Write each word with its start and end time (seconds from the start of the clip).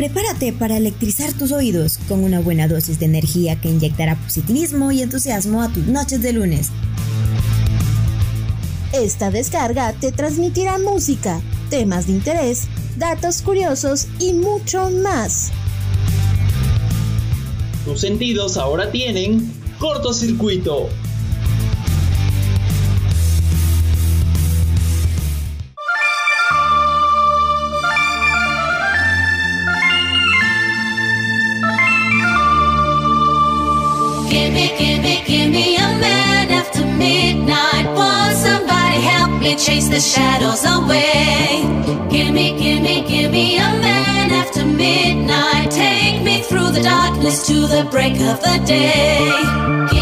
Prepárate 0.00 0.54
para 0.54 0.78
electrizar 0.78 1.34
tus 1.34 1.52
oídos 1.52 1.98
con 2.08 2.24
una 2.24 2.40
buena 2.40 2.66
dosis 2.66 2.98
de 2.98 3.04
energía 3.04 3.60
que 3.60 3.68
inyectará 3.68 4.16
positivismo 4.16 4.90
y 4.92 5.02
entusiasmo 5.02 5.60
a 5.60 5.68
tus 5.68 5.84
noches 5.84 6.22
de 6.22 6.32
lunes. 6.32 6.70
Esta 8.94 9.30
descarga 9.30 9.92
te 9.92 10.10
transmitirá 10.10 10.78
música, 10.78 11.42
temas 11.68 12.06
de 12.06 12.14
interés, 12.14 12.62
datos 12.96 13.42
curiosos 13.42 14.06
y 14.18 14.32
mucho 14.32 14.88
más. 14.88 15.52
Tus 17.84 18.00
sentidos 18.00 18.56
ahora 18.56 18.90
tienen 18.90 19.52
cortocircuito. 19.78 20.88
Gimme, 34.30 34.68
gimme, 34.78 35.24
gimme 35.26 35.76
a 35.76 35.88
man 35.98 36.52
after 36.52 36.86
midnight. 36.86 37.86
Won't 37.98 38.36
somebody 38.36 39.00
help 39.00 39.40
me 39.42 39.56
chase 39.56 39.88
the 39.88 39.98
shadows 39.98 40.64
away? 40.64 41.64
Gimme, 42.08 42.56
gimme, 42.56 43.02
gimme 43.08 43.56
a 43.56 43.70
man 43.86 44.30
after 44.30 44.64
midnight. 44.64 45.72
Take 45.72 46.22
me 46.22 46.42
through 46.42 46.70
the 46.70 46.80
darkness 46.80 47.44
to 47.48 47.66
the 47.66 47.88
break 47.90 48.20
of 48.20 48.40
the 48.40 48.62
day. 48.64 49.99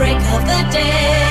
Break 0.00 0.16
of 0.16 0.46
the 0.46 0.70
day. 0.72 1.29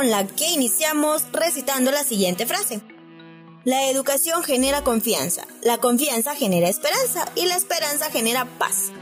Con 0.00 0.10
la 0.10 0.26
que 0.26 0.48
iniciamos 0.48 1.24
recitando 1.30 1.90
la 1.90 2.04
siguiente 2.04 2.46
frase. 2.46 2.80
La 3.64 3.90
educación 3.90 4.42
genera 4.42 4.82
confianza, 4.82 5.46
la 5.60 5.76
confianza 5.76 6.34
genera 6.34 6.70
esperanza 6.70 7.30
y 7.36 7.44
la 7.44 7.56
esperanza 7.56 8.10
genera 8.10 8.46
paz. 8.58 8.92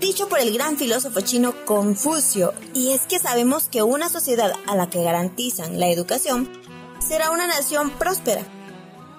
Dicho 0.00 0.28
por 0.28 0.40
el 0.40 0.52
gran 0.52 0.76
filósofo 0.76 1.20
chino 1.20 1.54
Confucio, 1.66 2.52
y 2.74 2.90
es 2.90 3.02
que 3.02 3.20
sabemos 3.20 3.68
que 3.68 3.84
una 3.84 4.08
sociedad 4.08 4.52
a 4.66 4.74
la 4.74 4.90
que 4.90 5.04
garantizan 5.04 5.78
la 5.78 5.86
educación 5.86 6.50
será 6.98 7.30
una 7.30 7.46
nación 7.46 7.90
próspera. 7.90 8.42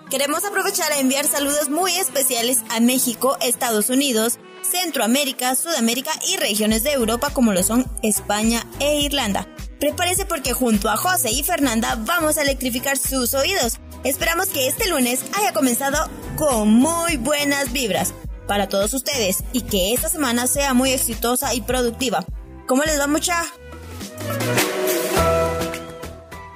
Queremos 0.09 0.43
aprovechar 0.43 0.91
a 0.91 0.99
enviar 0.99 1.25
saludos 1.25 1.69
muy 1.69 1.93
especiales 1.93 2.59
a 2.71 2.81
México, 2.81 3.37
Estados 3.39 3.89
Unidos, 3.89 4.37
Centroamérica, 4.69 5.55
Sudamérica 5.55 6.11
y 6.27 6.35
regiones 6.35 6.83
de 6.83 6.91
Europa 6.91 7.29
como 7.29 7.53
lo 7.53 7.63
son 7.63 7.85
España 8.03 8.67
e 8.81 8.99
Irlanda. 8.99 9.47
Prepárese 9.81 10.25
porque 10.25 10.53
junto 10.53 10.89
a 10.89 10.95
José 10.95 11.31
y 11.31 11.41
Fernanda 11.41 11.97
vamos 12.05 12.37
a 12.37 12.43
electrificar 12.43 12.99
sus 12.99 13.33
oídos. 13.33 13.79
Esperamos 14.03 14.45
que 14.49 14.67
este 14.67 14.87
lunes 14.87 15.25
haya 15.35 15.53
comenzado 15.53 16.07
con 16.35 16.69
muy 16.69 17.17
buenas 17.17 17.73
vibras 17.73 18.13
para 18.47 18.69
todos 18.69 18.93
ustedes 18.93 19.43
y 19.53 19.61
que 19.61 19.91
esta 19.91 20.07
semana 20.07 20.45
sea 20.45 20.75
muy 20.75 20.91
exitosa 20.91 21.55
y 21.55 21.61
productiva. 21.61 22.23
¿Cómo 22.67 22.83
les 22.83 22.99
va 22.99 23.07
mucha? 23.07 23.43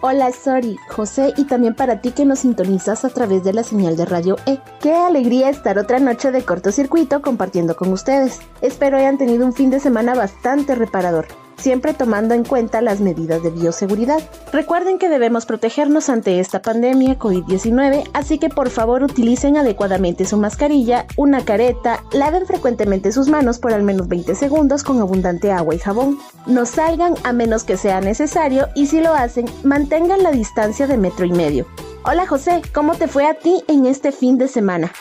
Hola, 0.01 0.31
Sori, 0.31 0.77
José 0.89 1.33
y 1.35 1.45
también 1.45 1.73
para 1.73 2.01
ti 2.01 2.11
que 2.11 2.25
nos 2.25 2.39
sintonizas 2.39 3.05
a 3.05 3.09
través 3.09 3.43
de 3.43 3.53
la 3.53 3.63
señal 3.63 3.97
de 3.97 4.05
Radio 4.05 4.37
E. 4.45 4.59
Qué 4.79 4.93
alegría 4.93 5.49
estar 5.49 5.79
otra 5.79 5.97
noche 5.97 6.29
de 6.29 6.43
cortocircuito 6.45 7.23
compartiendo 7.23 7.75
con 7.75 7.91
ustedes. 7.91 8.37
Espero 8.61 8.97
hayan 8.97 9.17
tenido 9.17 9.47
un 9.47 9.53
fin 9.53 9.71
de 9.71 9.79
semana 9.79 10.13
bastante 10.13 10.75
reparador, 10.75 11.25
siempre 11.57 11.93
tomando 11.93 12.33
en 12.33 12.43
cuenta 12.43 12.81
las 12.81 12.99
medidas 13.01 13.43
de 13.43 13.49
bioseguridad. 13.49 14.19
Recuerden 14.51 14.97
que 14.97 15.09
debemos 15.09 15.45
protegernos 15.45 16.09
ante 16.09 16.39
esta 16.39 16.61
pandemia 16.61 17.17
COVID-19, 17.17 18.09
así 18.13 18.37
que 18.37 18.49
por 18.49 18.69
favor 18.69 19.03
utilicen 19.03 19.57
adecuadamente 19.57 20.25
su 20.25 20.37
mascarilla, 20.37 21.05
una 21.17 21.43
careta, 21.43 22.03
laven 22.11 22.45
frecuentemente 22.45 23.11
sus 23.11 23.27
manos 23.27 23.59
por 23.59 23.73
al 23.73 23.83
menos 23.83 24.07
20 24.07 24.35
segundos 24.35 24.83
con 24.83 24.99
abundante 24.99 25.51
agua 25.51 25.75
y 25.75 25.79
jabón. 25.79 26.17
No 26.45 26.65
salgan 26.65 27.15
a 27.23 27.33
menos 27.33 27.63
que 27.63 27.77
sea 27.77 28.01
necesario 28.01 28.67
y 28.75 28.87
si 28.87 29.01
lo 29.01 29.13
hacen, 29.13 29.45
mantengan 29.63 30.23
la 30.23 30.31
distancia 30.31 30.87
de 30.87 30.97
metro 30.97 31.25
y 31.25 31.31
medio. 31.31 31.65
Hola 32.03 32.27
José, 32.27 32.61
¿cómo 32.73 32.93
te 32.95 33.07
fue 33.07 33.25
a 33.27 33.33
ti 33.33 33.63
en 33.67 33.85
este 33.85 34.11
fin 34.11 34.37
de 34.37 34.47
semana? 34.47 34.91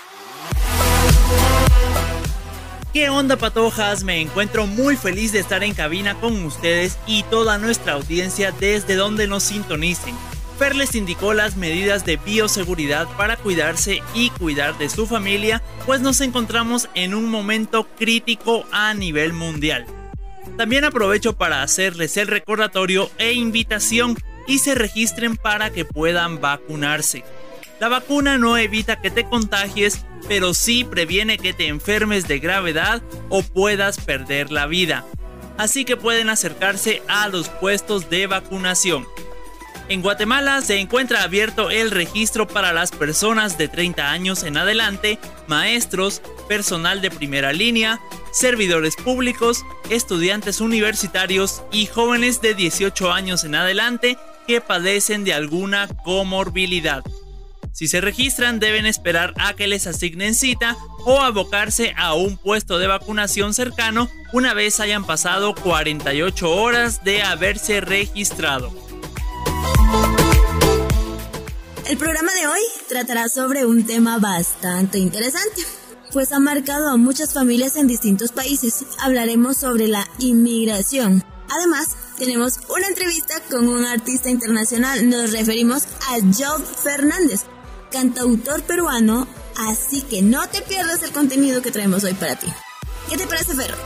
¿Qué 2.94 3.08
onda 3.08 3.34
patojas? 3.34 4.04
Me 4.04 4.20
encuentro 4.20 4.68
muy 4.68 4.96
feliz 4.96 5.32
de 5.32 5.40
estar 5.40 5.64
en 5.64 5.74
cabina 5.74 6.14
con 6.14 6.44
ustedes 6.44 6.96
y 7.08 7.24
toda 7.24 7.58
nuestra 7.58 7.94
audiencia 7.94 8.52
desde 8.52 8.94
donde 8.94 9.26
nos 9.26 9.42
sintonicen. 9.42 10.14
Fer 10.60 10.76
les 10.76 10.94
indicó 10.94 11.34
las 11.34 11.56
medidas 11.56 12.04
de 12.04 12.18
bioseguridad 12.18 13.08
para 13.16 13.36
cuidarse 13.36 14.00
y 14.14 14.30
cuidar 14.30 14.78
de 14.78 14.88
su 14.88 15.08
familia, 15.08 15.60
pues 15.86 16.02
nos 16.02 16.20
encontramos 16.20 16.88
en 16.94 17.16
un 17.16 17.28
momento 17.28 17.88
crítico 17.98 18.64
a 18.70 18.94
nivel 18.94 19.32
mundial. 19.32 19.86
También 20.56 20.84
aprovecho 20.84 21.36
para 21.36 21.64
hacerles 21.64 22.16
el 22.16 22.28
recordatorio 22.28 23.10
e 23.18 23.32
invitación 23.32 24.16
y 24.46 24.60
se 24.60 24.76
registren 24.76 25.36
para 25.36 25.70
que 25.70 25.84
puedan 25.84 26.40
vacunarse. 26.40 27.24
La 27.84 27.90
vacuna 27.90 28.38
no 28.38 28.56
evita 28.56 28.98
que 28.98 29.10
te 29.10 29.26
contagies, 29.26 30.06
pero 30.26 30.54
sí 30.54 30.84
previene 30.84 31.36
que 31.36 31.52
te 31.52 31.66
enfermes 31.66 32.26
de 32.26 32.38
gravedad 32.38 33.02
o 33.28 33.42
puedas 33.42 34.00
perder 34.00 34.50
la 34.50 34.66
vida. 34.66 35.04
así 35.58 35.84
que 35.84 35.98
pueden 35.98 36.30
acercarse 36.30 37.02
a 37.08 37.28
los 37.28 37.50
puestos 37.50 38.08
de 38.08 38.26
vacunación. 38.26 39.06
En 39.90 40.00
Guatemala 40.00 40.62
se 40.62 40.78
encuentra 40.78 41.24
abierto 41.24 41.70
el 41.70 41.90
registro 41.90 42.48
para 42.48 42.72
las 42.72 42.90
personas 42.90 43.58
de 43.58 43.68
30 43.68 44.10
años 44.10 44.44
en 44.44 44.56
adelante, 44.56 45.18
maestros, 45.46 46.22
personal 46.48 47.02
de 47.02 47.10
primera 47.10 47.52
línea, 47.52 48.00
servidores 48.32 48.96
públicos, 48.96 49.62
estudiantes 49.90 50.62
universitarios 50.62 51.62
y 51.70 51.84
jóvenes 51.84 52.40
de 52.40 52.54
18 52.54 53.12
años 53.12 53.44
en 53.44 53.56
adelante 53.56 54.16
que 54.46 54.62
padecen 54.62 55.24
de 55.24 55.34
alguna 55.34 55.86
comorbilidad. 56.02 57.04
Si 57.74 57.88
se 57.88 58.00
registran 58.00 58.60
deben 58.60 58.86
esperar 58.86 59.34
a 59.36 59.54
que 59.54 59.66
les 59.66 59.88
asignen 59.88 60.36
cita 60.36 60.76
o 61.04 61.20
abocarse 61.20 61.92
a 61.96 62.14
un 62.14 62.36
puesto 62.36 62.78
de 62.78 62.86
vacunación 62.86 63.52
cercano 63.52 64.08
una 64.32 64.54
vez 64.54 64.78
hayan 64.78 65.04
pasado 65.04 65.56
48 65.56 66.50
horas 66.54 67.02
de 67.02 67.22
haberse 67.22 67.80
registrado. 67.80 68.72
El 71.88 71.98
programa 71.98 72.32
de 72.32 72.46
hoy 72.46 72.60
tratará 72.88 73.28
sobre 73.28 73.66
un 73.66 73.84
tema 73.84 74.18
bastante 74.18 74.98
interesante, 74.98 75.62
pues 76.12 76.30
ha 76.30 76.38
marcado 76.38 76.88
a 76.88 76.96
muchas 76.96 77.32
familias 77.32 77.74
en 77.74 77.88
distintos 77.88 78.30
países. 78.30 78.84
Hablaremos 79.00 79.56
sobre 79.56 79.88
la 79.88 80.08
inmigración. 80.20 81.24
Además, 81.50 81.88
tenemos 82.18 82.60
una 82.74 82.86
entrevista 82.86 83.34
con 83.50 83.68
un 83.68 83.84
artista 83.84 84.30
internacional. 84.30 85.08
Nos 85.08 85.32
referimos 85.32 85.84
a 86.08 86.20
Job 86.20 86.64
Fernández, 86.64 87.42
cantautor 87.94 88.62
peruano, 88.64 89.26
así 89.70 90.02
que 90.02 90.20
no 90.20 90.44
te 90.48 90.60
pierdas 90.62 91.04
el 91.04 91.12
contenido 91.12 91.62
que 91.62 91.70
traemos 91.70 92.02
hoy 92.02 92.14
para 92.14 92.34
ti. 92.34 92.48
¿Qué 93.08 93.16
te 93.16 93.24
parece, 93.24 93.54
Ferro? 93.54 93.76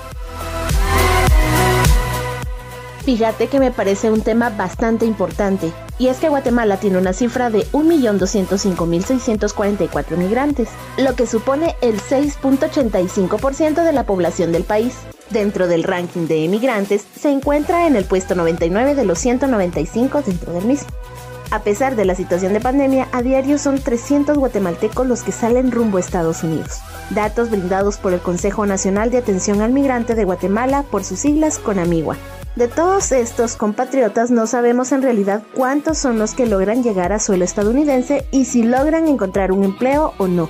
Fíjate 3.05 3.49
que 3.49 3.61
me 3.61 3.71
parece 3.71 4.11
un 4.11 4.23
tema 4.23 4.49
bastante 4.49 5.05
importante, 5.05 5.75
y 5.99 6.09
es 6.09 6.17
que 6.17 6.31
Guatemala 6.31 6.81
tiene 6.81 6.97
una 6.97 7.13
cifra 7.13 7.51
de 7.51 7.67
1.205.644 7.73 10.17
migrantes, 10.17 10.71
lo 10.97 11.15
que 11.15 11.27
supone 11.27 11.77
el 11.83 12.01
6.85% 12.01 13.85
de 13.85 13.93
la 13.93 14.07
población 14.07 14.53
del 14.53 14.65
país. 14.65 14.95
Dentro 15.29 15.69
del 15.69 15.85
ranking 15.85 16.29
de 16.29 16.47
emigrantes, 16.47 17.05
se 17.21 17.29
encuentra 17.29 17.87
en 17.87 17.95
el 17.95 18.07
puesto 18.07 18.35
99 18.35 18.95
de 18.95 19.05
los 19.05 19.19
195 19.19 20.23
dentro 20.23 20.55
del 20.55 20.65
mismo. 20.65 20.89
A 21.50 21.61
pesar 21.61 21.97
de 21.97 22.05
la 22.05 22.15
situación 22.15 22.53
de 22.53 22.61
pandemia, 22.61 23.09
a 23.11 23.23
diario 23.23 23.56
son 23.56 23.81
300 23.81 24.37
guatemaltecos 24.37 25.06
los 25.06 25.23
que 25.23 25.33
salen 25.33 25.73
rumbo 25.73 25.97
a 25.97 26.00
Estados 26.00 26.45
Unidos. 26.45 26.81
Datos 27.09 27.49
brindados 27.49 27.97
por 27.97 28.12
el 28.12 28.21
Consejo 28.21 28.67
Nacional 28.67 29.11
de 29.11 29.17
Atención 29.17 29.62
al 29.62 29.73
Migrante 29.73 30.15
de 30.15 30.25
Guatemala 30.25 30.83
por 30.83 31.05
sus 31.05 31.21
siglas 31.21 31.59
CONAMIGUA. 31.59 32.17
De 32.55 32.69
todos 32.69 33.12
estos 33.12 33.56
compatriotas 33.56 34.31
no 34.31 34.47
sabemos 34.47 34.93
en 34.93 35.00
realidad 35.00 35.43
cuántos 35.55 35.97
son 35.97 36.19
los 36.19 36.35
que 36.35 36.45
logran 36.45 36.83
llegar 36.83 37.12
a 37.12 37.19
suelo 37.19 37.45
estadounidense 37.45 38.27
y 38.31 38.45
si 38.45 38.62
logran 38.62 39.09
encontrar 39.09 39.50
un 39.50 39.65
empleo 39.65 40.12
o 40.19 40.27
no. 40.27 40.49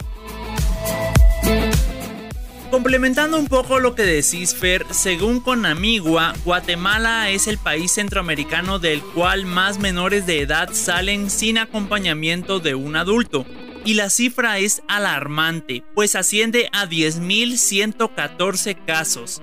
Complementando 2.78 3.40
un 3.40 3.48
poco 3.48 3.80
lo 3.80 3.96
que 3.96 4.04
decís, 4.04 4.54
Fer, 4.54 4.86
según 4.90 5.40
Conamigua, 5.40 6.32
Guatemala 6.44 7.28
es 7.28 7.48
el 7.48 7.58
país 7.58 7.90
centroamericano 7.90 8.78
del 8.78 9.02
cual 9.02 9.46
más 9.46 9.80
menores 9.80 10.26
de 10.26 10.42
edad 10.42 10.68
salen 10.72 11.28
sin 11.28 11.58
acompañamiento 11.58 12.60
de 12.60 12.76
un 12.76 12.94
adulto. 12.94 13.44
Y 13.84 13.94
la 13.94 14.10
cifra 14.10 14.60
es 14.60 14.84
alarmante, 14.86 15.82
pues 15.96 16.14
asciende 16.14 16.68
a 16.72 16.86
10.114 16.86 18.76
casos. 18.86 19.42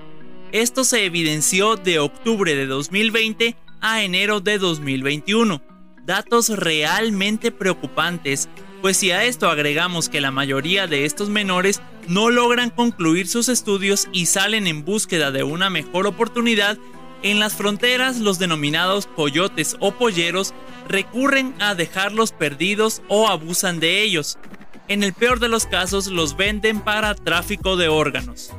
Esto 0.54 0.86
se 0.86 1.04
evidenció 1.04 1.76
de 1.76 2.00
octubre 2.00 2.56
de 2.56 2.68
2020 2.68 3.58
a 3.81 4.02
enero 4.02 4.40
de 4.40 4.60
2021. 4.60 5.62
Datos 6.06 6.48
realmente 6.48 7.52
preocupantes, 7.52 8.48
pues 8.81 8.96
si 8.96 9.12
a 9.12 9.26
esto 9.26 9.50
agregamos 9.50 10.08
que 10.08 10.22
la 10.22 10.31
mayoría 10.31 10.88
de 10.88 11.04
estos 11.04 11.28
menores 11.28 11.81
no 12.07 12.30
logran 12.30 12.69
concluir 12.69 13.28
sus 13.28 13.50
estudios 13.50 14.07
y 14.12 14.28
salen 14.28 14.68
en 14.68 14.86
búsqueda 14.86 15.31
de 15.31 15.44
una 15.44 15.69
mejor 15.69 16.07
oportunidad, 16.07 16.78
en 17.24 17.40
las 17.40 17.54
fronteras 17.54 18.19
los 18.19 18.40
denominados 18.40 19.07
coyotes 19.07 19.75
o 19.80 19.92
polleros 19.92 20.54
recurren 20.88 21.56
a 21.60 21.75
dejarlos 21.75 22.31
perdidos 22.31 23.02
o 23.07 23.28
abusan 23.28 23.80
de 23.80 24.04
ellos. 24.04 24.38
En 24.88 25.04
el 25.04 25.13
peor 25.13 25.40
de 25.40 25.50
los 25.50 25.66
casos 25.66 26.07
los 26.07 26.38
venden 26.38 26.81
para 26.81 27.16
tráfico 27.16 27.78
de 27.78 27.88
órganos 27.88 28.52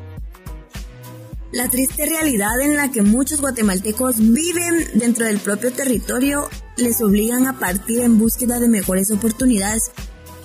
la 1.56 1.68
triste 1.68 2.04
realidad 2.04 2.60
en 2.60 2.76
la 2.76 2.90
que 2.90 3.02
muchos 3.02 3.40
guatemaltecos 3.40 4.16
viven 4.18 4.88
dentro 4.94 5.24
del 5.24 5.38
propio 5.38 5.72
territorio 5.72 6.48
les 6.76 7.00
obligan 7.00 7.46
a 7.46 7.58
partir 7.58 8.00
en 8.00 8.18
búsqueda 8.18 8.60
de 8.60 8.68
mejores 8.68 9.10
oportunidades. 9.10 9.90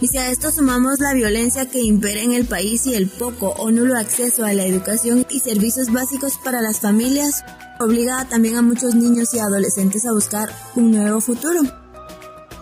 Y 0.02 0.08
si 0.08 0.18
a 0.18 0.30
esto 0.30 0.52
sumamos 0.52 1.00
la 1.00 1.14
violencia 1.14 1.70
que 1.70 1.80
impera 1.80 2.22
en 2.22 2.34
el 2.34 2.46
país 2.46 2.86
y 2.88 2.96
el 2.96 3.08
poco 3.08 3.50
o 3.50 3.72
nulo 3.72 3.98
acceso 3.98 4.44
a 4.44 4.54
la 4.54 4.66
educación 4.66 5.26
y 5.30 5.40
servicios 5.40 5.92
básicos 5.92 6.34
para 6.44 6.62
las 6.62 6.80
familias, 6.80 7.46
obliga 7.80 8.26
también 8.26 8.58
a 8.58 8.62
muchos 8.62 8.96
niños 8.96 9.34
y 9.34 9.40
adolescentes 9.40 10.06
a 10.06 10.12
buscar 10.12 10.54
un 10.76 10.92
nuevo 10.92 11.22
futuro, 11.22 11.62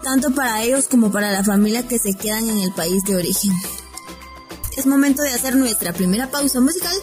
tanto 0.04 0.32
para 0.32 0.62
ellos 0.64 0.88
como 0.88 1.12
para 1.12 1.32
la 1.32 1.44
familia 1.44 1.88
que 1.88 1.98
se 1.98 2.14
quedan 2.14 2.50
en 2.50 2.60
el 2.60 2.74
país 2.74 3.04
de 3.06 3.16
origen. 3.16 3.54
Es 4.78 4.86
momento 4.86 5.24
de 5.24 5.32
hacer 5.32 5.56
nuestra 5.56 5.94
primera 5.94 6.30
pausa 6.30 6.60
musical 6.60 6.96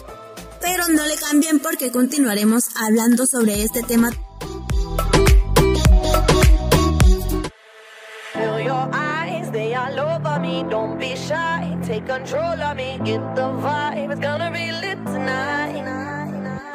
pero 0.61 0.87
no 0.89 1.05
le 1.05 1.15
cambien 1.15 1.59
porque 1.59 1.91
continuaremos 1.91 2.65
hablando 2.75 3.25
sobre 3.25 3.63
este 3.63 3.83
tema. 3.83 4.11
They 9.57 9.73
all 9.73 9.99
over 9.99 10.39
me, 10.39 10.63
don't 10.69 10.99
be 10.99 11.15
shy, 11.15 11.75
take 11.83 12.05
control 12.05 12.61
of 12.61 12.77
me, 12.77 12.99
get 13.03 13.23
the 13.35 13.47
vibe, 13.63 14.11
it's 14.11 14.21
gonna 14.21 14.51
be 14.51 14.71
lit 14.71 15.03
tonight. 15.03 15.85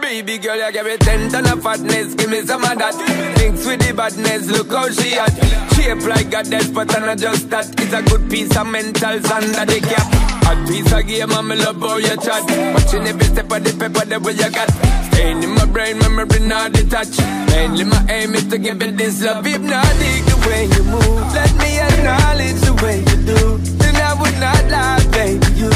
Baby 0.01 0.39
girl, 0.39 0.57
you 0.57 0.73
give 0.73 0.87
me 0.87 0.97
ten 0.97 1.31
ton 1.31 1.47
of 1.47 1.63
fatness, 1.63 2.15
give 2.15 2.29
me 2.29 2.41
some 2.45 2.65
of 2.65 2.77
that. 2.77 2.95
Thinks 3.39 3.65
with 3.65 3.87
the 3.87 3.95
badness, 3.95 4.51
look 4.51 4.73
how 4.73 4.89
she 4.91 5.15
at. 5.15 5.33
Shape 5.75 6.05
like 6.09 6.35
a 6.35 6.43
death, 6.43 6.75
but 6.75 6.93
I'm 6.97 7.07
not 7.07 7.19
just 7.19 7.49
that. 7.51 7.67
It's 7.81 7.93
a 7.95 8.03
good 8.03 8.29
piece 8.29 8.55
of 8.57 8.67
mental 8.67 9.33
under 9.33 9.65
the 9.65 9.81
cap. 9.81 10.09
A 10.51 10.67
piece 10.67 10.93
of 10.93 11.07
game, 11.07 11.31
I'm 11.31 11.49
love 11.49 11.81
how 11.81 11.97
you 11.99 12.17
chat. 12.19 12.43
Watching 12.75 13.07
every 13.07 13.27
step 13.27 13.53
of 13.53 13.63
the 13.63 13.73
paper, 13.79 14.05
the 14.05 14.19
way 14.19 14.33
you 14.33 14.51
got. 14.51 14.71
Staying 15.13 15.43
in 15.43 15.51
my 15.55 15.67
brain, 15.67 15.99
memory 15.99 16.41
not 16.41 16.73
detached. 16.73 17.21
Mainly 17.47 17.85
my 17.85 18.05
aim 18.11 18.35
is 18.35 18.49
to 18.49 18.59
give 18.59 18.83
it 18.83 18.97
this 18.99 19.23
love. 19.23 19.47
Hypnotic 19.47 20.25
the 20.27 20.32
way 20.47 20.65
you 20.67 20.83
move. 20.85 21.35
Let 21.35 21.53
me 21.59 21.79
acknowledge 21.79 22.61
the 22.61 22.75
way 22.83 22.99
you 23.01 23.17
do. 23.27 23.59
Then 23.79 23.97
I 23.97 24.15
would 24.21 24.37
not 24.39 24.63
lie, 24.71 25.05
baby. 25.11 25.47
You 25.55 25.71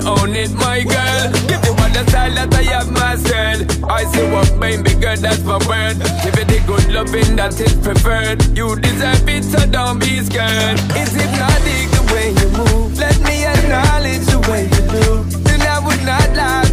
own 0.00 0.34
it, 0.34 0.52
my 0.54 0.82
girl. 0.82 1.32
Give 1.48 1.62
you 1.64 1.72
all 1.72 1.90
the 1.90 2.04
style 2.08 2.34
that 2.34 2.54
I 2.54 2.62
have 2.74 2.90
mastered. 2.92 3.66
I 3.84 4.04
see 4.04 4.26
what 4.30 4.48
baby 4.60 4.94
girl, 4.94 5.16
that's 5.16 5.42
my 5.44 5.58
word. 5.66 5.96
Give 6.22 6.36
you 6.38 6.44
the 6.44 6.60
good 6.66 6.86
loving 6.92 7.36
that 7.36 7.58
is 7.60 7.74
preferred. 7.80 8.44
You 8.56 8.76
deserve 8.76 9.28
it, 9.28 9.44
so 9.44 9.64
don't 9.66 9.98
be 9.98 10.20
scared. 10.20 10.78
Is 10.96 11.14
it 11.16 11.24
hypnotic 11.24 11.88
the 11.96 12.02
way 12.12 12.28
you 12.36 12.48
move? 12.58 12.98
Let 12.98 13.18
me 13.22 13.44
acknowledge 13.44 14.26
the 14.26 14.40
way 14.50 14.64
you 14.68 14.82
do. 14.92 15.24
Then 15.44 15.62
I 15.62 15.78
would 15.80 16.02
not 16.04 16.28
lie, 16.36 16.67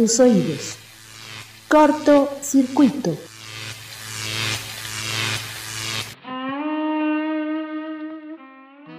tus 0.00 0.18
oídos. 0.18 0.78
Corto 1.68 2.30
circuito. 2.40 3.14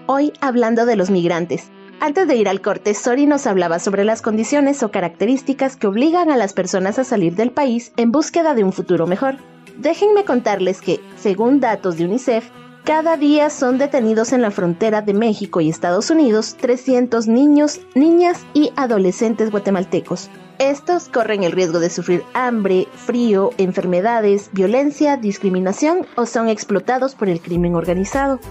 Hoy 0.05 0.31
hablando 0.41 0.85
de 0.85 0.95
los 0.95 1.09
migrantes. 1.09 1.71
Antes 1.99 2.27
de 2.27 2.35
ir 2.35 2.47
al 2.47 2.61
corte, 2.61 2.93
Sori 2.93 3.25
nos 3.25 3.47
hablaba 3.47 3.79
sobre 3.79 4.05
las 4.05 4.21
condiciones 4.21 4.83
o 4.83 4.91
características 4.91 5.75
que 5.75 5.87
obligan 5.87 6.29
a 6.29 6.37
las 6.37 6.53
personas 6.53 6.99
a 6.99 7.03
salir 7.03 7.33
del 7.33 7.49
país 7.49 7.93
en 7.97 8.11
búsqueda 8.11 8.53
de 8.53 8.63
un 8.63 8.71
futuro 8.71 9.07
mejor. 9.07 9.37
Déjenme 9.79 10.23
contarles 10.23 10.81
que, 10.81 10.99
según 11.17 11.59
datos 11.59 11.97
de 11.97 12.05
UNICEF, 12.05 12.47
cada 12.91 13.15
día 13.15 13.49
son 13.49 13.77
detenidos 13.77 14.33
en 14.33 14.41
la 14.41 14.51
frontera 14.51 15.01
de 15.01 15.13
México 15.13 15.61
y 15.61 15.69
Estados 15.69 16.09
Unidos 16.09 16.57
300 16.59 17.25
niños, 17.25 17.79
niñas 17.95 18.41
y 18.53 18.73
adolescentes 18.75 19.49
guatemaltecos. 19.49 20.29
Estos 20.59 21.07
corren 21.07 21.43
el 21.43 21.53
riesgo 21.53 21.79
de 21.79 21.89
sufrir 21.89 22.21
hambre, 22.33 22.89
frío, 22.93 23.51
enfermedades, 23.57 24.49
violencia, 24.51 25.15
discriminación 25.15 26.05
o 26.17 26.25
son 26.25 26.49
explotados 26.49 27.15
por 27.15 27.29
el 27.29 27.39
crimen 27.39 27.75
organizado. 27.75 28.41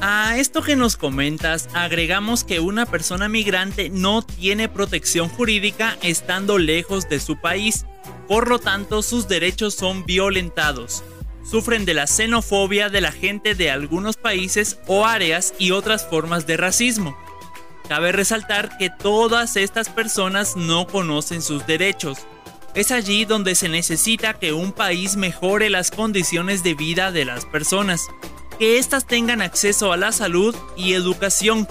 A 0.00 0.38
esto 0.38 0.62
que 0.62 0.74
nos 0.74 0.96
comentas, 0.96 1.68
agregamos 1.74 2.42
que 2.42 2.58
una 2.60 2.86
persona 2.86 3.28
migrante 3.28 3.90
no 3.90 4.22
tiene 4.22 4.70
protección 4.70 5.28
jurídica 5.28 5.98
estando 6.00 6.56
lejos 6.56 7.06
de 7.10 7.20
su 7.20 7.38
país, 7.38 7.84
por 8.28 8.48
lo 8.48 8.58
tanto 8.58 9.02
sus 9.02 9.28
derechos 9.28 9.74
son 9.74 10.06
violentados. 10.06 11.04
Sufren 11.42 11.84
de 11.84 11.94
la 11.94 12.06
xenofobia 12.06 12.88
de 12.88 13.00
la 13.00 13.12
gente 13.12 13.54
de 13.54 13.70
algunos 13.70 14.16
países 14.16 14.78
o 14.86 15.04
áreas 15.04 15.54
y 15.58 15.72
otras 15.72 16.06
formas 16.06 16.46
de 16.46 16.56
racismo. 16.56 17.16
Cabe 17.88 18.12
resaltar 18.12 18.78
que 18.78 18.90
todas 18.90 19.56
estas 19.56 19.88
personas 19.88 20.56
no 20.56 20.86
conocen 20.86 21.42
sus 21.42 21.66
derechos. 21.66 22.18
Es 22.74 22.90
allí 22.90 23.24
donde 23.24 23.54
se 23.54 23.68
necesita 23.68 24.34
que 24.34 24.52
un 24.52 24.72
país 24.72 25.16
mejore 25.16 25.68
las 25.68 25.90
condiciones 25.90 26.62
de 26.62 26.74
vida 26.74 27.12
de 27.12 27.24
las 27.24 27.44
personas 27.44 28.06
que 28.58 28.78
éstas 28.78 29.06
tengan 29.06 29.42
acceso 29.42 29.92
a 29.92 29.96
la 29.96 30.12
salud 30.12 30.54
y 30.76 30.94
educación. 30.94 31.68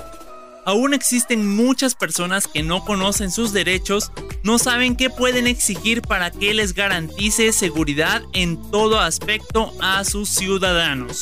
Aún 0.66 0.94
existen 0.94 1.48
muchas 1.48 1.96
personas 1.96 2.48
que 2.48 2.62
no 2.62 2.86
conocen 2.86 3.32
sus 3.32 3.52
derechos, 3.52 4.12
no 4.44 4.60
saben 4.60 4.96
qué 4.96 5.10
pueden 5.10 5.48
exigir 5.48 6.02
para 6.04 6.30
que 6.30 6.54
les 6.54 6.74
garantice 6.74 7.52
seguridad 7.52 8.22
en 8.34 8.62
todo 8.70 9.00
aspecto 9.00 9.74
a 9.82 10.04
sus 10.04 10.30
ciudadanos. 10.30 11.22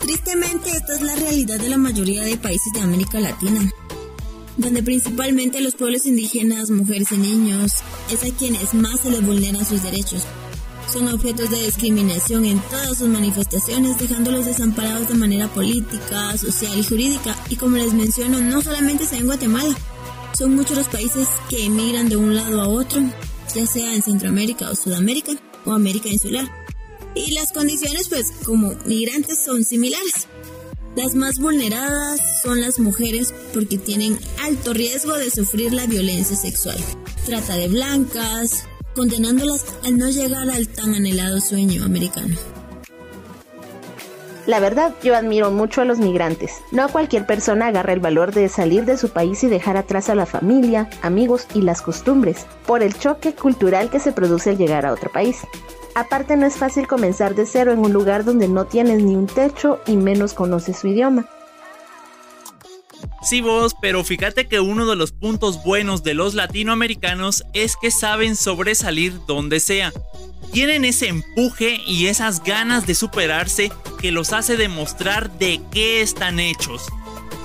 Tristemente, 0.00 0.70
esta 0.70 0.94
es 0.94 1.02
la 1.02 1.14
realidad 1.14 1.60
de 1.60 1.68
la 1.68 1.76
mayoría 1.76 2.24
de 2.24 2.36
países 2.36 2.72
de 2.74 2.80
América 2.80 3.20
Latina, 3.20 3.70
donde 4.56 4.82
principalmente 4.82 5.60
los 5.60 5.76
pueblos 5.76 6.06
indígenas, 6.06 6.70
mujeres 6.70 7.12
y 7.12 7.18
niños 7.18 7.72
es 8.10 8.24
a 8.24 8.36
quienes 8.36 8.74
más 8.74 9.00
se 9.00 9.10
les 9.10 9.24
vulneran 9.24 9.64
sus 9.64 9.84
derechos. 9.84 10.26
Son 10.90 11.08
objetos 11.08 11.50
de 11.50 11.64
discriminación 11.64 12.44
en 12.44 12.58
todas 12.60 12.98
sus 12.98 13.08
manifestaciones, 13.08 13.98
dejándolos 13.98 14.46
desamparados 14.46 15.08
de 15.08 15.14
manera 15.14 15.48
política, 15.48 16.36
social 16.36 16.78
y 16.78 16.82
jurídica. 16.84 17.36
Y 17.48 17.56
como 17.56 17.76
les 17.76 17.92
menciono, 17.94 18.40
no 18.40 18.62
solamente 18.62 19.06
se 19.06 19.16
en 19.16 19.26
Guatemala, 19.26 19.74
son 20.36 20.54
muchos 20.54 20.76
los 20.76 20.88
países 20.88 21.28
que 21.48 21.66
emigran 21.66 22.08
de 22.08 22.16
un 22.16 22.34
lado 22.34 22.60
a 22.60 22.68
otro, 22.68 23.00
ya 23.54 23.66
sea 23.66 23.94
en 23.94 24.02
Centroamérica 24.02 24.70
o 24.70 24.74
Sudamérica 24.74 25.32
o 25.64 25.72
América 25.72 26.08
insular. 26.08 26.50
Y 27.14 27.32
las 27.32 27.52
condiciones, 27.52 28.08
pues, 28.08 28.32
como 28.44 28.74
migrantes 28.86 29.38
son 29.44 29.64
similares. 29.64 30.26
Las 30.96 31.14
más 31.14 31.38
vulneradas 31.38 32.20
son 32.42 32.60
las 32.60 32.78
mujeres 32.78 33.32
porque 33.54 33.78
tienen 33.78 34.18
alto 34.42 34.74
riesgo 34.74 35.16
de 35.16 35.30
sufrir 35.30 35.72
la 35.72 35.86
violencia 35.86 36.36
sexual. 36.36 36.76
Trata 37.24 37.56
de 37.56 37.68
blancas, 37.68 38.64
condenándolas 38.94 39.64
al 39.84 39.98
no 39.98 40.08
llegar 40.08 40.50
al 40.50 40.68
tan 40.68 40.94
anhelado 40.94 41.40
sueño 41.40 41.84
americano. 41.84 42.36
La 44.46 44.58
verdad, 44.58 44.92
yo 45.04 45.14
admiro 45.14 45.52
mucho 45.52 45.82
a 45.82 45.84
los 45.84 45.98
migrantes. 45.98 46.62
No 46.72 46.88
cualquier 46.88 47.26
persona 47.26 47.68
agarra 47.68 47.92
el 47.92 48.00
valor 48.00 48.32
de 48.32 48.48
salir 48.48 48.84
de 48.84 48.96
su 48.96 49.10
país 49.10 49.44
y 49.44 49.48
dejar 49.48 49.76
atrás 49.76 50.10
a 50.10 50.16
la 50.16 50.26
familia, 50.26 50.90
amigos 51.00 51.46
y 51.54 51.62
las 51.62 51.80
costumbres, 51.80 52.46
por 52.66 52.82
el 52.82 52.98
choque 52.98 53.34
cultural 53.34 53.88
que 53.88 54.00
se 54.00 54.10
produce 54.10 54.50
al 54.50 54.58
llegar 54.58 54.84
a 54.84 54.92
otro 54.92 55.12
país. 55.12 55.42
Aparte 55.94 56.36
no 56.36 56.46
es 56.46 56.56
fácil 56.56 56.88
comenzar 56.88 57.36
de 57.36 57.46
cero 57.46 57.70
en 57.70 57.78
un 57.78 57.92
lugar 57.92 58.24
donde 58.24 58.48
no 58.48 58.64
tienes 58.64 59.02
ni 59.02 59.14
un 59.14 59.26
techo 59.26 59.78
y 59.86 59.96
menos 59.96 60.34
conoces 60.34 60.78
su 60.78 60.88
idioma. 60.88 61.28
Sí 63.22 63.40
vos, 63.40 63.76
pero 63.80 64.02
fíjate 64.02 64.48
que 64.48 64.58
uno 64.58 64.84
de 64.84 64.96
los 64.96 65.12
puntos 65.12 65.62
buenos 65.62 66.02
de 66.02 66.14
los 66.14 66.34
latinoamericanos 66.34 67.44
es 67.54 67.76
que 67.76 67.92
saben 67.92 68.34
sobresalir 68.34 69.14
donde 69.26 69.60
sea. 69.60 69.92
Tienen 70.52 70.84
ese 70.84 71.08
empuje 71.08 71.80
y 71.86 72.06
esas 72.06 72.42
ganas 72.42 72.86
de 72.86 72.96
superarse 72.96 73.70
que 74.00 74.10
los 74.10 74.32
hace 74.32 74.56
demostrar 74.56 75.30
de 75.38 75.60
qué 75.70 76.02
están 76.02 76.40
hechos. 76.40 76.82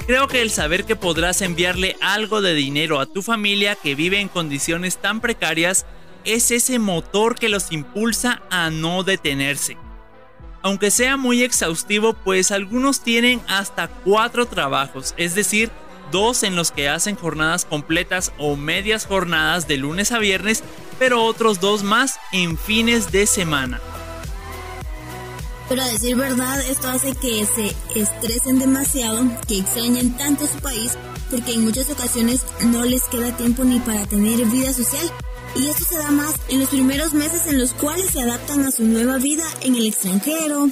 Creo 0.07 0.27
que 0.27 0.41
el 0.41 0.49
saber 0.49 0.83
que 0.85 0.95
podrás 0.95 1.41
enviarle 1.41 1.95
algo 2.01 2.41
de 2.41 2.55
dinero 2.55 2.99
a 2.99 3.05
tu 3.05 3.21
familia 3.21 3.75
que 3.75 3.93
vive 3.93 4.19
en 4.19 4.29
condiciones 4.29 4.97
tan 4.97 5.21
precarias 5.21 5.85
es 6.25 6.49
ese 6.49 6.79
motor 6.79 7.35
que 7.35 7.49
los 7.49 7.71
impulsa 7.71 8.41
a 8.49 8.69
no 8.71 9.03
detenerse. 9.03 9.77
Aunque 10.61 10.91
sea 10.91 11.17
muy 11.17 11.43
exhaustivo, 11.43 12.13
pues 12.13 12.51
algunos 12.51 13.01
tienen 13.01 13.41
hasta 13.47 13.87
cuatro 13.87 14.45
trabajos, 14.47 15.13
es 15.17 15.35
decir, 15.35 15.71
dos 16.11 16.43
en 16.43 16.55
los 16.55 16.71
que 16.71 16.89
hacen 16.89 17.15
jornadas 17.15 17.65
completas 17.65 18.31
o 18.37 18.55
medias 18.55 19.05
jornadas 19.05 19.67
de 19.67 19.77
lunes 19.77 20.11
a 20.11 20.19
viernes, 20.19 20.63
pero 20.99 21.23
otros 21.23 21.59
dos 21.59 21.83
más 21.83 22.19
en 22.31 22.57
fines 22.57 23.11
de 23.11 23.27
semana. 23.27 23.79
Pero 25.69 25.81
a 25.81 25.87
decir 25.87 26.15
verdad, 26.15 26.61
esto 26.61 26.87
hace 26.87 27.13
que 27.13 27.45
se 27.45 27.75
estresen 27.99 28.57
demasiado, 28.57 29.25
que 29.47 29.59
extrañen 29.59 30.15
tanto 30.15 30.47
su 30.47 30.57
país, 30.59 30.93
porque 31.29 31.53
en 31.53 31.65
muchas 31.65 31.89
ocasiones 31.89 32.45
no 32.65 32.85
les 32.85 33.03
queda 33.03 33.35
tiempo 33.35 33.65
ni 33.65 33.79
para 33.79 34.05
tener 34.05 34.45
vida 34.45 34.71
social. 34.71 35.11
Y 35.55 35.67
esto 35.67 35.85
se 35.85 35.97
da 35.97 36.11
más 36.11 36.35
en 36.49 36.59
los 36.59 36.69
primeros 36.69 37.13
meses 37.13 37.47
en 37.47 37.59
los 37.59 37.73
cuales 37.73 38.11
se 38.11 38.21
adaptan 38.21 38.65
a 38.65 38.71
su 38.71 38.83
nueva 38.83 39.17
vida 39.17 39.43
en 39.61 39.75
el 39.75 39.87
extranjero. 39.87 40.69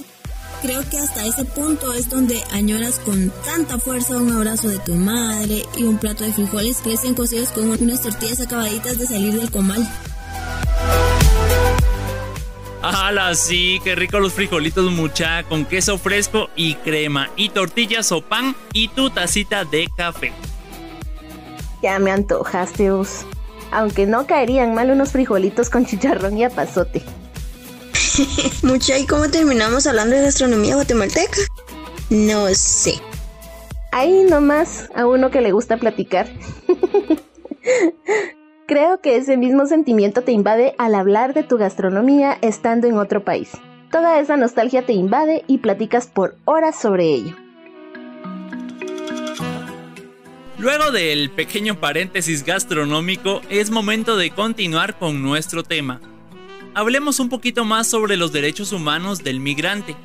Creo 0.61 0.87
que 0.89 0.97
hasta 0.97 1.25
ese 1.25 1.45
punto 1.45 1.93
es 1.93 2.09
donde 2.09 2.43
añoras 2.51 2.99
con 2.99 3.31
tanta 3.45 3.77
fuerza 3.77 4.17
un 4.17 4.31
abrazo 4.31 4.67
de 4.67 4.79
tu 4.79 4.95
madre 4.95 5.65
y 5.77 5.83
un 5.83 5.97
plato 5.97 6.23
de 6.23 6.33
frijoles 6.33 6.83
recién 6.83 7.13
cocidos 7.13 7.49
con 7.51 7.69
unas 7.69 8.01
tortillas 8.01 8.41
acabaditas 8.41 8.97
de 8.97 9.07
salir 9.07 9.33
del 9.33 9.51
comal. 9.51 9.87
¡Hala, 12.81 13.33
sí! 13.33 13.79
¡Qué 13.83 13.95
rico 13.95 14.19
los 14.19 14.33
frijolitos 14.33 14.91
mucha! 14.91 15.43
Con 15.43 15.65
queso 15.65 15.97
fresco 15.97 16.49
y 16.55 16.75
crema, 16.75 17.31
y 17.35 17.49
tortillas 17.49 18.11
o 18.11 18.21
pan, 18.21 18.55
y 18.73 18.89
tu 18.89 19.09
tacita 19.09 19.65
de 19.65 19.87
café. 19.97 20.31
Ya 21.81 21.97
me 21.97 22.11
antojaste 22.11 22.91
vos. 22.91 23.25
Aunque 23.75 24.05
no 24.05 24.25
caerían 24.25 24.73
mal 24.73 24.89
unos 24.89 25.11
frijolitos 25.11 25.69
con 25.69 25.85
chicharrón 25.85 26.37
y 26.37 26.45
apazote. 26.45 27.03
Mucha, 28.63 28.97
¿y 28.97 29.05
cómo 29.05 29.29
terminamos 29.29 29.85
hablando 29.85 30.15
de 30.15 30.21
gastronomía 30.21 30.75
guatemalteca? 30.75 31.41
No 32.09 32.47
sé. 32.53 32.93
Ahí 33.91 34.23
nomás 34.23 34.89
a 34.95 35.05
uno 35.05 35.29
que 35.29 35.41
le 35.41 35.51
gusta 35.51 35.75
platicar. 35.75 36.29
Creo 38.65 39.01
que 39.01 39.17
ese 39.17 39.35
mismo 39.35 39.65
sentimiento 39.65 40.21
te 40.21 40.31
invade 40.31 40.73
al 40.77 40.95
hablar 40.95 41.33
de 41.33 41.43
tu 41.43 41.57
gastronomía 41.57 42.37
estando 42.41 42.87
en 42.87 42.97
otro 42.97 43.25
país. 43.25 43.51
Toda 43.91 44.21
esa 44.21 44.37
nostalgia 44.37 44.85
te 44.85 44.93
invade 44.93 45.43
y 45.47 45.57
platicas 45.57 46.07
por 46.07 46.37
horas 46.45 46.79
sobre 46.79 47.07
ello. 47.07 47.35
Luego 50.57 50.91
del 50.91 51.31
pequeño 51.31 51.81
paréntesis 51.81 52.45
gastronómico, 52.45 53.41
es 53.49 53.71
momento 53.71 54.15
de 54.15 54.31
continuar 54.31 54.97
con 54.97 55.21
nuestro 55.21 55.63
tema. 55.63 55.99
Hablemos 56.73 57.19
un 57.19 57.27
poquito 57.27 57.65
más 57.65 57.87
sobre 57.87 58.15
los 58.15 58.31
derechos 58.31 58.71
humanos 58.71 59.21
del 59.21 59.41
migrante. 59.41 59.97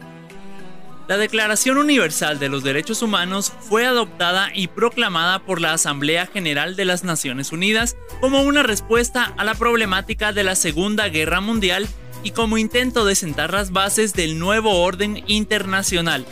La 1.07 1.19
Declaración 1.19 1.78
Universal 1.78 2.40
de 2.40 2.49
los 2.49 2.64
Derechos 2.64 3.02
Humanos 3.02 3.52
fue 3.61 3.87
adoptada 3.87 4.50
y 4.52 4.66
proclamada 4.66 5.40
por 5.40 5.61
la 5.61 5.73
Asamblea 5.73 6.26
General 6.26 6.75
de 6.75 6.85
las 6.85 7.04
Naciones 7.04 7.52
Unidas 7.52 7.97
como 8.21 8.42
una 8.42 8.64
respuesta 8.64 9.33
a 9.37 9.45
la 9.45 9.54
problemática 9.54 10.33
de 10.33 10.45
la 10.45 10.57
Segunda 10.57 11.09
Guerra 11.09 11.40
Mundial 11.40 11.88
y 12.25 12.33
como 12.33 12.59
intento 12.59 13.04
de 13.04 13.14
sentar 13.14 13.52
las 13.52 13.71
bases 13.71 14.14
del 14.14 14.38
nuevo 14.38 14.83
orden 14.83 15.23
internacional. 15.26 16.26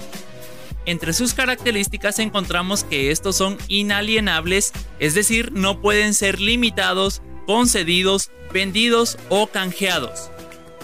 Entre 0.88 1.12
sus 1.12 1.35
características 1.35 2.18
encontramos 2.18 2.83
que 2.83 3.11
estos 3.11 3.37
son 3.37 3.59
inalienables, 3.68 4.73
es 4.99 5.12
decir, 5.12 5.52
no 5.52 5.83
pueden 5.83 6.14
ser 6.14 6.40
limitados, 6.40 7.21
concedidos, 7.45 8.30
vendidos 8.54 9.18
o 9.28 9.49
canjeados. 9.49 10.30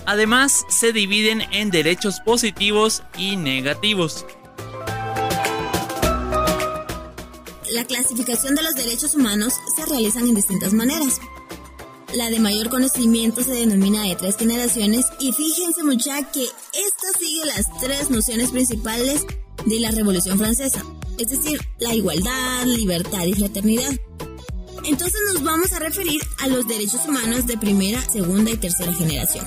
Además, 0.05 0.67
se 0.69 0.93
dividen 0.93 1.41
en 1.53 1.71
derechos 1.71 2.21
positivos 2.21 3.03
y 3.17 3.37
negativos. 3.37 4.27
La 7.73 7.87
clasificación 7.87 8.57
de 8.57 8.63
los 8.63 8.75
derechos 8.75 9.15
humanos 9.15 9.55
se 9.75 9.87
realizan 9.87 10.29
en 10.29 10.35
distintas 10.35 10.75
maneras. 10.75 11.19
La 12.13 12.29
de 12.29 12.41
mayor 12.41 12.69
conocimiento 12.69 13.43
se 13.43 13.55
denomina 13.55 14.03
de 14.03 14.17
tres 14.17 14.37
generaciones 14.37 15.07
y 15.19 15.33
fíjense 15.33 15.83
mucha 15.83 16.31
que 16.31 16.43
esta 16.43 17.19
sigue 17.19 17.47
las 17.47 17.81
tres 17.81 18.11
nociones 18.11 18.51
principales 18.51 19.25
de 19.67 19.81
la 19.81 19.91
Revolución 19.91 20.39
Francesa, 20.39 20.83
es 21.19 21.31
decir, 21.31 21.61
la 21.79 21.95
igualdad, 21.95 22.65
libertad 22.67 23.25
y 23.25 23.35
fraternidad. 23.35 23.93
Entonces 24.85 25.21
nos 25.33 25.43
vamos 25.43 25.73
a 25.73 25.79
referir 25.79 26.21
a 26.43 26.49
los 26.49 26.69
derechos 26.69 27.01
humanos 27.09 27.47
de 27.47 27.57
primera, 27.57 28.01
segunda 28.03 28.51
y 28.51 28.57
tercera 28.57 28.93
generación. 28.93 29.47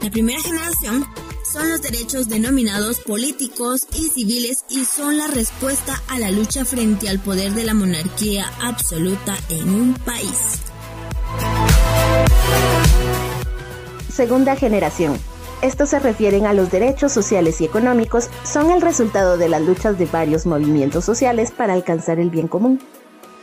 La 0.00 0.10
primera 0.10 0.40
generación 0.40 1.06
son 1.52 1.68
los 1.68 1.82
derechos 1.82 2.28
denominados 2.28 3.00
políticos 3.00 3.86
y 3.94 4.08
civiles 4.08 4.64
y 4.70 4.84
son 4.84 5.16
la 5.18 5.26
respuesta 5.26 6.02
a 6.08 6.18
la 6.18 6.30
lucha 6.30 6.64
frente 6.64 7.08
al 7.08 7.18
poder 7.18 7.52
de 7.52 7.64
la 7.64 7.74
monarquía 7.74 8.50
absoluta 8.62 9.36
en 9.48 9.68
un 9.68 9.94
país. 9.94 10.60
Segunda 14.12 14.56
generación. 14.56 15.18
Estos 15.62 15.88
se 15.88 15.98
refieren 15.98 16.46
a 16.46 16.52
los 16.52 16.70
derechos 16.70 17.12
sociales 17.12 17.60
y 17.60 17.64
económicos, 17.64 18.28
son 18.44 18.70
el 18.70 18.82
resultado 18.82 19.38
de 19.38 19.48
las 19.48 19.62
luchas 19.62 19.98
de 19.98 20.06
varios 20.06 20.44
movimientos 20.44 21.04
sociales 21.04 21.50
para 21.50 21.72
alcanzar 21.72 22.18
el 22.18 22.30
bien 22.30 22.46
común. 22.46 22.80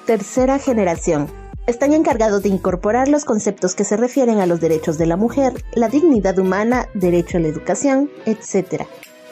Tercera 0.06 0.60
generación 0.60 1.28
están 1.66 1.94
encargados 1.94 2.44
de 2.44 2.50
incorporar 2.50 3.08
los 3.08 3.24
conceptos 3.24 3.74
que 3.74 3.86
se 3.86 3.96
refieren 3.98 4.40
a 4.40 4.46
los 4.46 4.60
derechos 4.60 4.98
de 4.98 5.06
la 5.06 5.16
mujer, 5.16 5.54
la 5.74 5.88
dignidad 5.88 6.38
humana, 6.38 6.88
derecho 6.94 7.38
a 7.38 7.40
la 7.40 7.48
educación, 7.48 8.12
etc. 8.26 8.84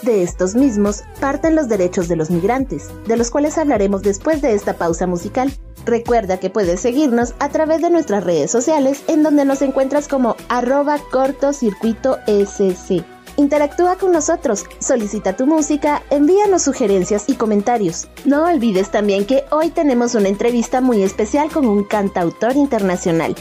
De 0.01 0.23
estos 0.23 0.55
mismos 0.55 1.03
parten 1.19 1.55
los 1.55 1.67
derechos 1.67 2.07
de 2.07 2.15
los 2.15 2.31
migrantes, 2.31 2.89
de 3.05 3.17
los 3.17 3.29
cuales 3.29 3.57
hablaremos 3.57 4.01
después 4.01 4.41
de 4.41 4.53
esta 4.53 4.73
pausa 4.73 5.07
musical. 5.07 5.53
Recuerda 5.85 6.37
que 6.37 6.49
puedes 6.49 6.79
seguirnos 6.79 7.33
a 7.39 7.49
través 7.49 7.81
de 7.81 7.89
nuestras 7.89 8.23
redes 8.23 8.51
sociales 8.51 9.03
en 9.07 9.23
donde 9.23 9.45
nos 9.45 9.61
encuentras 9.61 10.07
como 10.07 10.35
arroba 10.49 10.97
cortocircuito 11.11 12.17
sc. 12.27 13.03
Interactúa 13.37 13.95
con 13.95 14.11
nosotros, 14.11 14.65
solicita 14.79 15.35
tu 15.35 15.47
música, 15.47 16.03
envíanos 16.09 16.63
sugerencias 16.63 17.25
y 17.27 17.35
comentarios. 17.35 18.07
No 18.25 18.45
olvides 18.45 18.91
también 18.91 19.25
que 19.25 19.45
hoy 19.51 19.69
tenemos 19.69 20.15
una 20.15 20.27
entrevista 20.27 20.81
muy 20.81 21.01
especial 21.01 21.49
con 21.49 21.65
un 21.65 21.83
cantautor 21.83 22.55
internacional. 22.55 23.35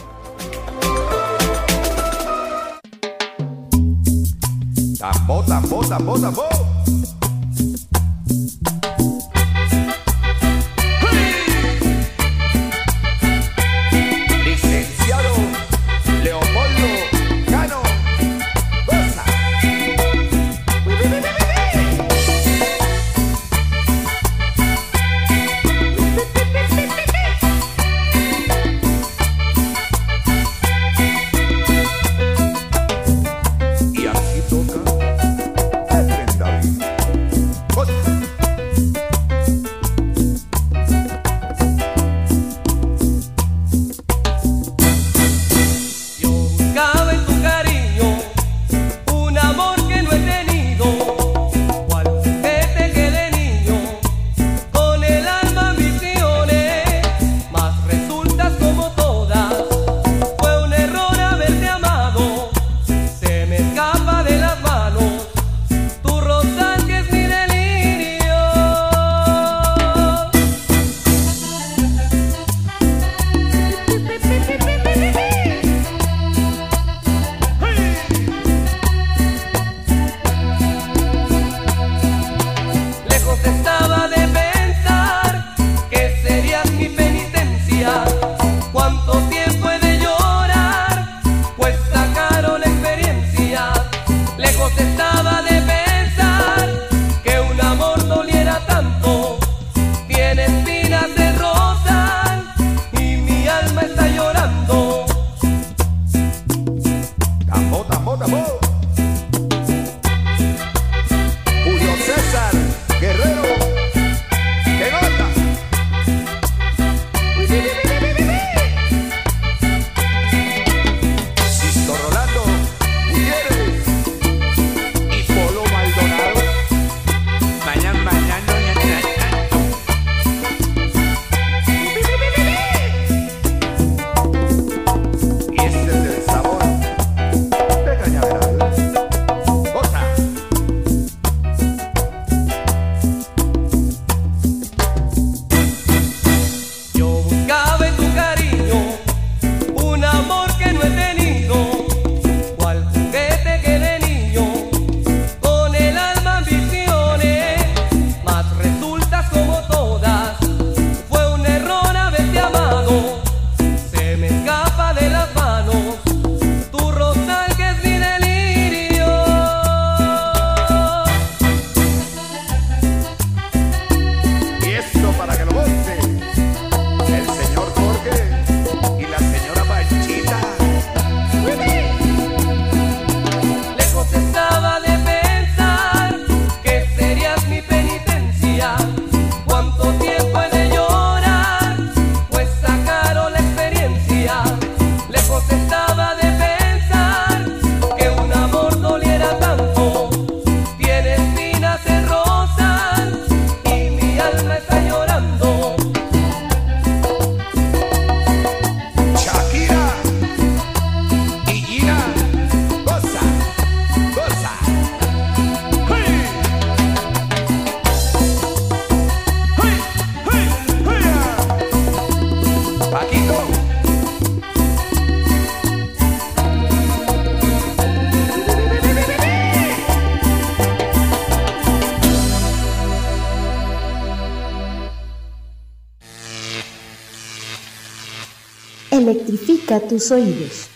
Tus 239.79 240.11
oídos. 240.11 240.67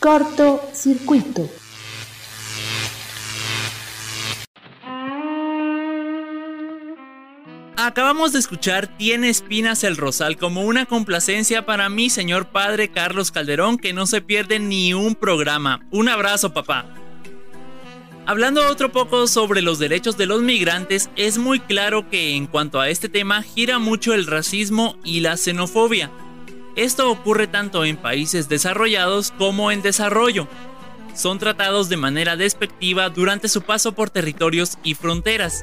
Corto 0.00 0.60
circuito. 0.72 1.48
Acabamos 7.76 8.32
de 8.32 8.40
escuchar 8.40 8.88
Tiene 8.98 9.30
espinas 9.30 9.84
el 9.84 9.96
rosal 9.96 10.36
como 10.36 10.62
una 10.62 10.86
complacencia 10.86 11.64
para 11.64 11.88
mi 11.88 12.10
señor 12.10 12.48
padre 12.48 12.90
Carlos 12.90 13.30
Calderón 13.30 13.78
que 13.78 13.92
no 13.92 14.06
se 14.06 14.20
pierde 14.20 14.58
ni 14.58 14.92
un 14.92 15.14
programa. 15.14 15.86
Un 15.90 16.08
abrazo 16.08 16.52
papá. 16.52 16.86
Hablando 18.26 18.66
otro 18.68 18.92
poco 18.92 19.26
sobre 19.26 19.62
los 19.62 19.78
derechos 19.78 20.16
de 20.16 20.26
los 20.26 20.42
migrantes, 20.42 21.10
es 21.16 21.38
muy 21.38 21.58
claro 21.58 22.08
que 22.10 22.36
en 22.36 22.46
cuanto 22.46 22.80
a 22.80 22.88
este 22.88 23.08
tema 23.08 23.42
gira 23.42 23.78
mucho 23.78 24.12
el 24.14 24.26
racismo 24.26 24.96
y 25.02 25.20
la 25.20 25.36
xenofobia. 25.36 26.10
Esto 26.80 27.10
ocurre 27.10 27.46
tanto 27.46 27.84
en 27.84 27.98
países 27.98 28.48
desarrollados 28.48 29.32
como 29.32 29.70
en 29.70 29.82
desarrollo. 29.82 30.48
Son 31.14 31.38
tratados 31.38 31.90
de 31.90 31.98
manera 31.98 32.36
despectiva 32.36 33.10
durante 33.10 33.50
su 33.50 33.60
paso 33.60 33.92
por 33.92 34.08
territorios 34.08 34.78
y 34.82 34.94
fronteras 34.94 35.62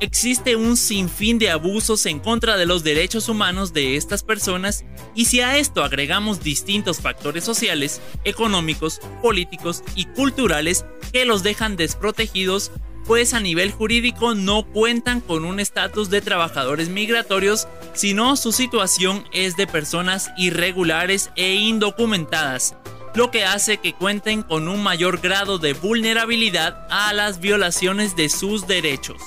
existe 0.00 0.56
un 0.56 0.76
sinfín 0.76 1.38
de 1.38 1.50
abusos 1.50 2.06
en 2.06 2.20
contra 2.20 2.56
de 2.56 2.66
los 2.66 2.84
derechos 2.84 3.28
humanos 3.28 3.72
de 3.72 3.96
estas 3.96 4.22
personas 4.22 4.84
y 5.14 5.24
si 5.24 5.40
a 5.40 5.58
esto 5.58 5.82
agregamos 5.82 6.42
distintos 6.42 7.00
factores 7.00 7.44
sociales, 7.44 8.00
económicos, 8.24 9.00
políticos 9.22 9.82
y 9.94 10.04
culturales 10.06 10.84
que 11.12 11.24
los 11.24 11.42
dejan 11.42 11.76
desprotegidos, 11.76 12.70
pues 13.08 13.32
a 13.32 13.40
nivel 13.40 13.72
jurídico 13.72 14.34
no 14.34 14.66
cuentan 14.66 15.22
con 15.22 15.46
un 15.46 15.60
estatus 15.60 16.10
de 16.10 16.20
trabajadores 16.20 16.90
migratorios, 16.90 17.66
sino 17.94 18.36
su 18.36 18.52
situación 18.52 19.24
es 19.32 19.56
de 19.56 19.66
personas 19.66 20.30
irregulares 20.36 21.30
e 21.34 21.54
indocumentadas, 21.54 22.76
lo 23.14 23.30
que 23.30 23.46
hace 23.46 23.78
que 23.78 23.94
cuenten 23.94 24.42
con 24.42 24.68
un 24.68 24.82
mayor 24.82 25.20
grado 25.22 25.58
de 25.58 25.72
vulnerabilidad 25.72 26.86
a 26.90 27.14
las 27.14 27.40
violaciones 27.40 28.14
de 28.14 28.28
sus 28.28 28.66
derechos. 28.66 29.22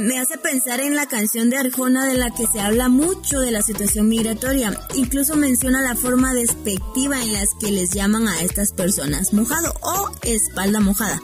Me 0.00 0.18
hace 0.18 0.38
pensar 0.38 0.80
en 0.80 0.96
la 0.96 1.06
canción 1.06 1.50
de 1.50 1.58
Arjona 1.58 2.06
de 2.06 2.14
la 2.14 2.30
que 2.30 2.46
se 2.46 2.58
habla 2.58 2.88
mucho 2.88 3.38
de 3.40 3.50
la 3.50 3.60
situación 3.60 4.08
migratoria. 4.08 4.78
Incluso 4.94 5.36
menciona 5.36 5.82
la 5.82 5.94
forma 5.94 6.32
despectiva 6.32 7.22
en 7.22 7.34
las 7.34 7.50
que 7.60 7.70
les 7.70 7.90
llaman 7.90 8.26
a 8.26 8.40
estas 8.40 8.72
personas 8.72 9.34
mojado 9.34 9.74
o 9.82 10.10
espalda 10.22 10.80
mojada. 10.80 11.20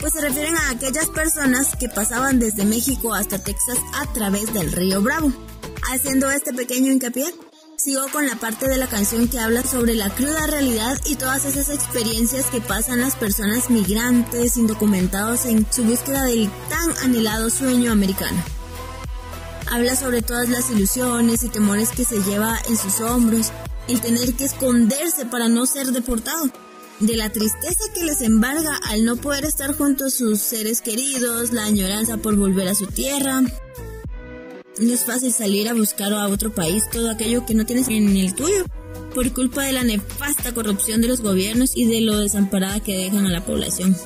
Pues 0.00 0.12
se 0.12 0.20
refieren 0.20 0.54
a 0.54 0.70
aquellas 0.70 1.08
personas 1.08 1.76
que 1.76 1.88
pasaban 1.88 2.38
desde 2.38 2.66
México 2.66 3.14
hasta 3.14 3.42
Texas 3.42 3.78
a 3.94 4.12
través 4.12 4.52
del 4.52 4.70
río 4.70 5.00
Bravo. 5.00 5.32
Haciendo 5.90 6.30
este 6.30 6.52
pequeño 6.52 6.92
hincapié, 6.92 7.24
sigo 7.84 8.06
con 8.10 8.26
la 8.26 8.36
parte 8.36 8.66
de 8.66 8.78
la 8.78 8.86
canción 8.86 9.28
que 9.28 9.38
habla 9.38 9.62
sobre 9.62 9.94
la 9.94 10.08
cruda 10.08 10.46
realidad 10.46 10.98
y 11.04 11.16
todas 11.16 11.44
esas 11.44 11.68
experiencias 11.68 12.46
que 12.46 12.62
pasan 12.62 13.02
las 13.02 13.14
personas 13.14 13.68
migrantes 13.68 14.56
indocumentados 14.56 15.44
en 15.44 15.70
su 15.70 15.84
búsqueda 15.84 16.24
del 16.24 16.48
tan 16.70 16.96
anhelado 17.04 17.50
sueño 17.50 17.92
americano. 17.92 18.42
Habla 19.70 19.96
sobre 19.96 20.22
todas 20.22 20.48
las 20.48 20.70
ilusiones 20.70 21.42
y 21.42 21.50
temores 21.50 21.90
que 21.90 22.06
se 22.06 22.22
lleva 22.22 22.58
en 22.70 22.78
sus 22.78 23.02
hombros, 23.02 23.52
el 23.86 24.00
tener 24.00 24.32
que 24.32 24.46
esconderse 24.46 25.26
para 25.26 25.48
no 25.48 25.66
ser 25.66 25.88
deportado, 25.88 26.48
de 27.00 27.16
la 27.18 27.28
tristeza 27.28 27.84
que 27.94 28.04
les 28.04 28.22
embarga 28.22 28.80
al 28.88 29.04
no 29.04 29.16
poder 29.16 29.44
estar 29.44 29.76
junto 29.76 30.06
a 30.06 30.10
sus 30.10 30.40
seres 30.40 30.80
queridos, 30.80 31.52
la 31.52 31.66
añoranza 31.66 32.16
por 32.16 32.34
volver 32.34 32.66
a 32.68 32.74
su 32.74 32.86
tierra, 32.86 33.42
no 34.78 34.92
es 34.92 35.04
fácil 35.04 35.32
salir 35.32 35.68
a 35.68 35.74
buscar 35.74 36.12
a 36.12 36.28
otro 36.28 36.52
país 36.52 36.84
todo 36.90 37.10
aquello 37.10 37.46
que 37.46 37.54
no 37.54 37.66
tienes 37.66 37.88
en 37.88 38.16
el 38.16 38.34
tuyo 38.34 38.64
por 39.14 39.32
culpa 39.32 39.62
de 39.62 39.72
la 39.72 39.84
nefasta 39.84 40.52
corrupción 40.52 41.00
de 41.00 41.08
los 41.08 41.20
gobiernos 41.20 41.76
y 41.76 41.86
de 41.86 42.00
lo 42.00 42.18
desamparada 42.18 42.80
que 42.80 42.96
dejan 42.96 43.26
a 43.26 43.30
la 43.30 43.44
población. 43.44 43.96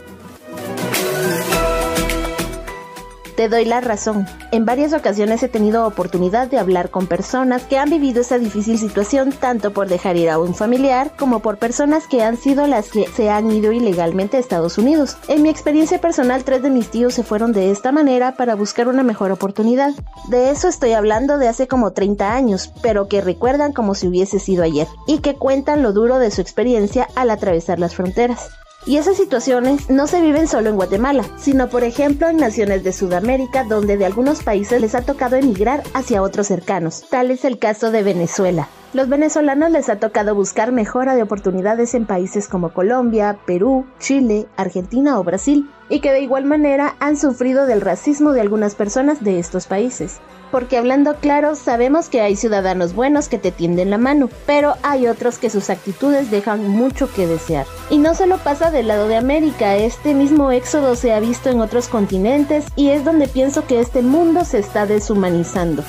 Te 3.38 3.48
doy 3.48 3.64
la 3.64 3.80
razón. 3.80 4.26
En 4.50 4.64
varias 4.64 4.92
ocasiones 4.92 5.44
he 5.44 5.48
tenido 5.48 5.86
oportunidad 5.86 6.48
de 6.48 6.58
hablar 6.58 6.90
con 6.90 7.06
personas 7.06 7.62
que 7.62 7.78
han 7.78 7.88
vivido 7.88 8.22
esa 8.22 8.36
difícil 8.36 8.80
situación 8.80 9.30
tanto 9.30 9.72
por 9.72 9.86
dejar 9.86 10.16
ir 10.16 10.28
a 10.28 10.40
un 10.40 10.56
familiar 10.56 11.12
como 11.16 11.38
por 11.38 11.56
personas 11.56 12.08
que 12.08 12.24
han 12.24 12.36
sido 12.36 12.66
las 12.66 12.90
que 12.90 13.06
se 13.06 13.30
han 13.30 13.48
ido 13.52 13.70
ilegalmente 13.70 14.36
a 14.36 14.40
Estados 14.40 14.76
Unidos. 14.76 15.18
En 15.28 15.42
mi 15.42 15.50
experiencia 15.50 16.00
personal, 16.00 16.42
tres 16.42 16.62
de 16.62 16.70
mis 16.70 16.90
tíos 16.90 17.14
se 17.14 17.22
fueron 17.22 17.52
de 17.52 17.70
esta 17.70 17.92
manera 17.92 18.34
para 18.34 18.56
buscar 18.56 18.88
una 18.88 19.04
mejor 19.04 19.30
oportunidad. 19.30 19.92
De 20.26 20.50
eso 20.50 20.66
estoy 20.66 20.94
hablando 20.94 21.38
de 21.38 21.46
hace 21.46 21.68
como 21.68 21.92
30 21.92 22.34
años, 22.34 22.72
pero 22.82 23.06
que 23.06 23.20
recuerdan 23.20 23.72
como 23.72 23.94
si 23.94 24.08
hubiese 24.08 24.40
sido 24.40 24.64
ayer 24.64 24.88
y 25.06 25.18
que 25.20 25.36
cuentan 25.36 25.84
lo 25.84 25.92
duro 25.92 26.18
de 26.18 26.32
su 26.32 26.40
experiencia 26.40 27.06
al 27.14 27.30
atravesar 27.30 27.78
las 27.78 27.94
fronteras. 27.94 28.50
Y 28.88 28.96
esas 28.96 29.18
situaciones 29.18 29.90
no 29.90 30.06
se 30.06 30.22
viven 30.22 30.48
solo 30.48 30.70
en 30.70 30.76
Guatemala, 30.76 31.22
sino 31.36 31.68
por 31.68 31.84
ejemplo 31.84 32.30
en 32.30 32.38
naciones 32.38 32.82
de 32.84 32.94
Sudamérica 32.94 33.64
donde 33.64 33.98
de 33.98 34.06
algunos 34.06 34.42
países 34.42 34.80
les 34.80 34.94
ha 34.94 35.02
tocado 35.02 35.36
emigrar 35.36 35.82
hacia 35.92 36.22
otros 36.22 36.46
cercanos. 36.46 37.04
Tal 37.10 37.30
es 37.30 37.44
el 37.44 37.58
caso 37.58 37.90
de 37.90 38.02
Venezuela. 38.02 38.70
Los 38.94 39.08
venezolanos 39.08 39.70
les 39.70 39.88
ha 39.88 39.96
tocado 39.96 40.34
buscar 40.34 40.72
mejora 40.72 41.14
de 41.14 41.22
oportunidades 41.22 41.94
en 41.94 42.06
países 42.06 42.48
como 42.48 42.72
Colombia, 42.72 43.38
Perú, 43.46 43.86
Chile, 43.98 44.46
Argentina 44.56 45.18
o 45.18 45.24
Brasil, 45.24 45.70
y 45.88 46.00
que 46.00 46.12
de 46.12 46.20
igual 46.20 46.44
manera 46.44 46.96
han 46.98 47.16
sufrido 47.16 47.66
del 47.66 47.80
racismo 47.80 48.32
de 48.32 48.40
algunas 48.40 48.74
personas 48.74 49.22
de 49.22 49.38
estos 49.38 49.66
países 49.66 50.20
porque 50.50 50.78
hablando 50.78 51.16
claro 51.16 51.54
sabemos 51.54 52.08
que 52.08 52.20
hay 52.20 52.36
ciudadanos 52.36 52.94
buenos 52.94 53.28
que 53.28 53.38
te 53.38 53.52
tienden 53.52 53.90
la 53.90 53.98
mano, 53.98 54.28
pero 54.46 54.74
hay 54.82 55.06
otros 55.06 55.38
que 55.38 55.50
sus 55.50 55.70
actitudes 55.70 56.30
dejan 56.30 56.68
mucho 56.68 57.12
que 57.12 57.26
desear. 57.26 57.66
Y 57.90 57.98
no 57.98 58.14
solo 58.14 58.38
pasa 58.38 58.70
del 58.70 58.88
lado 58.88 59.08
de 59.08 59.16
América, 59.16 59.76
este 59.76 60.14
mismo 60.14 60.50
éxodo 60.50 60.96
se 60.96 61.12
ha 61.12 61.20
visto 61.20 61.50
en 61.50 61.60
otros 61.60 61.88
continentes 61.88 62.64
y 62.76 62.90
es 62.90 63.04
donde 63.04 63.28
pienso 63.28 63.66
que 63.66 63.80
este 63.80 64.02
mundo 64.02 64.44
se 64.44 64.58
está 64.58 64.86
deshumanizando. 64.86 65.82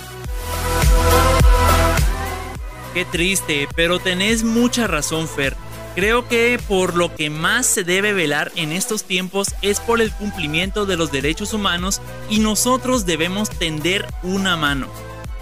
Triste, 3.05 3.67
pero 3.75 3.99
tenés 3.99 4.43
mucha 4.43 4.87
razón, 4.87 5.27
Fer. 5.27 5.55
Creo 5.95 6.27
que 6.27 6.59
por 6.67 6.95
lo 6.95 7.13
que 7.15 7.29
más 7.29 7.65
se 7.65 7.83
debe 7.83 8.13
velar 8.13 8.51
en 8.55 8.71
estos 8.71 9.03
tiempos 9.03 9.47
es 9.61 9.79
por 9.79 10.01
el 10.01 10.11
cumplimiento 10.11 10.85
de 10.85 10.95
los 10.95 11.11
derechos 11.11 11.53
humanos 11.53 12.01
y 12.29 12.39
nosotros 12.39 13.05
debemos 13.05 13.49
tender 13.49 14.07
una 14.23 14.55
mano. 14.55 14.87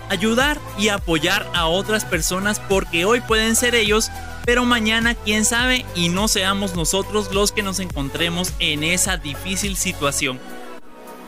Ayudar 0.10 0.58
y 0.80 0.88
apoyar 0.88 1.48
a 1.54 1.68
otras 1.68 2.06
personas 2.06 2.60
porque 2.60 3.06
hoy 3.06 3.20
pueden 3.22 3.56
ser 3.56 3.76
ellos, 3.76 4.10
pero 4.46 4.64
mañana 4.66 5.16
quién 5.16 5.44
sabe 5.44 5.86
y 5.96 6.10
no 6.10 6.28
seamos 6.28 6.76
nosotros 6.76 7.34
los 7.34 7.52
que 7.52 7.62
nos 7.62 7.80
encontremos 7.80 8.54
en 8.60 8.84
esa 8.84 9.18
difícil 9.18 9.76
situación. 9.76 10.40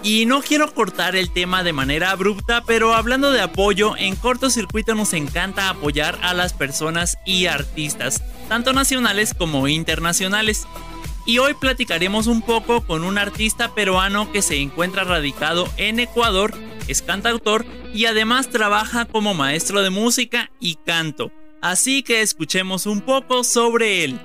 Y 0.02 0.26
no 0.26 0.42
quiero 0.42 0.74
cortar 0.74 1.16
el 1.18 1.32
tema 1.32 1.62
de 1.64 1.74
manera 1.74 2.12
abrupta, 2.12 2.64
pero 2.66 2.94
hablando 2.94 3.32
de 3.32 3.42
apoyo, 3.42 3.98
en 3.98 4.16
cortocircuito 4.16 4.96
nos 4.96 5.14
encanta 5.14 5.70
apoyar 5.70 6.18
a 6.22 6.34
las 6.34 6.54
personas 6.54 7.18
y 7.26 7.48
artistas, 7.48 8.24
tanto 8.48 8.72
nacionales 8.72 9.34
como 9.34 9.68
internacionales. 9.68 10.66
Y 11.26 11.40
hoy 11.40 11.54
platicaremos 11.54 12.28
un 12.28 12.42
poco 12.42 12.82
con 12.82 13.04
un 13.04 13.18
artista 13.18 13.76
peruano 13.76 14.32
que 14.32 14.42
se 14.42 14.62
encuentra 14.62 15.04
radicado 15.04 15.68
en 15.76 16.00
Ecuador, 16.00 16.54
es 16.88 17.02
cantautor 17.02 17.66
y 17.94 18.06
además 18.06 18.50
trabaja 18.50 19.06
como 19.06 19.34
maestro 19.34 19.82
de 19.82 19.90
música 19.90 20.50
y 20.62 20.76
canto. 20.76 21.32
Así 21.62 22.04
que 22.04 22.22
escuchemos 22.22 22.86
un 22.86 23.02
poco 23.02 23.44
sobre 23.44 24.06
él. 24.06 24.20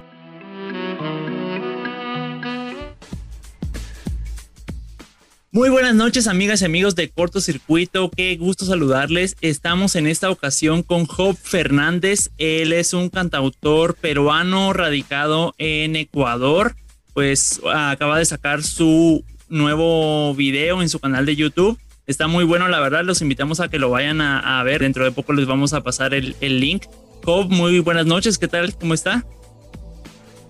Muy 5.55 5.71
buenas 5.71 5.95
noches 5.95 6.27
amigas 6.27 6.62
y 6.62 6.64
amigos 6.64 6.97
de 6.97 7.11
Cortocircuito, 7.11 8.11
qué 8.11 8.37
gusto 8.37 8.64
saludarles. 8.64 9.37
Estamos 9.40 9.95
en 9.95 10.09
esta 10.09 10.29
ocasión 10.29 10.83
con 10.83 11.07
Job 11.07 11.37
Fernández, 11.40 12.33
él 12.38 12.73
es 12.73 12.93
un 12.93 13.09
cantautor 13.09 13.95
peruano 13.95 14.73
radicado 14.73 15.55
en 15.59 15.95
Ecuador, 15.95 16.75
pues 17.12 17.61
acaba 17.73 18.19
de 18.19 18.25
sacar 18.25 18.64
su 18.64 19.25
nuevo 19.49 20.35
video 20.35 20.83
en 20.83 20.88
su 20.88 20.99
canal 20.99 21.25
de 21.25 21.37
YouTube. 21.37 21.79
Está 22.09 22.27
muy 22.27 22.43
bueno, 22.43 22.67
la 22.67 22.81
verdad, 22.81 23.05
los 23.05 23.23
invitamos 23.23 23.61
a 23.61 23.69
que 23.69 23.79
lo 23.79 23.90
vayan 23.90 24.21
a, 24.21 24.61
ver. 24.64 24.81
Dentro 24.81 25.05
de 25.05 25.12
poco 25.12 25.35
les 25.35 25.47
vamos 25.47 25.73
a 25.73 25.85
pasar 25.85 26.14
el, 26.14 26.35
el 26.40 26.59
link. 26.59 26.87
Job, 27.23 27.49
muy 27.49 27.79
buenas 27.79 28.07
noches, 28.07 28.38
¿qué 28.38 28.49
tal? 28.49 28.75
¿Cómo 28.75 28.93
está? 28.93 29.25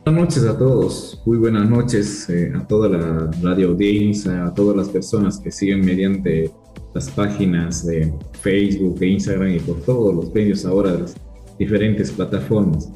Buenas 0.05 0.21
noches 0.23 0.45
a 0.45 0.59
todos, 0.59 1.23
muy 1.25 1.39
buenas 1.39 1.67
noches 1.67 2.29
eh, 2.29 2.53
a 2.55 2.67
toda 2.67 2.91
la 2.91 3.31
radio 3.41 3.69
audiencia, 3.69 4.45
a 4.45 4.53
todas 4.53 4.77
las 4.77 4.91
personas 4.91 5.39
que 5.39 5.51
siguen 5.51 5.81
mediante 5.81 6.51
las 6.93 7.09
páginas 7.09 7.87
de 7.87 8.13
Facebook 8.43 8.99
e 9.01 9.07
Instagram 9.07 9.55
y 9.55 9.61
por 9.61 9.81
todos 9.81 10.15
los 10.15 10.35
medios 10.35 10.67
ahora 10.67 10.93
de 10.93 10.99
las 10.99 11.17
diferentes 11.59 12.11
plataformas. 12.11 12.91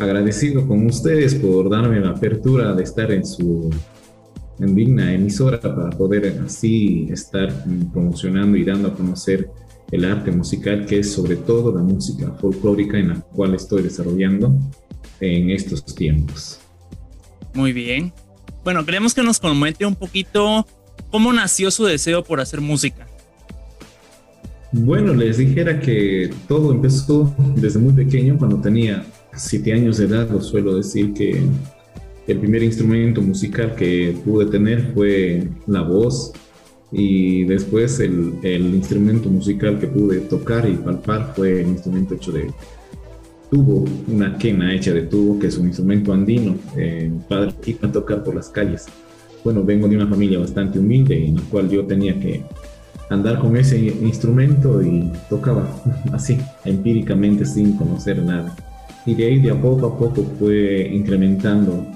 Agradecido 0.00 0.66
con 0.66 0.86
ustedes 0.86 1.34
por 1.34 1.68
darme 1.68 2.00
la 2.00 2.12
apertura 2.12 2.72
de 2.72 2.82
estar 2.82 3.12
en 3.12 3.26
su 3.26 3.68
digna 4.58 5.12
emisora 5.12 5.60
para 5.60 5.90
poder 5.90 6.40
así 6.46 7.08
estar 7.10 7.52
promocionando 7.92 8.56
y 8.56 8.64
dando 8.64 8.88
a 8.88 8.94
conocer 8.94 9.50
el 9.92 10.06
arte 10.06 10.32
musical, 10.32 10.86
que 10.86 11.00
es 11.00 11.12
sobre 11.12 11.36
todo 11.36 11.74
la 11.74 11.82
música 11.82 12.32
folclórica 12.40 12.96
en 12.96 13.08
la 13.10 13.20
cual 13.20 13.54
estoy 13.54 13.82
desarrollando 13.82 14.56
en 15.24 15.50
estos 15.50 15.84
tiempos. 15.94 16.60
Muy 17.54 17.72
bien. 17.72 18.12
Bueno, 18.64 18.84
queremos 18.84 19.14
que 19.14 19.22
nos 19.22 19.38
comente 19.38 19.84
un 19.84 19.94
poquito 19.94 20.66
cómo 21.10 21.32
nació 21.32 21.70
su 21.70 21.84
deseo 21.84 22.24
por 22.24 22.40
hacer 22.40 22.60
música. 22.60 23.06
Bueno, 24.72 25.14
les 25.14 25.38
dijera 25.38 25.78
que 25.78 26.30
todo 26.48 26.72
empezó 26.72 27.32
desde 27.54 27.78
muy 27.78 27.92
pequeño, 27.92 28.36
cuando 28.36 28.60
tenía 28.60 29.06
siete 29.36 29.72
años 29.72 29.98
de 29.98 30.06
edad, 30.06 30.28
lo 30.28 30.40
suelo 30.40 30.74
decir 30.74 31.14
que 31.14 31.40
el 32.26 32.38
primer 32.40 32.62
instrumento 32.62 33.22
musical 33.22 33.76
que 33.76 34.16
pude 34.24 34.46
tener 34.46 34.92
fue 34.94 35.48
la 35.66 35.82
voz 35.82 36.32
y 36.90 37.44
después 37.44 38.00
el, 38.00 38.34
el, 38.42 38.74
instrumento 38.74 39.28
musical 39.28 39.78
que 39.78 39.86
pude 39.86 40.20
tocar 40.20 40.68
y 40.68 40.74
palpar 40.74 41.32
fue 41.36 41.60
el 41.60 41.68
instrumento 41.68 42.14
hecho 42.14 42.32
de 42.32 42.50
tubo, 43.50 43.84
una 44.08 44.36
quena 44.38 44.74
hecha 44.74 44.92
de 44.92 45.02
tubo, 45.02 45.38
que 45.38 45.48
es 45.48 45.58
un 45.58 45.66
instrumento 45.66 46.12
andino. 46.12 46.56
Eh, 46.76 47.10
mi 47.12 47.20
padre 47.20 47.52
iba 47.66 47.88
a 47.88 47.92
tocar 47.92 48.22
por 48.22 48.34
las 48.34 48.48
calles. 48.48 48.86
Bueno, 49.42 49.62
vengo 49.62 49.88
de 49.88 49.96
una 49.96 50.06
familia 50.06 50.38
bastante 50.38 50.78
humilde 50.78 51.26
en 51.26 51.36
la 51.36 51.42
cual 51.42 51.68
yo 51.68 51.84
tenía 51.84 52.18
que 52.18 52.42
andar 53.10 53.38
con 53.38 53.56
ese 53.56 53.78
instrumento 53.78 54.82
y 54.82 55.10
tocaba 55.28 55.68
así, 56.12 56.38
empíricamente, 56.64 57.44
sin 57.44 57.76
conocer 57.76 58.22
nada. 58.22 58.54
Y 59.06 59.14
de 59.14 59.26
ahí 59.26 59.40
de 59.40 59.50
a 59.50 59.60
poco 59.60 59.86
a 59.86 59.98
poco 59.98 60.24
fue 60.38 60.88
incrementando 60.92 61.86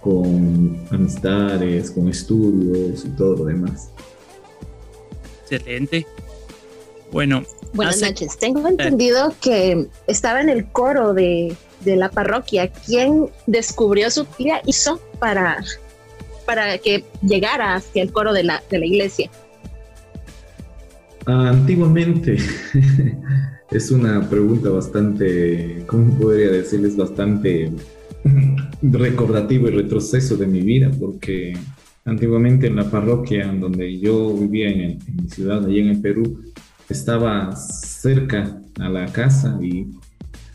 con 0.00 0.76
amistades, 0.90 1.90
con 1.90 2.08
estudios 2.08 3.04
y 3.04 3.08
todo 3.10 3.36
lo 3.36 3.44
demás. 3.44 3.90
Excelente. 5.42 6.06
Bueno. 7.10 7.42
Buenas 7.74 8.00
noches. 8.00 8.38
Tengo 8.38 8.68
entendido 8.68 9.34
que 9.40 9.88
estaba 10.06 10.40
en 10.40 10.48
el 10.48 10.66
coro 10.66 11.14
de, 11.14 11.56
de 11.84 11.96
la 11.96 12.10
parroquia. 12.10 12.68
¿Quién 12.68 13.30
descubrió 13.46 14.10
su 14.10 14.24
tía 14.24 14.60
hizo 14.66 15.00
para, 15.18 15.64
para 16.44 16.78
que 16.78 17.04
llegara 17.22 17.74
hacia 17.74 18.02
el 18.02 18.12
coro 18.12 18.32
de 18.32 18.44
la, 18.44 18.62
de 18.70 18.78
la 18.78 18.86
iglesia? 18.86 19.30
Antiguamente, 21.26 22.36
es 23.70 23.90
una 23.90 24.28
pregunta 24.28 24.70
bastante, 24.70 25.84
¿cómo 25.86 26.18
podría 26.18 26.48
decirles? 26.48 26.96
Bastante 26.96 27.70
recordativo 28.82 29.68
y 29.68 29.70
retroceso 29.70 30.36
de 30.36 30.46
mi 30.46 30.60
vida, 30.60 30.90
porque 30.98 31.56
antiguamente 32.04 32.66
en 32.66 32.76
la 32.76 32.90
parroquia 32.90 33.46
donde 33.52 33.98
yo 33.98 34.34
vivía 34.34 34.68
en, 34.68 34.98
mi 35.14 35.28
ciudad, 35.28 35.64
allí 35.64 35.80
en 35.80 35.88
el 35.88 36.00
Perú, 36.00 36.40
estaba 36.92 37.54
cerca 37.56 38.60
a 38.78 38.88
la 38.88 39.06
casa 39.06 39.58
y 39.60 39.88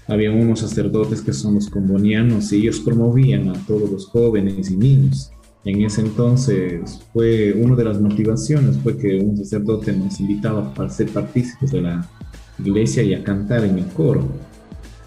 había 0.07 0.31
unos 0.31 0.61
sacerdotes 0.61 1.21
que 1.21 1.33
son 1.33 1.55
los 1.55 1.69
combonianos 1.69 2.51
y 2.53 2.57
ellos 2.57 2.79
promovían 2.79 3.49
a 3.49 3.53
todos 3.65 3.91
los 3.91 4.07
jóvenes 4.07 4.71
y 4.71 4.77
niños 4.77 5.31
en 5.67 5.83
ese 5.83 5.99
entonces 5.99 7.01
fue 7.11 7.51
una 7.53 7.75
de 7.75 7.83
las 7.83 7.99
motivaciones 7.99 8.77
fue 8.77 8.97
que 8.97 9.19
un 9.19 9.35
sacerdote 9.35 9.91
nos 9.91 10.17
invitaba 10.21 10.73
para 10.73 10.89
ser 10.89 11.09
partícipes 11.09 11.71
de 11.71 11.81
la 11.81 12.09
iglesia 12.63 13.03
y 13.03 13.13
a 13.13 13.21
cantar 13.21 13.65
en 13.65 13.77
el 13.77 13.85
coro. 13.87 14.25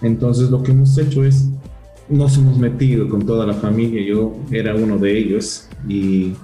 Entonces 0.02 0.50
lo 0.50 0.62
que 0.62 0.72
hemos 0.72 0.98
hecho 0.98 1.24
es 1.24 1.48
nos 2.10 2.36
hemos 2.36 2.58
metido 2.58 3.08
con 3.08 3.24
toda 3.24 3.46
la 3.46 3.54
familia, 3.54 4.02
yo 4.02 4.36
era 4.50 4.74
uno 4.74 4.98
de 4.98 5.16
ellos 5.16 5.66
y 5.88 6.34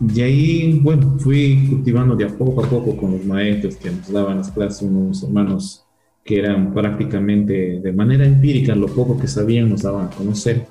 de 0.00 0.22
ahí, 0.22 0.80
bueno, 0.82 1.16
fui 1.18 1.66
cultivando 1.68 2.16
de 2.16 2.24
a 2.24 2.28
poco 2.28 2.64
a 2.64 2.68
poco 2.68 2.96
con 2.96 3.12
los 3.12 3.24
maestros 3.24 3.76
que 3.76 3.90
nos 3.90 4.10
daban 4.10 4.38
las 4.38 4.50
clases, 4.50 4.82
unos 4.82 5.22
hermanos 5.22 5.84
que 6.24 6.38
eran 6.38 6.74
prácticamente 6.74 7.80
de 7.80 7.92
manera 7.92 8.26
empírica, 8.26 8.74
lo 8.74 8.86
poco 8.86 9.18
que 9.18 9.28
sabían 9.28 9.68
nos 9.68 9.82
daban 9.82 10.06
a 10.06 10.10
conocer 10.10 10.66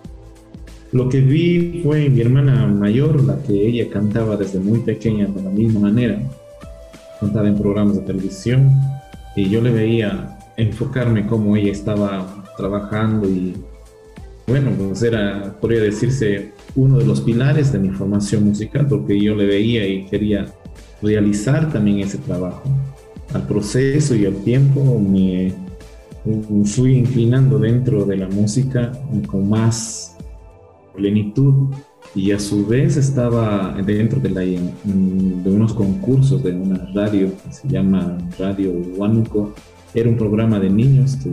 lo 0.92 1.08
que 1.08 1.22
vi 1.22 1.82
fue 1.84 2.10
mi 2.10 2.22
hermana 2.22 2.65
mayor, 2.65 3.24
la 3.24 3.42
que 3.44 3.54
ella 3.54 3.89
cantaba 3.92 4.36
desde 4.36 4.60
muy 4.60 4.80
pequeña 4.80 5.28
de 5.28 5.44
la 5.44 5.50
misma 5.52 5.82
manera. 5.82 6.20
Cantaba 7.20 7.48
en 7.48 7.58
programas 7.58 7.96
de 7.96 8.02
televisión 8.02 8.72
y 9.36 9.50
yo 9.50 9.62
le 9.62 9.72
veía 9.72 10.39
enfocarme 10.58 11.28
cómo 11.28 11.56
ella 11.56 11.72
estaba 11.72 12.44
trabajando 12.58 13.30
y 13.30 13.56
bueno, 14.48 14.72
pues 14.72 15.04
era, 15.04 15.56
podría 15.62 15.82
decirse, 15.82 16.54
uno 16.76 16.98
de 16.98 17.06
los 17.06 17.22
pilares 17.22 17.72
de 17.72 17.80
mi 17.80 17.90
formación 17.90 18.46
musical 18.46 18.88
porque 18.88 19.20
yo 19.20 19.36
le 19.36 19.46
veía 19.46 19.88
y 19.88 20.06
quería 20.06 20.46
realizar 21.02 21.72
también 21.72 22.00
ese 22.00 22.18
trabajo. 22.18 22.64
Al 23.34 23.46
proceso 23.48 24.16
y 24.16 24.26
al 24.26 24.36
tiempo 24.44 25.00
me 25.00 25.54
fui 26.66 26.96
inclinando 26.96 27.60
dentro 27.60 28.06
de 28.06 28.18
la 28.18 28.28
música 28.28 28.92
con 29.28 29.50
más 29.50 30.18
plenitud 30.96 31.70
y 32.16 32.32
a 32.32 32.40
su 32.40 32.66
vez 32.66 32.98
estaba 32.98 33.76
dentro 33.86 34.20
de, 34.20 34.30
la, 34.30 34.42
de 34.42 35.50
unos 35.50 35.74
concursos 35.74 36.44
de 36.44 36.54
una 36.54 36.90
radio 36.94 37.32
que 37.44 37.54
se 37.54 37.68
llama 37.68 38.18
Radio 38.38 38.72
Huánuco. 38.72 39.54
Era 39.94 40.10
un 40.10 40.18
programa 40.18 40.60
de 40.60 40.70
niños 40.70 41.18
que 41.18 41.30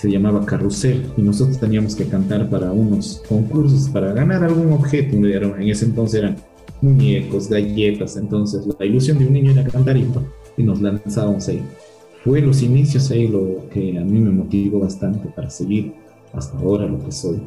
se 0.00 0.10
llamaba 0.10 0.46
Carrusel 0.46 1.12
y 1.18 1.20
nosotros 1.20 1.60
teníamos 1.60 1.94
que 1.94 2.06
cantar 2.06 2.48
para 2.48 2.72
unos 2.72 3.22
concursos 3.28 3.90
para 3.90 4.14
ganar 4.14 4.42
algún 4.42 4.72
objeto. 4.72 5.14
En 5.14 5.68
ese 5.68 5.84
entonces 5.84 6.20
eran 6.20 6.36
muñecos, 6.80 7.50
galletas. 7.50 8.16
Entonces 8.16 8.66
la 8.78 8.86
ilusión 8.86 9.18
de 9.18 9.26
un 9.26 9.34
niño 9.34 9.52
era 9.52 9.64
cantar 9.64 9.98
y, 9.98 10.08
y 10.56 10.62
nos 10.62 10.80
lanzábamos 10.80 11.46
ahí. 11.48 11.62
Fue 12.24 12.40
los 12.40 12.62
inicios 12.62 13.10
ahí 13.10 13.28
lo 13.28 13.68
que 13.68 13.98
a 13.98 14.00
mí 14.00 14.20
me 14.20 14.30
motivó 14.30 14.80
bastante 14.80 15.28
para 15.28 15.50
seguir 15.50 15.92
hasta 16.32 16.56
ahora 16.56 16.86
lo 16.86 17.04
que 17.04 17.12
soy. 17.12 17.38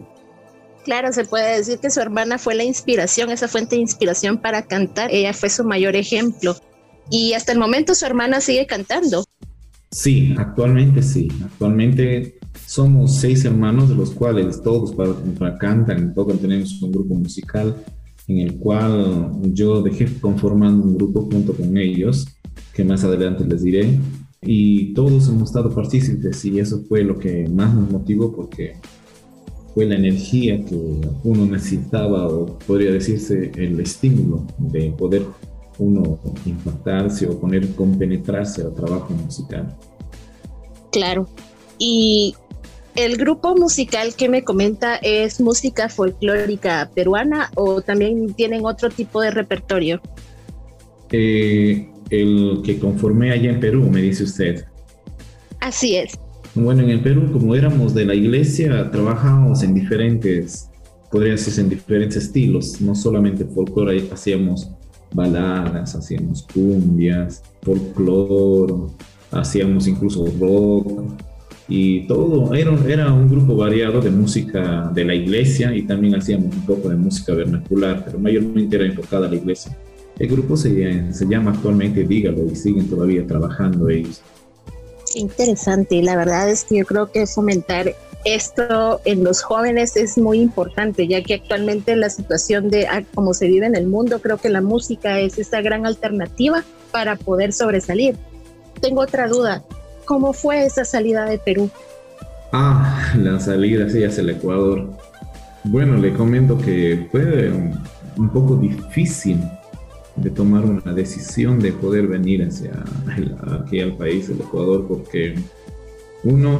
Claro, 0.83 1.11
se 1.11 1.25
puede 1.25 1.57
decir 1.57 1.79
que 1.79 1.89
su 1.89 2.01
hermana 2.01 2.37
fue 2.37 2.53
la 2.53 2.63
inspiración, 2.63 3.31
esa 3.31 3.47
fuente 3.47 3.77
de 3.77 3.81
inspiración 3.81 4.37
para 4.37 4.61
cantar. 4.63 5.09
Ella 5.11 5.33
fue 5.33 5.49
su 5.49 5.63
mayor 5.63 5.95
ejemplo. 5.95 6.55
Y 7.09 7.33
hasta 7.33 7.51
el 7.51 7.57
momento 7.57 7.95
su 7.95 8.05
hermana 8.05 8.41
sigue 8.41 8.67
cantando. 8.67 9.25
Sí, 9.93 10.33
actualmente 10.37 11.03
sí. 11.03 11.27
Actualmente 11.43 12.39
somos 12.65 13.15
seis 13.17 13.45
hermanos, 13.45 13.89
de 13.89 13.95
los 13.95 14.09
cuales 14.09 14.61
todos 14.63 14.91
para, 14.93 15.57
cantan, 15.59 16.15
todos 16.15 16.39
tenemos 16.41 16.81
un 16.81 16.91
grupo 16.91 17.13
musical 17.13 17.75
en 18.27 18.39
el 18.39 18.57
cual 18.57 19.31
yo 19.53 19.83
dejé 19.83 20.07
conformando 20.19 20.83
un 20.87 20.97
grupo 20.97 21.29
junto 21.31 21.53
con 21.53 21.77
ellos, 21.77 22.27
que 22.73 22.83
más 22.83 23.03
adelante 23.03 23.45
les 23.45 23.61
diré. 23.61 23.99
Y 24.41 24.95
todos 24.95 25.29
hemos 25.29 25.49
estado 25.49 25.69
partícipes 25.69 26.43
y 26.43 26.59
eso 26.59 26.83
fue 26.89 27.03
lo 27.03 27.19
que 27.19 27.47
más 27.47 27.73
nos 27.75 27.91
motivó 27.91 28.35
porque 28.35 28.73
fue 29.75 29.85
la 29.85 29.95
energía 29.95 30.65
que 30.65 30.75
uno 31.23 31.45
necesitaba 31.45 32.27
o 32.27 32.57
podría 32.65 32.91
decirse 32.91 33.51
el 33.55 33.79
estímulo 33.79 34.47
de 34.57 34.91
poder 34.97 35.23
uno 35.79 36.19
impactarse 36.45 37.27
o 37.27 37.39
poner 37.39 37.73
compenetrarse 37.75 38.61
al 38.61 38.73
trabajo 38.73 39.13
musical. 39.13 39.75
Claro. 40.91 41.27
Y 41.79 42.35
el 42.95 43.17
grupo 43.17 43.55
musical 43.55 44.13
que 44.15 44.29
me 44.29 44.43
comenta 44.43 44.97
es 44.97 45.41
música 45.41 45.89
folclórica 45.89 46.91
peruana 46.93 47.49
o 47.55 47.81
también 47.81 48.33
tienen 48.33 48.65
otro 48.65 48.89
tipo 48.89 49.21
de 49.21 49.31
repertorio. 49.31 49.99
Eh, 51.11 51.89
el 52.09 52.61
que 52.63 52.77
conformé 52.79 53.31
allá 53.31 53.49
en 53.49 53.59
Perú, 53.59 53.89
me 53.89 54.01
dice 54.01 54.23
usted. 54.23 54.65
Así 55.59 55.95
es. 55.95 56.13
Bueno, 56.55 56.83
en 56.83 56.89
el 56.91 57.01
Perú, 57.01 57.31
como 57.31 57.55
éramos 57.55 57.95
de 57.95 58.05
la 58.05 58.13
iglesia, 58.13 58.91
trabajábamos 58.91 59.63
en 59.63 59.73
diferentes, 59.73 60.69
podría 61.11 61.31
decirse 61.31 61.61
en 61.61 61.69
diferentes 61.69 62.17
estilos, 62.17 62.79
no 62.79 62.93
solamente 62.93 63.43
folclore, 63.45 64.07
hacíamos 64.11 64.69
baladas, 65.13 65.95
hacíamos 65.95 66.45
cumbias, 66.53 67.43
folclore, 67.61 68.73
hacíamos 69.31 69.87
incluso 69.87 70.25
rock 70.39 71.03
y 71.67 72.07
todo. 72.07 72.53
Era, 72.53 72.77
era 72.87 73.13
un 73.13 73.29
grupo 73.29 73.55
variado 73.55 74.01
de 74.01 74.11
música 74.11 74.91
de 74.93 75.05
la 75.05 75.15
iglesia 75.15 75.75
y 75.75 75.83
también 75.83 76.15
hacíamos 76.15 76.55
un 76.55 76.65
poco 76.65 76.89
de 76.89 76.95
música 76.95 77.33
vernacular, 77.33 78.03
pero 78.05 78.19
mayormente 78.19 78.75
era 78.75 78.85
enfocada 78.85 79.27
a 79.27 79.29
la 79.29 79.35
iglesia. 79.35 79.77
El 80.19 80.27
grupo 80.27 80.55
se, 80.55 81.11
se 81.11 81.25
llama 81.25 81.51
actualmente 81.51 82.03
Dígalo 82.03 82.45
y 82.45 82.55
siguen 82.55 82.87
todavía 82.87 83.25
trabajando 83.25 83.89
ellos 83.89 84.21
interesante. 85.15 86.01
La 86.01 86.15
verdad 86.15 86.49
es 86.49 86.63
que 86.63 86.77
yo 86.77 86.85
creo 86.85 87.11
que 87.11 87.27
fomentar 87.27 87.95
esto 88.25 89.01
en 89.05 89.23
los 89.23 89.41
jóvenes 89.41 89.95
es 89.97 90.17
muy 90.17 90.39
importante, 90.39 91.07
ya 91.07 91.21
que 91.21 91.35
actualmente 91.35 91.95
la 91.95 92.09
situación 92.09 92.69
de 92.69 92.87
ah, 92.87 93.03
cómo 93.13 93.33
se 93.33 93.47
vive 93.47 93.65
en 93.65 93.75
el 93.75 93.87
mundo, 93.87 94.19
creo 94.21 94.37
que 94.37 94.49
la 94.49 94.61
música 94.61 95.19
es 95.19 95.37
esa 95.37 95.61
gran 95.61 95.85
alternativa 95.85 96.63
para 96.91 97.15
poder 97.15 97.53
sobresalir. 97.53 98.15
Tengo 98.81 99.01
otra 99.01 99.27
duda. 99.27 99.63
¿Cómo 100.05 100.33
fue 100.33 100.65
esa 100.65 100.85
salida 100.85 101.25
de 101.25 101.37
Perú? 101.37 101.69
Ah, 102.51 103.13
la 103.17 103.39
salida, 103.39 103.89
sí, 103.89 104.03
hacia 104.03 104.21
el 104.21 104.29
Ecuador. 104.29 104.89
Bueno, 105.63 105.97
le 105.97 106.13
comento 106.13 106.57
que 106.57 107.07
fue 107.11 107.49
un, 107.49 107.79
un 108.17 108.29
poco 108.29 108.55
difícil 108.57 109.39
de 110.15 110.29
tomar 110.29 110.65
una 110.65 110.93
decisión 110.93 111.59
de 111.59 111.71
poder 111.71 112.07
venir 112.07 112.43
hacia 112.43 112.71
aquí 113.63 113.79
al 113.79 113.95
país, 113.97 114.29
el 114.29 114.41
Ecuador, 114.41 114.85
porque 114.87 115.35
uno 116.23 116.59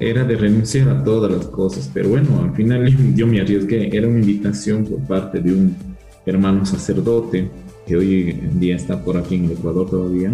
era 0.00 0.24
de 0.24 0.36
renunciar 0.36 0.88
a 0.88 1.04
todas 1.04 1.30
las 1.30 1.46
cosas, 1.46 1.90
pero 1.92 2.08
bueno, 2.08 2.42
al 2.42 2.54
final 2.54 3.14
yo 3.14 3.26
me 3.26 3.40
arriesgué, 3.40 3.96
era 3.96 4.08
una 4.08 4.20
invitación 4.20 4.84
por 4.84 5.00
parte 5.00 5.40
de 5.40 5.52
un 5.52 5.76
hermano 6.26 6.64
sacerdote 6.64 7.50
que 7.86 7.96
hoy 7.96 8.30
en 8.30 8.58
día 8.58 8.76
está 8.76 9.02
por 9.02 9.16
aquí 9.16 9.36
en 9.36 9.44
el 9.44 9.52
Ecuador 9.52 9.88
todavía. 9.88 10.32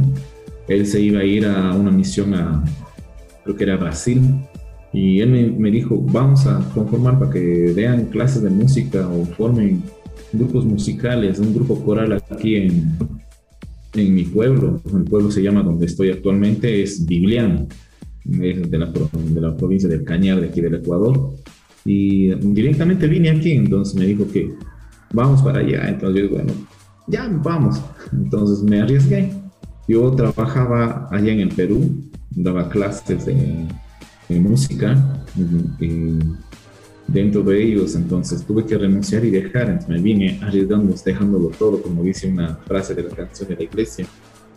Él 0.68 0.86
se 0.86 1.00
iba 1.00 1.20
a 1.20 1.24
ir 1.24 1.46
a 1.46 1.74
una 1.74 1.90
misión 1.90 2.34
a, 2.34 2.64
creo 3.42 3.56
que 3.56 3.64
era 3.64 3.76
Brasil, 3.76 4.20
y 4.92 5.20
él 5.20 5.56
me, 5.56 5.70
dijo, 5.70 6.00
vamos 6.00 6.46
a 6.46 6.58
conformar 6.74 7.18
para 7.18 7.30
que 7.30 7.72
vean 7.74 8.06
clases 8.06 8.42
de 8.42 8.50
música 8.50 9.08
o 9.08 9.24
formen 9.24 9.82
grupos 10.32 10.64
musicales, 10.64 11.38
un 11.38 11.54
grupo 11.54 11.76
coral 11.84 12.20
aquí 12.28 12.56
en, 12.56 12.96
en 13.94 14.14
mi 14.14 14.24
pueblo. 14.24 14.80
El 14.92 15.04
pueblo 15.04 15.30
se 15.30 15.42
llama 15.42 15.62
donde 15.62 15.86
estoy 15.86 16.10
actualmente, 16.10 16.82
es 16.82 17.06
Bibliano, 17.06 17.68
es 18.24 18.70
de 18.70 18.78
la, 18.78 18.87
de 18.87 19.40
la 19.40 19.56
provincia 19.56 19.88
del 19.88 20.04
Cañar, 20.04 20.40
de 20.40 20.48
aquí 20.48 20.61
del 20.61 20.74
Ecuador. 20.74 21.35
Y 21.85 22.35
directamente 22.35 23.06
vine 23.06 23.30
aquí, 23.30 23.52
entonces 23.52 23.94
me 23.94 24.06
dijo 24.06 24.26
que 24.30 24.50
vamos 25.12 25.42
para 25.42 25.61
allá. 25.61 25.88
Entonces 25.88 26.22
yo, 26.22 26.30
bueno, 26.30 26.52
ya 27.06 27.28
vamos. 27.42 27.80
Entonces 28.12 28.62
me 28.62 28.80
arriesgué. 28.80 29.33
Yo 29.88 30.11
trabajaba 30.12 31.09
allá 31.11 31.33
en 31.33 31.40
el 31.40 31.48
Perú, 31.48 32.11
daba 32.30 32.68
clases 32.68 33.26
de 33.26 33.66
en 34.30 34.42
música 34.42 34.96
y 35.80 36.18
dentro 37.09 37.42
de 37.42 37.62
ellos, 37.62 37.96
entonces 37.96 38.44
tuve 38.44 38.64
que 38.64 38.78
renunciar 38.78 39.24
y 39.24 39.30
dejar, 39.30 39.68
entonces 39.68 39.88
me 39.88 40.00
vine 40.00 40.38
arriesgando, 40.42 40.94
dejándolo 41.04 41.48
todo, 41.48 41.83
como 41.83 42.04
dice 42.04 42.28
una 42.28 42.54
frase 42.54 42.94
de 42.94 43.02
la 43.02 43.11
canción 43.11 43.48
de 43.48 43.56
la 43.56 43.62
iglesia, 43.64 44.06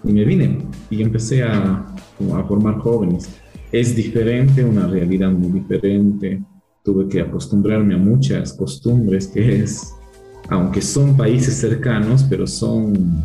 y 0.04 0.12
me 0.12 0.24
vine 0.24 0.60
y 0.90 1.02
empecé 1.02 1.42
a, 1.44 1.86
a 1.86 2.44
formar 2.48 2.78
jóvenes. 2.78 3.30
Es 3.74 3.96
diferente, 3.96 4.64
una 4.64 4.86
realidad 4.86 5.32
muy 5.32 5.60
diferente, 5.60 6.40
tuve 6.84 7.10
que 7.10 7.22
acostumbrarme 7.22 7.96
a 7.96 7.98
muchas 7.98 8.54
costumbres 8.54 9.26
que 9.26 9.64
es, 9.64 9.96
aunque 10.48 10.80
son 10.80 11.18
países 11.18 11.56
cercanos, 11.56 12.24
pero 12.30 12.46
son 12.46 13.24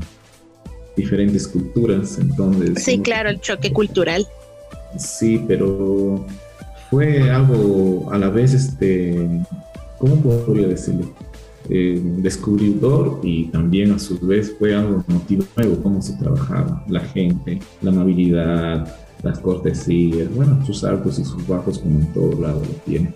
diferentes 0.97 1.47
culturas, 1.47 2.19
entonces... 2.19 2.83
Sí, 2.83 2.99
claro, 3.01 3.29
el 3.29 3.43
choque 3.43 3.75
cultural. 3.75 4.27
Sí, 4.97 5.45
pero 5.47 6.25
fue 6.89 7.31
algo 7.31 8.11
a 8.11 8.17
la 8.17 8.31
vez, 8.31 8.55
este, 8.55 9.29
¿cómo 9.99 10.17
podría 10.17 10.69
decirlo? 10.69 11.13
Eh, 11.69 12.01
descubridor 12.23 13.21
y 13.23 13.49
también 13.49 13.93
a 13.93 13.99
su 13.99 14.19
vez 14.21 14.55
fue 14.59 14.75
algo 14.75 15.05
motivo 15.09 15.45
nuevo, 15.59 15.83
cómo 15.83 16.01
se 16.01 16.15
trabajaba, 16.15 16.83
la 16.89 17.01
gente, 17.01 17.61
la 17.83 17.91
amabilidad, 17.91 18.97
las 19.23 19.39
cortesías, 19.41 20.35
bueno, 20.35 20.65
sus 20.65 20.85
altos 20.85 21.19
y 21.19 21.25
sus 21.25 21.47
bajos 21.47 21.79
como 21.79 21.99
en 22.01 22.07
todo 22.13 22.41
lado 22.41 22.61
lo 22.61 22.73
tiene. 22.85 23.15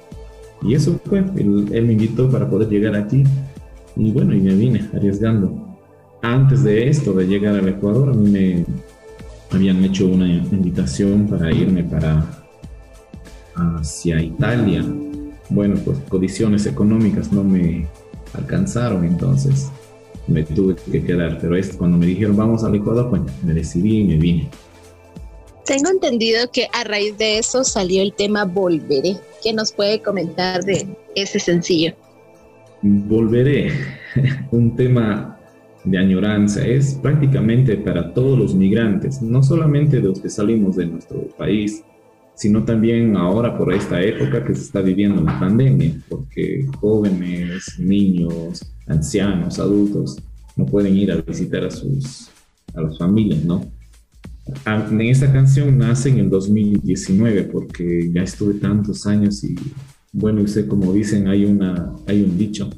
Y 0.63 0.75
eso 0.75 0.99
fue, 1.05 1.19
él, 1.19 1.69
él 1.73 1.87
me 1.87 1.93
invitó 1.93 2.31
para 2.31 2.49
poder 2.49 2.69
llegar 2.69 2.95
aquí 2.95 3.25
y 3.97 4.11
bueno, 4.11 4.35
y 4.35 4.41
me 4.41 4.55
vine 4.55 4.89
arriesgando. 4.95 5.77
Antes 6.23 6.63
de 6.63 6.89
esto, 6.89 7.13
de 7.13 7.27
llegar 7.27 7.57
al 7.57 7.69
Ecuador, 7.69 8.11
a 8.11 8.13
mí 8.13 8.31
me, 8.31 8.65
habían 9.51 9.85
hecho 9.85 10.07
una 10.09 10.27
invitación 10.27 11.27
para 11.27 11.53
irme 11.53 11.85
para 11.85 12.25
hacia 13.55 14.23
Italia. 14.23 14.85
Bueno, 15.51 15.77
pues 15.85 15.99
condiciones 16.09 16.65
económicas 16.67 17.33
no 17.33 17.45
me 17.45 17.87
alcanzaron, 18.35 19.05
entonces 19.05 19.71
me 20.27 20.43
tuve 20.43 20.77
que 20.91 21.03
quedar. 21.03 21.39
Pero 21.41 21.57
es 21.57 21.77
cuando 21.77 21.99
me 21.99 22.07
dijeron 22.07 22.37
vamos 22.37 22.65
al 22.65 22.75
Ecuador, 22.75 23.11
bueno, 23.11 23.27
me 23.45 23.53
decidí 23.53 23.99
y 23.99 24.05
me 24.05 24.17
vine. 24.17 24.49
Tengo 25.67 25.91
entendido 25.91 26.51
que 26.53 26.67
a 26.73 26.85
raíz 26.85 27.17
de 27.19 27.39
eso 27.39 27.63
salió 27.63 28.03
el 28.03 28.13
tema 28.15 28.45
Volveré. 28.45 29.17
¿Qué 29.43 29.53
nos 29.53 29.73
puede 29.73 30.03
comentar 30.03 30.65
de 30.65 30.87
ese 31.15 31.39
sencillo? 31.39 31.95
Volveré, 32.83 33.73
un 34.51 34.75
tema 34.75 35.39
de 35.85 35.99
añoranza, 35.99 36.65
es 36.67 36.95
prácticamente 36.95 37.77
para 37.77 38.13
todos 38.13 38.39
los 38.39 38.55
migrantes, 38.55 39.23
no 39.23 39.43
solamente 39.43 40.01
los 40.01 40.21
que 40.21 40.31
salimos 40.31 40.77
de 40.77 40.87
nuestro 40.87 41.29
país, 41.37 41.83
sino 42.35 42.65
también 42.65 43.17
ahora 43.17 43.57
por 43.57 43.73
esta 43.73 44.01
época 44.01 44.45
que 44.45 44.55
se 44.55 44.63
está 44.63 44.81
viviendo 44.81 45.23
la 45.23 45.39
pandemia, 45.39 45.93
porque 46.09 46.67
jóvenes, 46.81 47.79
niños, 47.79 48.65
ancianos, 48.87 49.59
adultos 49.59 50.19
no 50.57 50.67
pueden 50.67 50.97
ir 50.97 51.13
a 51.13 51.17
visitar 51.17 51.65
a 51.65 51.71
sus 51.71 52.29
a 52.75 52.81
las 52.81 52.97
familias, 52.99 53.45
¿no? 53.45 53.63
Ah, 54.65 54.87
en 54.91 55.01
esta 55.03 55.33
canción 55.33 55.79
nace 55.79 56.11
en 56.11 56.19
el 56.19 56.31
2019 56.31 57.45
porque 57.45 58.11
ya 58.13 58.23
estuve 58.23 58.55
tantos 58.55 59.07
años 59.07 59.45
y 59.45 59.55
bueno, 60.13 60.47
sé 60.47 60.67
como 60.67 60.93
dicen, 60.93 61.29
hay 61.29 61.45
una 61.45 61.95
hay 62.07 62.23
un 62.23 62.37
dicho, 62.37 62.69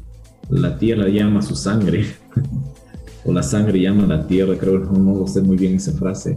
la 0.51 0.79
tierra 0.79 1.09
llama 1.09 1.43
su 1.43 1.57
sangre. 1.57 2.07
o 3.25 3.33
la 3.33 3.43
sangre 3.43 3.81
llama 3.81 4.07
la 4.07 4.27
tierra, 4.27 4.57
creo 4.59 4.83
que 4.83 4.99
no 4.99 5.27
sé 5.27 5.41
muy 5.41 5.57
bien 5.57 5.77
esa 5.77 5.93
frase. 5.93 6.37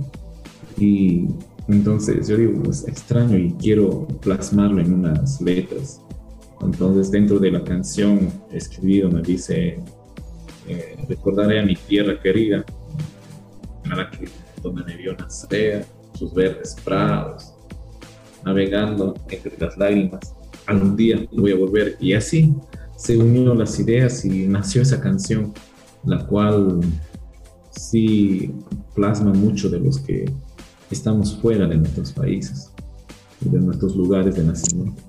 Y 0.77 1.27
entonces 1.67 2.27
yo 2.27 2.37
digo, 2.37 2.63
pues 2.63 2.87
extraño 2.87 3.37
y 3.37 3.51
quiero 3.53 4.07
plasmarlo 4.21 4.81
en 4.81 4.93
unas 4.93 5.41
letras. 5.41 6.01
Entonces 6.61 7.11
dentro 7.11 7.39
de 7.39 7.51
la 7.51 7.63
canción 7.63 8.31
escribido 8.51 9.11
me 9.11 9.21
dice, 9.21 9.79
eh, 10.67 10.95
recordaré 11.07 11.59
a 11.59 11.65
mi 11.65 11.75
tierra 11.75 12.19
querida, 12.21 12.65
a 13.91 13.95
la 13.95 14.09
que 14.09 14.27
donde 14.61 14.83
me 14.83 14.97
vio 14.97 15.15
nacer, 15.15 15.85
sus 16.13 16.33
verdes 16.33 16.75
prados, 16.83 17.53
navegando 18.43 19.13
entre 19.29 19.57
las 19.59 19.77
lágrimas. 19.77 20.33
Algún 20.65 20.95
día 20.95 21.25
voy 21.31 21.51
a 21.51 21.55
volver. 21.55 21.97
Y 21.99 22.13
así 22.13 22.53
se 22.97 23.17
unió 23.17 23.53
las 23.53 23.79
ideas 23.79 24.25
y 24.25 24.47
nació 24.47 24.81
esa 24.81 24.99
canción 24.99 25.53
la 26.07 26.25
cual 26.25 26.79
sí 27.71 28.51
plasma 28.95 29.33
mucho 29.33 29.69
de 29.69 29.79
los 29.79 29.99
que 29.99 30.31
estamos 30.89 31.35
fuera 31.35 31.67
de 31.67 31.77
nuestros 31.77 32.11
países, 32.13 32.71
de 33.41 33.59
nuestros 33.59 33.95
lugares 33.95 34.35
de 34.35 34.43
nacimiento. 34.43 35.01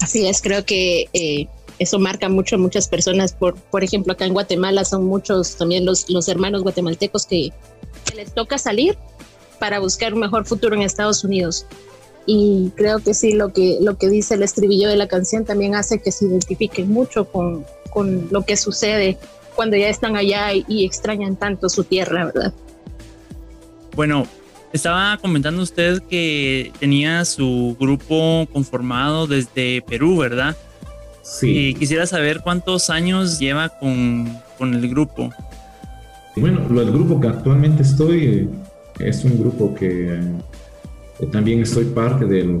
Así 0.00 0.26
es, 0.26 0.42
creo 0.42 0.64
que 0.64 1.08
eh, 1.14 1.48
eso 1.78 1.98
marca 1.98 2.28
mucho 2.28 2.56
a 2.56 2.58
muchas 2.58 2.88
personas. 2.88 3.32
Por, 3.32 3.54
por 3.54 3.82
ejemplo, 3.82 4.12
acá 4.12 4.26
en 4.26 4.34
Guatemala 4.34 4.84
son 4.84 5.06
muchos 5.06 5.56
también 5.56 5.86
los, 5.86 6.10
los 6.10 6.28
hermanos 6.28 6.62
guatemaltecos 6.62 7.26
que, 7.26 7.52
que 8.04 8.16
les 8.16 8.32
toca 8.32 8.58
salir 8.58 8.96
para 9.58 9.78
buscar 9.78 10.14
un 10.14 10.20
mejor 10.20 10.44
futuro 10.44 10.74
en 10.76 10.82
Estados 10.82 11.24
Unidos. 11.24 11.66
Y 12.26 12.72
creo 12.76 13.00
que 13.00 13.14
sí, 13.14 13.32
lo 13.32 13.52
que, 13.52 13.78
lo 13.80 13.98
que 13.98 14.08
dice 14.08 14.34
el 14.34 14.42
estribillo 14.42 14.88
de 14.88 14.96
la 14.96 15.08
canción 15.08 15.44
también 15.44 15.74
hace 15.74 16.00
que 16.00 16.10
se 16.10 16.26
identifiquen 16.26 16.90
mucho 16.90 17.26
con, 17.26 17.64
con 17.90 18.28
lo 18.30 18.44
que 18.44 18.56
sucede 18.56 19.18
cuando 19.54 19.76
ya 19.76 19.88
están 19.88 20.16
allá 20.16 20.52
y, 20.52 20.84
extrañan 20.84 21.36
tanto 21.36 21.68
su 21.68 21.84
tierra, 21.84 22.26
¿verdad? 22.26 22.52
Bueno, 23.94 24.26
estaba 24.72 25.16
comentando 25.18 25.62
usted 25.62 26.02
que 26.02 26.72
tenía 26.80 27.24
su 27.24 27.76
grupo 27.78 28.48
conformado 28.52 29.26
desde 29.26 29.82
Perú, 29.82 30.18
¿verdad? 30.18 30.56
Sí. 31.22 31.68
Y 31.68 31.74
quisiera 31.74 32.06
saber 32.06 32.40
cuántos 32.42 32.90
años 32.90 33.38
lleva 33.38 33.68
con, 33.68 34.36
con 34.58 34.74
el 34.74 34.88
grupo. 34.88 35.30
Bueno, 36.36 36.66
el 36.80 36.90
grupo 36.90 37.20
que 37.20 37.28
actualmente 37.28 37.82
estoy 37.82 38.24
eh, 38.24 38.48
es 38.98 39.24
un 39.24 39.38
grupo 39.38 39.72
que, 39.72 40.20
también 41.30 41.60
estoy 41.60 41.84
parte 41.84 42.26
del 42.26 42.60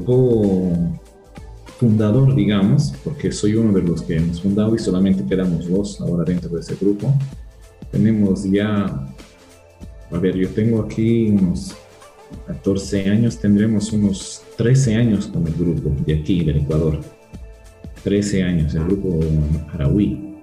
fundador, 1.78 2.36
digamos, 2.36 2.94
porque 3.02 3.32
soy 3.32 3.56
uno 3.56 3.72
de 3.72 3.82
los 3.82 4.02
que 4.02 4.16
hemos 4.16 4.40
fundado 4.40 4.76
y 4.76 4.78
solamente 4.78 5.24
quedamos 5.24 5.68
dos 5.68 6.00
ahora 6.00 6.22
dentro 6.24 6.50
de 6.50 6.60
ese 6.60 6.76
grupo. 6.76 7.12
Tenemos 7.90 8.44
ya, 8.44 9.08
a 10.10 10.18
ver, 10.18 10.36
yo 10.36 10.48
tengo 10.50 10.80
aquí 10.80 11.30
unos 11.30 11.74
14 12.46 13.10
años, 13.10 13.38
tendremos 13.38 13.92
unos 13.92 14.42
13 14.56 14.94
años 14.94 15.26
con 15.26 15.46
el 15.48 15.54
grupo 15.54 15.90
de 16.06 16.14
aquí, 16.14 16.44
del 16.44 16.58
Ecuador. 16.58 17.00
13 18.04 18.42
años, 18.44 18.74
el 18.74 18.84
grupo 18.84 19.18
Arahui. 19.72 20.33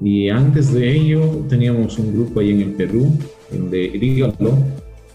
Y 0.00 0.28
antes 0.28 0.72
de 0.72 0.96
ello 0.96 1.44
teníamos 1.48 1.98
un 1.98 2.14
grupo 2.14 2.40
ahí 2.40 2.50
en 2.50 2.60
el 2.60 2.72
Perú, 2.72 3.18
el 3.50 3.70
de 3.70 3.90
Dígalo. 3.90 4.56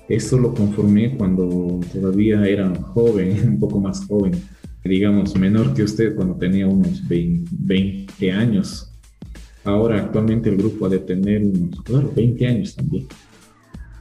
Esto 0.09 0.37
lo 0.37 0.53
conformé 0.53 1.17
cuando 1.17 1.79
todavía 1.91 2.45
era 2.45 2.73
joven, 2.93 3.39
un 3.47 3.59
poco 3.59 3.79
más 3.79 4.05
joven 4.05 4.33
digamos, 4.87 5.35
menor 5.35 5.73
que 5.73 5.83
usted 5.83 6.15
cuando 6.15 6.35
tenía 6.35 6.67
unos 6.67 7.05
20, 7.07 8.31
años. 8.31 8.93
Ahora 9.63 9.97
actualmente 9.97 10.49
el 10.49 10.57
grupo 10.57 10.85
ha 10.85 10.89
de 10.89 10.99
tener 10.99 11.43
unos, 11.43 11.81
claro, 11.81 12.11
20 12.15 12.47
años 12.47 12.75
también. 12.75 13.07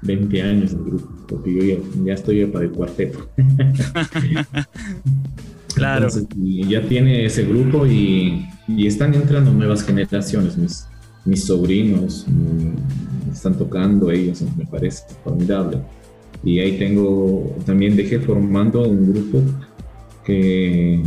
20 0.03 0.43
años 0.43 0.73
el 0.73 0.85
grupo, 0.85 1.09
porque 1.27 1.55
yo 1.55 1.63
ya, 2.05 2.13
estoy 2.15 2.45
para 2.47 2.67
el 2.67 2.71
cuarteto. 2.71 3.29
claro. 5.77 6.09
ya 6.37 6.83
tiene 6.89 7.27
ese 7.27 7.45
grupo 7.45 7.87
y, 7.87 8.47
y, 8.67 8.87
están 8.87 9.15
entrando 9.15 9.53
nuevas 9.53 9.85
generaciones, 9.85 10.57
mis, 10.57 10.87
mis 11.25 11.45
sobrinos 11.45 12.27
mm, 12.27 13.31
están 13.31 13.57
tocando, 13.59 14.11
ellos 14.11 14.43
me 14.57 14.67
parece 14.67 15.05
formidable. 15.23 15.79
Y 16.43 16.61
ahí 16.61 16.79
tengo, 16.79 17.57
también 17.67 17.97
dejé 17.97 18.19
formando 18.21 18.89
un 18.89 19.13
grupo 19.13 19.43
que 20.25 21.03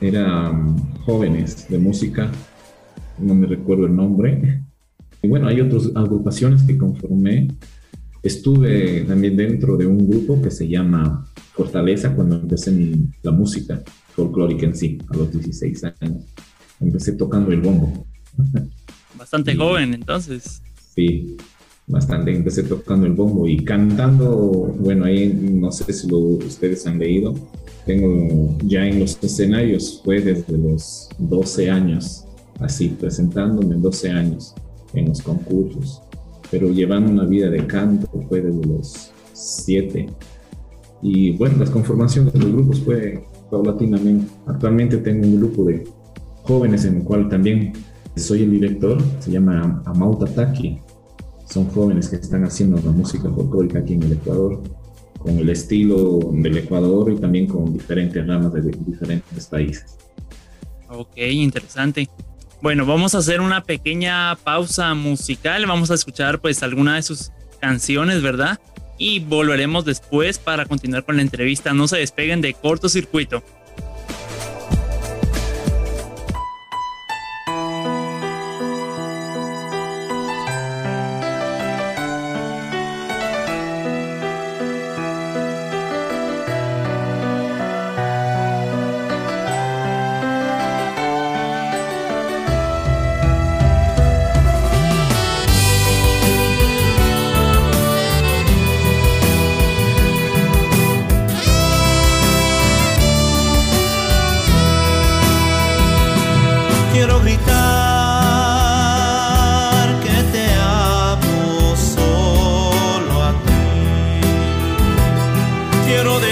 eran 0.00 0.76
jóvenes 1.04 1.68
de 1.68 1.78
música, 1.78 2.30
no 3.18 3.34
me 3.34 3.46
recuerdo 3.46 3.86
el 3.86 3.94
nombre. 3.94 4.62
Y 5.22 5.28
bueno, 5.28 5.48
hay 5.48 5.60
otras 5.60 5.90
agrupaciones 5.94 6.62
que 6.62 6.76
conformé. 6.76 7.48
Estuve 8.22 9.02
también 9.02 9.36
dentro 9.36 9.76
de 9.76 9.86
un 9.86 10.08
grupo 10.08 10.40
que 10.40 10.50
se 10.50 10.68
llama 10.68 11.26
Fortaleza 11.54 12.14
cuando 12.14 12.36
empecé 12.36 12.70
en 12.70 13.14
la 13.22 13.30
música 13.30 13.82
folclórica 14.14 14.66
en 14.66 14.76
sí, 14.76 14.98
a 15.08 15.16
los 15.16 15.32
16 15.32 15.84
años. 16.00 16.24
Empecé 16.80 17.12
tocando 17.12 17.52
el 17.52 17.60
bombo. 17.60 18.06
Bastante 19.18 19.54
joven 19.54 19.94
entonces. 19.94 20.62
Sí, 20.94 21.36
bastante. 21.86 22.34
Empecé 22.34 22.64
tocando 22.64 23.06
el 23.06 23.12
bombo 23.12 23.46
y 23.46 23.64
cantando, 23.64 24.28
bueno, 24.78 25.04
ahí 25.04 25.32
no 25.32 25.70
sé 25.70 25.92
si 25.92 26.08
lo, 26.08 26.18
ustedes 26.18 26.86
han 26.86 26.98
leído, 26.98 27.34
tengo 27.86 28.56
ya 28.64 28.86
en 28.86 29.00
los 29.00 29.18
escenarios, 29.22 30.00
fue 30.04 30.20
desde 30.20 30.56
los 30.56 31.08
12 31.18 31.70
años, 31.70 32.24
así, 32.60 32.88
presentándome 32.88 33.76
12 33.76 34.10
años 34.10 34.54
en 34.94 35.08
los 35.08 35.22
concursos, 35.22 36.02
pero 36.50 36.70
llevando 36.70 37.10
una 37.10 37.24
vida 37.24 37.48
de 37.48 37.66
canto 37.66 38.08
fue 38.28 38.40
desde 38.40 38.66
los 38.66 39.10
7. 39.32 40.06
Y 41.02 41.36
bueno, 41.36 41.58
las 41.58 41.70
conformaciones 41.70 42.32
de 42.32 42.38
los 42.38 42.52
grupos 42.52 42.80
fue 42.80 43.24
paulatinamente. 43.50 44.32
Actualmente 44.46 44.98
tengo 44.98 45.26
un 45.26 45.36
grupo 45.36 45.64
de 45.64 45.84
jóvenes 46.44 46.84
en 46.84 46.98
el 46.98 47.04
cual 47.04 47.28
también 47.28 47.72
soy 48.16 48.42
el 48.42 48.52
director, 48.52 48.98
se 49.18 49.32
llama 49.32 49.82
Amauta 49.84 50.26
Taki. 50.26 50.78
Son 51.48 51.66
jóvenes 51.66 52.08
que 52.08 52.16
están 52.16 52.44
haciendo 52.44 52.80
la 52.84 52.92
música 52.92 53.28
folclórica 53.30 53.80
aquí 53.80 53.94
en 53.94 54.04
el 54.04 54.12
Ecuador 54.12 54.62
con 55.18 55.38
el 55.38 55.48
estilo 55.50 56.18
del 56.32 56.58
Ecuador 56.58 57.12
y 57.12 57.16
también 57.16 57.46
con 57.46 57.72
diferentes 57.72 58.26
ramas 58.26 58.52
de 58.52 58.62
diferentes 58.62 59.46
países. 59.46 59.98
Ok, 60.88 61.16
interesante. 61.16 62.08
Bueno, 62.60 62.86
vamos 62.86 63.14
a 63.14 63.18
hacer 63.18 63.40
una 63.40 63.62
pequeña 63.62 64.36
pausa 64.36 64.94
musical. 64.94 65.66
Vamos 65.66 65.90
a 65.90 65.94
escuchar 65.94 66.40
pues 66.40 66.62
alguna 66.62 66.96
de 66.96 67.02
sus 67.02 67.30
canciones, 67.60 68.22
¿verdad? 68.22 68.60
Y 69.02 69.18
volveremos 69.18 69.84
después 69.84 70.38
para 70.38 70.64
continuar 70.64 71.04
con 71.04 71.16
la 71.16 71.22
entrevista. 71.22 71.74
No 71.74 71.88
se 71.88 71.96
despeguen 71.96 72.40
de 72.40 72.54
cortocircuito. 72.54 73.42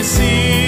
conheci. 0.01 0.60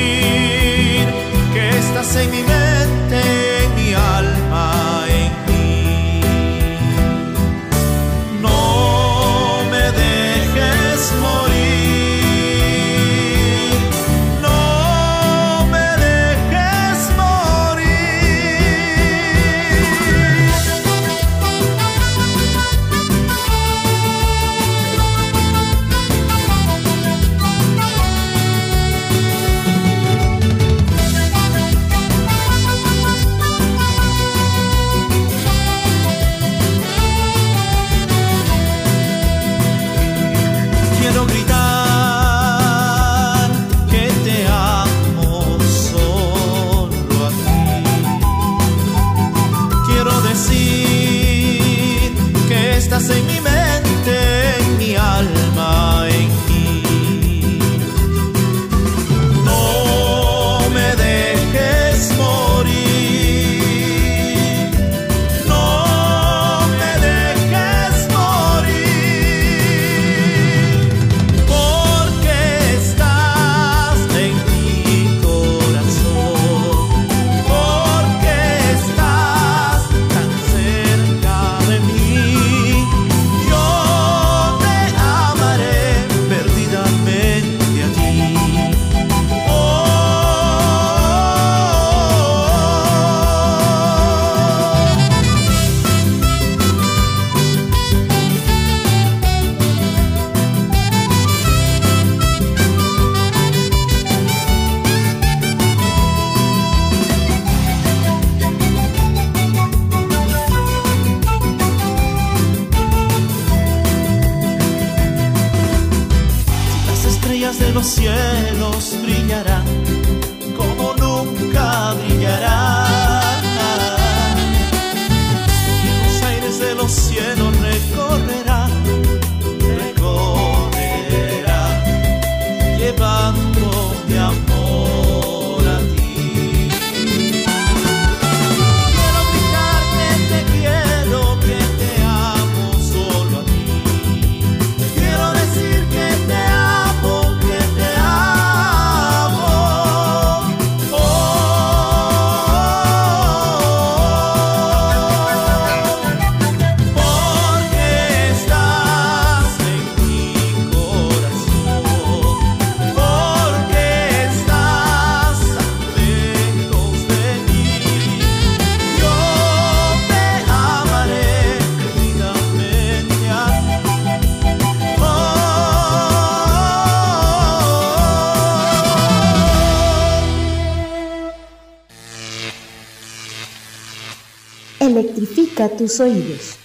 Tus 185.69 186.01
oídos. 186.01 186.57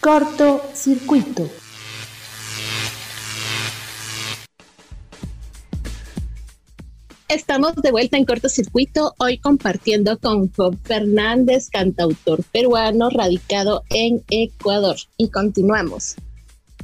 Corto 0.00 0.62
circuito. 0.74 1.50
Estamos 7.28 7.74
de 7.76 7.90
vuelta 7.90 8.16
en 8.16 8.26
cortocircuito, 8.26 9.14
hoy 9.18 9.38
compartiendo 9.38 10.18
con 10.18 10.52
Job 10.52 10.76
Fernández, 10.84 11.68
cantautor 11.68 12.44
peruano 12.44 13.10
radicado 13.10 13.82
en 13.90 14.22
Ecuador. 14.30 14.96
Y 15.16 15.30
continuamos. 15.30 16.16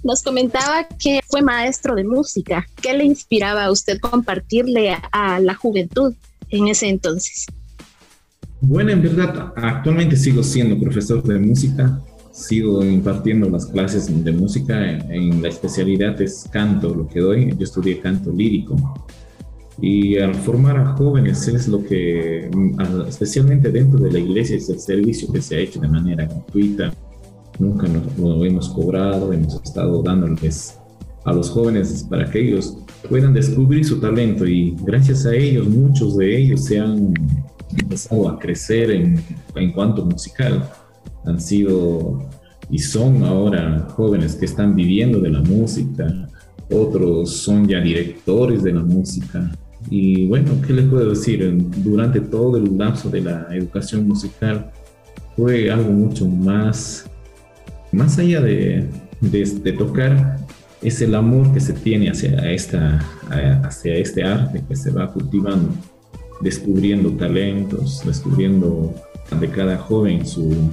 Nos 0.03 0.23
comentaba 0.23 0.89
que 0.99 1.21
fue 1.29 1.43
maestro 1.43 1.95
de 1.95 2.05
música. 2.05 2.67
¿Qué 2.83 2.95
le 2.95 3.05
inspiraba 3.05 3.65
a 3.65 3.71
usted 3.71 4.01
compartirle 4.01 4.97
a, 5.13 5.39
la 5.41 5.55
juventud 5.55 6.15
en 6.49 6.69
ese 6.69 6.89
entonces? 6.89 7.47
Bueno, 8.63 8.91
en 8.91 9.03
verdad, 9.03 9.53
actualmente 9.57 10.17
sigo 10.17 10.43
siendo 10.43 10.79
profesor 10.79 11.23
de 11.23 11.39
música, 11.39 11.99
sigo 12.31 12.85
impartiendo 12.85 13.49
las 13.49 13.67
clases 13.67 14.25
de 14.25 14.33
música, 14.33 14.99
en, 15.09 15.41
la 15.41 15.49
especialidad 15.49 16.21
es 16.21 16.47
canto, 16.51 16.95
lo 16.95 17.09
que 17.09 17.21
doy, 17.21 17.55
yo 17.57 17.65
estudié 17.65 18.01
canto 18.01 18.31
lírico. 18.31 18.77
Y 19.81 20.19
al 20.19 20.35
formar 20.35 20.77
a 20.77 20.93
jóvenes 20.95 21.49
es 21.49 21.69
lo 21.69 21.83
que, 21.83 22.51
especialmente 23.09 23.71
dentro 23.73 23.99
de 23.99 24.13
la 24.13 24.19
iglesia, 24.19 24.57
es 24.57 24.69
el 24.69 24.79
servicio 24.79 25.33
que 25.33 25.41
se 25.41 25.57
ha 25.57 25.59
hecho 25.59 25.81
de 25.81 25.89
manera 25.89 26.27
gratuita, 26.27 26.93
nunca 27.59 27.89
nos, 27.89 28.19
lo 28.19 28.45
hemos 28.45 28.69
cobrado, 28.69 29.33
hemos 29.33 29.55
estado 29.63 30.03
dándoles 30.03 30.79
a 31.25 31.33
los 31.33 31.49
jóvenes 31.49 32.07
para 32.09 32.31
que 32.31 32.41
ellos 32.41 32.77
puedan 33.09 33.33
descubrir 33.33 33.87
su 33.87 34.01
talento 34.01 34.47
y 34.47 34.77
gracias 34.83 35.25
a 35.25 35.35
ellos 35.35 35.67
muchos 35.69 36.17
de 36.17 36.39
ellos 36.39 36.65
se 36.65 36.79
han 36.79 37.15
empezado 37.79 38.29
a 38.29 38.39
crecer 38.39 38.91
en, 38.91 39.23
en 39.55 39.73
cuanto 39.73 40.05
musical. 40.05 40.69
Han 41.25 41.41
sido 41.41 42.29
y 42.71 42.79
son 42.79 43.25
ahora 43.25 43.87
jóvenes 43.97 44.37
que 44.37 44.45
están 44.45 44.75
viviendo 44.75 45.21
de 45.21 45.31
la 45.31 45.41
música, 45.41 46.29
otros 46.71 47.37
son 47.39 47.67
ya 47.67 47.81
directores 47.81 48.63
de 48.63 48.73
la 48.73 48.83
música. 48.83 49.51
Y 49.91 50.29
bueno, 50.29 50.53
¿qué 50.67 50.73
les 50.73 50.87
puedo 50.87 51.11
decir? 51.11 51.57
Durante 51.79 52.21
todo 52.21 52.57
el 52.57 52.77
lapso 52.79 53.11
de 53.11 53.23
la 53.23 53.49
educación 53.51 54.07
musical 54.07 54.71
fue 55.37 55.71
algo 55.71 55.91
mucho 55.91 56.29
más 56.29 57.11
más 57.93 58.19
allá 58.19 58.41
de, 58.41 58.89
tocar, 59.77 60.39
es 60.83 61.01
el 61.01 61.15
amor 61.15 61.53
que 61.53 61.61
se 61.61 61.73
tiene 61.73 62.11
hacia, 62.11 62.51
esta, 62.51 62.99
hacia 63.65 63.95
este 63.97 64.23
arte 64.23 64.63
que 64.67 64.77
se 64.77 64.91
va 64.91 65.13
cultivando, 65.13 65.71
descubriendo 66.41 67.11
talentos, 67.13 68.03
descubriendo 68.05 68.95
de 69.39 69.49
cada 69.49 69.79
joven 69.79 70.27
su, 70.27 70.71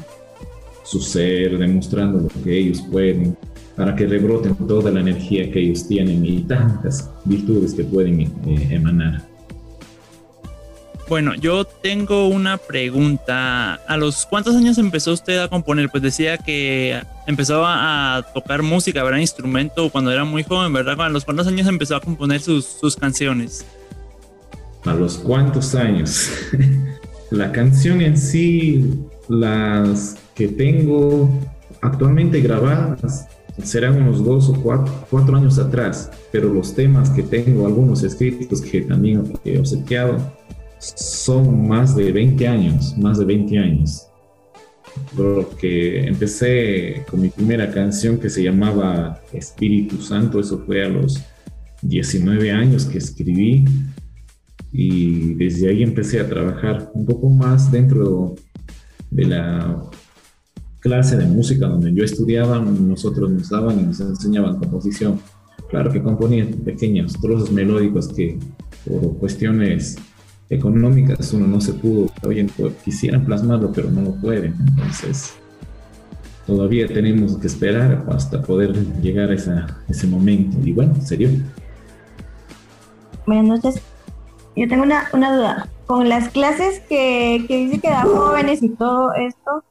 su 0.83 0.99
ser, 0.99 1.57
demostrando 1.57 2.19
lo 2.21 2.43
que 2.43 2.57
ellos 2.57 2.81
pueden, 2.91 3.37
para 3.75 3.95
que 3.95 4.07
rebroten 4.07 4.55
toda 4.55 4.91
la 4.91 5.01
energía 5.01 5.51
que 5.51 5.59
ellos 5.59 5.87
tienen 5.87 6.25
y 6.25 6.41
tantas 6.41 7.09
virtudes 7.25 7.73
que 7.73 7.83
pueden 7.83 8.21
eh, 8.21 8.67
emanar. 8.71 9.27
Bueno, 11.07 11.35
yo 11.35 11.63
tengo 11.63 12.27
una 12.27 12.57
pregunta. 12.57 13.75
¿A 13.75 13.95
los 13.95 14.25
cuántos 14.25 14.55
años 14.55 14.77
empezó 14.77 15.13
usted 15.13 15.39
a 15.39 15.47
componer? 15.47 15.89
Pues 15.89 16.03
decía 16.03 16.37
que 16.37 17.01
empezaba 17.27 18.17
a 18.17 18.23
tocar 18.33 18.61
música, 18.61 19.03
¿verdad? 19.03 19.19
Instrumento 19.19 19.89
cuando 19.89 20.11
era 20.11 20.25
muy 20.25 20.43
joven, 20.43 20.73
¿verdad? 20.73 20.99
¿A 20.99 21.09
los 21.09 21.23
cuántos 21.23 21.47
años 21.47 21.65
empezó 21.67 21.95
a 21.95 22.01
componer 22.01 22.41
sus, 22.41 22.65
sus 22.65 22.97
canciones? 22.97 23.65
¿A 24.87 24.93
los 24.93 25.17
cuántos 25.17 25.75
años? 25.75 26.31
La 27.29 27.51
canción 27.51 27.99
en 27.99 28.17
sí, 28.17 28.89
las 29.27 30.15
que 30.33 30.47
tengo 30.47 31.29
actualmente 31.81 32.39
grabadas, 32.39 33.27
serán 33.61 34.01
unos 34.01 34.23
dos 34.23 34.47
o 34.47 34.53
cuatro, 34.53 34.93
cuatro 35.09 35.35
años 35.35 35.59
atrás, 35.59 36.09
pero 36.31 36.53
los 36.53 36.73
temas 36.73 37.09
que 37.09 37.23
tengo, 37.23 37.65
algunos 37.65 38.01
escritos 38.03 38.61
que 38.61 38.81
también 38.81 39.33
he 39.43 39.59
obsequiado, 39.59 40.19
son 40.79 41.67
más 41.67 41.93
de 41.93 42.13
20 42.13 42.47
años, 42.47 42.97
más 42.97 43.19
de 43.19 43.25
20 43.25 43.57
años. 43.59 44.07
Porque 45.17 46.07
empecé 46.07 47.03
con 47.11 47.19
mi 47.19 47.27
primera 47.27 47.69
canción 47.71 48.17
que 48.19 48.29
se 48.29 48.41
llamaba 48.41 49.19
Espíritu 49.33 50.01
Santo, 50.01 50.39
eso 50.39 50.63
fue 50.65 50.85
a 50.85 50.87
los 50.87 51.21
19 51.81 52.51
años 52.51 52.85
que 52.85 52.99
escribí 52.99 53.65
y 54.77 55.33
desde 55.33 55.69
ahí 55.69 55.81
empecé 55.81 56.19
a 56.19 56.29
trabajar 56.29 56.91
un 56.93 57.03
poco 57.03 57.31
más 57.31 57.71
dentro 57.71 58.35
de 59.09 59.25
la 59.25 59.81
clase 60.81 61.17
de 61.17 61.25
música 61.25 61.65
donde 61.65 61.91
yo 61.95 62.03
estudiaba, 62.03 62.59
nosotros 62.59 63.31
nos 63.31 63.49
daban 63.49 63.79
y 63.79 63.83
nos 63.83 63.99
enseñaban 63.99 64.59
composición. 64.59 65.19
Claro 65.71 65.91
que 65.91 66.03
componía 66.03 66.47
pequeños 66.63 67.13
trozos 67.19 67.51
melódicos 67.51 68.09
que 68.09 68.37
por 68.85 69.17
cuestiones 69.17 69.97
económicas 70.47 71.33
uno 71.33 71.47
no 71.47 71.59
se 71.59 71.73
pudo, 71.73 72.11
oye, 72.21 72.45
quisieran 72.85 73.25
plasmarlo, 73.25 73.71
pero 73.71 73.89
no 73.89 74.01
lo 74.03 74.11
pueden. 74.21 74.53
Entonces, 74.59 75.33
todavía 76.45 76.87
tenemos 76.87 77.35
que 77.37 77.47
esperar 77.47 78.05
hasta 78.11 78.43
poder 78.43 78.75
llegar 79.01 79.31
a 79.31 79.33
esa, 79.33 79.79
ese 79.89 80.05
momento. 80.05 80.55
Y 80.63 80.71
bueno, 80.71 80.93
serio. 81.01 81.31
Buenas 83.25 83.63
noches. 83.63 83.96
Yo 84.57 84.67
tengo 84.67 84.83
una, 84.83 85.07
una 85.13 85.35
duda. 85.35 85.69
Con 85.85 86.09
las 86.09 86.29
clases 86.29 86.79
que, 86.89 87.45
que 87.47 87.57
dice 87.57 87.79
que 87.79 87.89
da 87.89 88.01
jóvenes 88.01 88.63
y 88.63 88.69
todo 88.69 89.13
esto, 89.13 89.63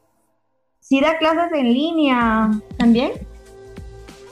¿sí 0.79 1.01
da 1.01 1.19
clases 1.19 1.53
en 1.55 1.73
línea 1.73 2.51
también? 2.79 3.11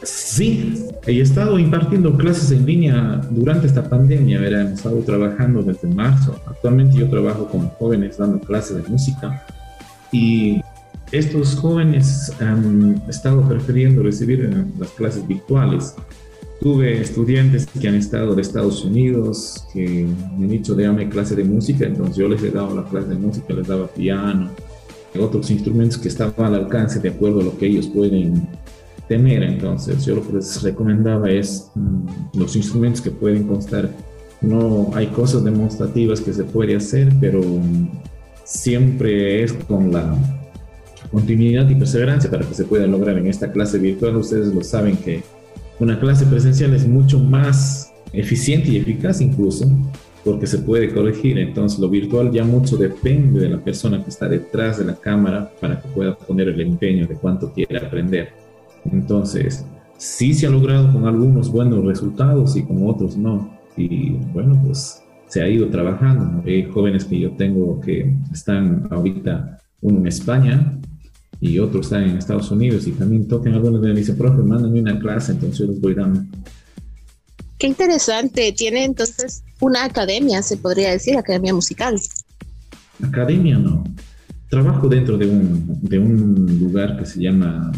Sí, 0.04 0.86
he 1.06 1.20
estado 1.20 1.58
impartiendo 1.58 2.16
clases 2.16 2.52
en 2.52 2.64
línea 2.66 3.20
durante 3.30 3.66
esta 3.66 3.88
pandemia, 3.88 4.40
¿verdad? 4.40 4.60
hemos 4.60 4.74
estado 4.74 5.00
trabajando 5.00 5.62
desde 5.62 5.88
marzo. 5.88 6.40
Actualmente 6.46 6.98
yo 6.98 7.10
trabajo 7.10 7.48
con 7.48 7.68
jóvenes 7.70 8.18
dando 8.18 8.38
clases 8.38 8.76
de 8.82 8.88
música 8.88 9.44
y 10.12 10.62
estos 11.10 11.56
jóvenes 11.56 12.32
han 12.40 13.02
estado 13.08 13.46
prefiriendo 13.48 14.02
recibir 14.04 14.44
eh, 14.44 14.64
las 14.78 14.90
clases 14.90 15.26
virtuales. 15.26 15.96
Tuve 16.64 16.98
estudiantes 16.98 17.66
que 17.66 17.88
han 17.88 17.94
estado 17.94 18.34
de 18.34 18.40
Estados 18.40 18.86
Unidos, 18.86 19.66
que 19.70 20.08
me 20.38 20.44
han 20.44 20.48
dicho, 20.48 20.74
déjame 20.74 21.10
clase 21.10 21.36
de 21.36 21.44
música, 21.44 21.84
entonces 21.84 22.16
yo 22.16 22.26
les 22.26 22.42
he 22.42 22.50
dado 22.50 22.74
la 22.74 22.84
clase 22.84 23.08
de 23.08 23.16
música, 23.16 23.52
les 23.52 23.68
daba 23.68 23.86
piano, 23.86 24.48
otros 25.20 25.50
instrumentos 25.50 25.98
que 25.98 26.08
estaban 26.08 26.46
al 26.46 26.54
alcance 26.54 27.00
de 27.00 27.10
acuerdo 27.10 27.40
a 27.40 27.44
lo 27.44 27.58
que 27.58 27.66
ellos 27.66 27.86
pueden 27.88 28.48
tener. 29.06 29.42
Entonces, 29.42 30.06
yo 30.06 30.14
lo 30.14 30.26
que 30.26 30.32
les 30.32 30.62
recomendaba 30.62 31.30
es 31.30 31.70
mm, 31.74 32.38
los 32.38 32.56
instrumentos 32.56 33.02
que 33.02 33.10
pueden 33.10 33.46
constar. 33.46 33.90
No 34.40 34.90
hay 34.94 35.08
cosas 35.08 35.44
demostrativas 35.44 36.22
que 36.22 36.32
se 36.32 36.44
puede 36.44 36.76
hacer, 36.76 37.12
pero 37.20 37.42
mm, 37.42 37.90
siempre 38.42 39.44
es 39.44 39.52
con 39.52 39.92
la 39.92 40.16
continuidad 41.12 41.68
y 41.68 41.74
perseverancia 41.74 42.30
para 42.30 42.48
que 42.48 42.54
se 42.54 42.64
pueda 42.64 42.86
lograr 42.86 43.18
en 43.18 43.26
esta 43.26 43.52
clase 43.52 43.78
virtual. 43.78 44.16
Ustedes 44.16 44.48
lo 44.48 44.64
saben 44.64 44.96
que 44.96 45.22
una 45.80 45.98
clase 45.98 46.26
presencial 46.26 46.74
es 46.74 46.86
mucho 46.86 47.18
más 47.18 47.92
eficiente 48.12 48.70
y 48.70 48.76
eficaz 48.76 49.20
incluso 49.20 49.68
porque 50.24 50.46
se 50.46 50.58
puede 50.58 50.92
corregir. 50.92 51.38
Entonces 51.38 51.78
lo 51.78 51.88
virtual 51.88 52.30
ya 52.32 52.44
mucho 52.44 52.76
depende 52.76 53.40
de 53.40 53.50
la 53.50 53.58
persona 53.58 54.02
que 54.02 54.10
está 54.10 54.28
detrás 54.28 54.78
de 54.78 54.84
la 54.84 54.94
cámara 54.94 55.50
para 55.60 55.80
que 55.80 55.88
pueda 55.88 56.16
poner 56.16 56.48
el 56.48 56.60
empeño 56.60 57.06
de 57.06 57.14
cuánto 57.14 57.52
quiere 57.52 57.78
aprender. 57.78 58.32
Entonces, 58.90 59.64
sí 59.98 60.34
se 60.34 60.46
ha 60.46 60.50
logrado 60.50 60.92
con 60.92 61.06
algunos 61.06 61.50
buenos 61.50 61.84
resultados 61.84 62.56
y 62.56 62.62
con 62.62 62.86
otros 62.88 63.16
no. 63.16 63.50
Y 63.76 64.10
bueno, 64.32 64.60
pues 64.64 65.02
se 65.28 65.42
ha 65.42 65.48
ido 65.48 65.68
trabajando. 65.68 66.42
Hay 66.46 66.64
jóvenes 66.64 67.04
que 67.04 67.18
yo 67.18 67.32
tengo 67.32 67.80
que 67.80 68.14
están 68.32 68.86
ahorita, 68.90 69.58
uno 69.80 69.98
en 69.98 70.06
España 70.06 70.78
y 71.40 71.58
otro 71.58 71.80
está 71.80 72.02
en 72.02 72.16
Estados 72.16 72.50
Unidos 72.50 72.86
y 72.86 72.92
también 72.92 73.28
tocan 73.28 73.54
algunos 73.54 73.82
de 73.82 73.88
me 73.92 74.00
dicen, 74.00 74.16
profe, 74.16 74.42
mándame 74.42 74.80
una 74.80 74.98
clase, 74.98 75.32
entonces 75.32 75.58
yo 75.58 75.66
les 75.66 75.80
voy 75.80 75.94
dando. 75.94 76.22
Qué 77.58 77.68
interesante. 77.68 78.52
Tiene 78.52 78.84
entonces 78.84 79.42
una 79.60 79.84
academia, 79.84 80.42
se 80.42 80.56
podría 80.56 80.90
decir, 80.90 81.16
academia 81.16 81.54
musical. 81.54 81.98
Academia 83.02 83.58
no. 83.58 83.84
Trabajo 84.48 84.88
dentro 84.88 85.16
de 85.16 85.26
un, 85.26 85.78
de 85.82 85.98
un 85.98 86.58
lugar 86.58 86.98
que 86.98 87.06
se 87.06 87.20
llama 87.20 87.72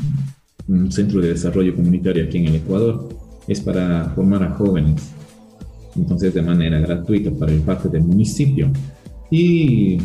un 0.69 0.91
centro 0.91 1.21
de 1.21 1.29
desarrollo 1.29 1.75
comunitario 1.75 2.25
aquí 2.25 2.39
en 2.39 2.47
el 2.47 2.57
Ecuador. 2.57 3.09
Es 3.47 3.61
para 3.61 4.11
formar 4.15 4.43
a 4.43 4.51
jóvenes, 4.51 5.11
entonces 5.95 6.35
de 6.35 6.43
manera 6.43 6.81
gratuita 6.81 7.31
para 7.31 7.53
el 7.53 7.61
parte 7.61 7.89
del 7.89 8.03
municipio. 8.03 8.71
Y 9.31 9.99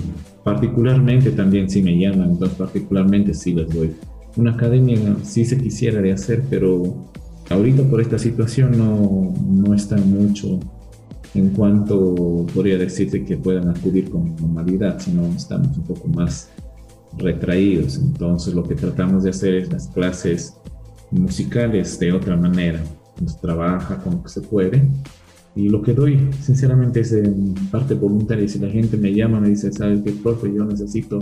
particularmente 0.44 1.32
también 1.32 1.70
si 1.70 1.82
me 1.82 1.98
llaman, 1.98 2.32
entonces 2.32 2.58
particularmente 2.58 3.34
sí 3.34 3.54
les 3.54 3.70
doy. 3.70 3.96
Una 4.36 4.52
academia 4.52 4.98
sí 5.24 5.46
se 5.46 5.58
quisiera 5.58 6.02
de 6.02 6.14
hacer, 6.14 6.44
pero 6.50 7.08
ahorita 7.50 7.84
por 7.84 8.02
esta 8.02 8.18
situación 8.18 8.78
no, 8.78 9.34
no 9.46 9.74
está 9.74 9.98
mucho 9.98 10.60
en 11.34 11.50
cuanto 11.50 12.46
podría 12.54 12.78
decirte 12.78 13.24
que 13.24 13.38
puedan 13.38 13.70
acudir 13.70 14.10
con 14.10 14.36
normalidad, 14.36 15.00
sino 15.00 15.26
estamos 15.28 15.78
un 15.78 15.84
poco 15.84 16.08
más 16.10 16.50
retraídos. 17.18 17.98
Entonces 17.98 18.54
lo 18.54 18.64
que 18.64 18.76
tratamos 18.76 19.24
de 19.24 19.30
hacer 19.30 19.56
es 19.56 19.72
las 19.72 19.88
clases 19.88 20.58
musicales 21.12 22.00
de 22.00 22.12
otra 22.12 22.36
manera. 22.36 22.82
Nos 23.22 23.40
trabaja 23.40 23.98
con 23.98 24.16
lo 24.16 24.24
que 24.24 24.30
se 24.30 24.42
puede. 24.42 24.88
Y 25.56 25.70
lo 25.70 25.82
que 25.82 25.94
doy, 25.94 26.30
sinceramente, 26.42 27.02
es 27.02 27.12
en 27.12 27.54
parte 27.70 27.94
voluntaria. 27.94 28.48
Si 28.48 28.60
la 28.60 28.70
gente 28.70 28.98
me 28.98 29.14
llama, 29.14 29.40
me 29.40 29.50
dice, 29.50 29.72
¿sabes 29.72 30.02
qué, 30.04 30.12
profe? 30.12 30.54
Yo 30.54 30.64
necesito 30.64 31.20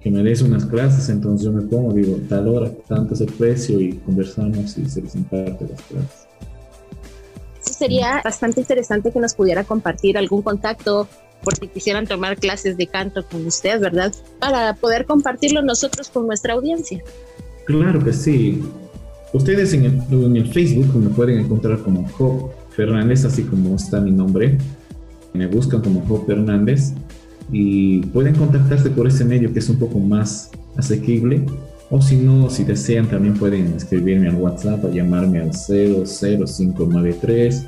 que 0.00 0.10
me 0.10 0.22
des 0.22 0.42
unas 0.42 0.64
clases, 0.64 1.08
entonces 1.08 1.44
yo 1.44 1.52
me 1.52 1.62
pongo, 1.62 1.92
digo, 1.92 2.18
tal 2.28 2.48
hora, 2.48 2.72
tanto 2.88 3.14
es 3.14 3.20
el 3.20 3.32
precio 3.32 3.80
y 3.80 3.92
conversamos 3.92 4.76
y 4.78 4.88
se 4.88 5.02
les 5.02 5.14
imparte 5.14 5.66
las 5.68 5.82
clases. 5.82 6.26
Sería 7.60 8.20
bastante 8.24 8.60
interesante 8.60 9.12
que 9.12 9.20
nos 9.20 9.34
pudiera 9.34 9.64
compartir 9.64 10.16
algún 10.16 10.42
contacto 10.42 11.06
por 11.42 11.54
si 11.56 11.68
quisieran 11.68 12.06
tomar 12.06 12.36
clases 12.36 12.76
de 12.76 12.86
canto 12.86 13.24
con 13.26 13.46
usted, 13.46 13.80
¿verdad? 13.80 14.12
Para 14.38 14.74
poder 14.74 15.06
compartirlo 15.06 15.62
nosotros 15.62 16.08
con 16.08 16.26
nuestra 16.26 16.54
audiencia. 16.54 17.02
Claro 17.64 18.02
que 18.02 18.12
sí. 18.12 18.62
Ustedes 19.32 19.72
en 19.74 19.84
el, 20.10 20.52
Facebook 20.52 20.94
me 20.96 21.10
pueden 21.10 21.38
encontrar 21.38 21.78
como 21.80 22.08
Job 22.08 22.50
Fernández, 22.70 23.24
así 23.24 23.42
como 23.42 23.76
está 23.76 24.00
mi 24.00 24.10
nombre. 24.10 24.58
Me 25.32 25.46
buscan 25.46 25.82
como 25.82 26.00
Job 26.06 26.26
Fernández 26.26 26.92
y 27.52 28.00
pueden 28.06 28.34
contactarse 28.34 28.90
por 28.90 29.06
ese 29.06 29.24
medio 29.24 29.52
que 29.52 29.58
es 29.58 29.68
un 29.68 29.78
poco 29.78 29.98
más 29.98 30.50
asequible. 30.76 31.44
O 31.90 32.00
si 32.00 32.16
no, 32.16 32.48
si 32.50 32.64
desean, 32.64 33.08
también 33.08 33.34
pueden 33.34 33.74
escribirme 33.74 34.28
al 34.28 34.36
WhatsApp, 34.36 34.84
a 34.84 34.90
llamarme 34.90 35.40
al 35.40 35.50
00593 35.50 37.66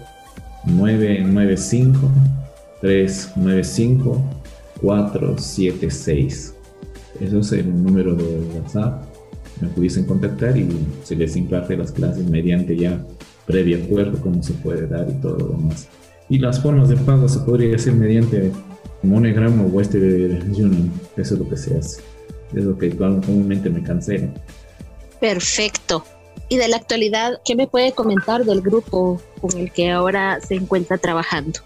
995 0.66 2.08
395 2.80 4.22
476. 4.80 6.54
Eso 7.20 7.38
es 7.38 7.52
el 7.52 7.82
número 7.82 8.14
de 8.14 8.40
WhatsApp. 8.54 9.04
Me 9.60 9.68
pudiesen 9.68 10.06
contactar 10.06 10.56
y 10.56 10.68
se 11.04 11.16
les 11.16 11.36
imparte 11.36 11.76
las 11.76 11.92
clases 11.92 12.26
mediante 12.28 12.76
ya 12.76 13.04
previo 13.52 13.84
acuerdo, 13.84 14.18
cómo 14.20 14.42
se 14.42 14.54
puede 14.54 14.86
dar 14.86 15.06
y 15.08 15.20
todo 15.20 15.38
lo 15.38 15.48
demás. 15.48 15.88
Y 16.28 16.38
las 16.38 16.60
formas 16.60 16.88
de 16.88 16.96
pago 16.96 17.28
se 17.28 17.38
podría 17.40 17.76
hacer 17.76 17.92
mediante 17.92 18.50
MoneyGram 19.02 19.60
o 19.60 19.64
Western 19.68 20.50
Union. 20.50 20.90
Eso 21.16 21.34
es 21.34 21.40
lo 21.40 21.48
que 21.48 21.56
se 21.56 21.76
hace. 21.76 22.02
Es 22.54 22.64
lo 22.64 22.76
que 22.78 22.96
comúnmente 22.96 23.68
me 23.68 23.82
cancela. 23.82 24.32
Perfecto. 25.20 26.04
Y 26.48 26.56
de 26.56 26.68
la 26.68 26.76
actualidad, 26.76 27.40
¿qué 27.44 27.54
me 27.54 27.66
puede 27.66 27.92
comentar 27.92 28.44
del 28.44 28.62
grupo 28.62 29.20
con 29.40 29.58
el 29.58 29.70
que 29.70 29.90
ahora 29.90 30.40
se 30.40 30.54
encuentra 30.54 30.96
trabajando? 30.98 31.60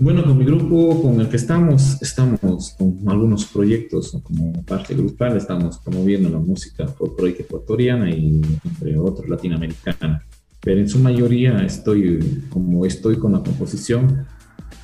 Bueno, 0.00 0.22
con 0.22 0.38
mi 0.38 0.44
grupo 0.44 1.02
con 1.02 1.20
el 1.20 1.28
que 1.28 1.36
estamos, 1.36 2.00
estamos 2.00 2.76
con 2.78 2.96
algunos 3.08 3.46
proyectos 3.46 4.16
como 4.22 4.52
parte 4.64 4.94
grupal, 4.94 5.36
estamos 5.36 5.78
promoviendo 5.78 6.28
la 6.28 6.38
música 6.38 6.86
folclórica 6.86 7.42
ecuatoriana 7.42 8.08
y 8.08 8.40
entre 8.64 8.96
otros 8.96 9.28
latinoamericana. 9.28 10.24
Pero 10.68 10.82
en 10.82 10.88
su 10.90 10.98
mayoría 10.98 11.64
estoy, 11.64 12.44
como 12.50 12.84
estoy 12.84 13.16
con 13.16 13.32
la 13.32 13.38
composición, 13.38 14.26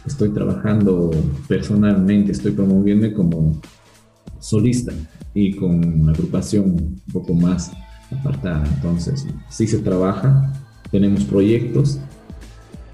estoy 0.07 0.30
trabajando 0.30 1.11
personalmente, 1.47 2.32
estoy 2.32 2.53
promoviendo 2.53 3.12
como 3.12 3.61
solista 4.41 4.95
y 5.35 5.55
con 5.55 6.09
agrupación 6.09 6.70
un 6.70 7.03
poco 7.12 7.35
más 7.35 7.70
apartada. 8.11 8.64
Entonces, 8.76 9.26
sí 9.51 9.66
se 9.66 9.80
trabaja, 9.80 10.55
tenemos 10.91 11.22
proyectos 11.24 12.01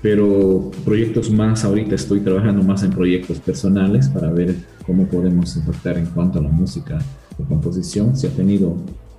pero 0.03 0.73
proyectos 0.85 1.31
más, 1.31 1.65
ahorita 1.65 1.95
estoy 1.95 2.21
trabajando 2.21 2.65
más 2.65 2.83
en 2.83 2.91
proyectos 2.91 3.39
personales 3.39 4.09
para 4.09 4.33
ver 4.33 4.57
cómo 4.85 5.07
podemos 5.07 5.57
impactar 5.57 5.97
en 5.97 6.07
cuanto 6.07 6.41
a 6.41 6.43
la 6.43 6.49
música 6.49 6.99
de 7.39 7.45
composición. 7.45 8.17
Se 8.17 8.27
ha 8.27 8.31
tenido 8.31 8.77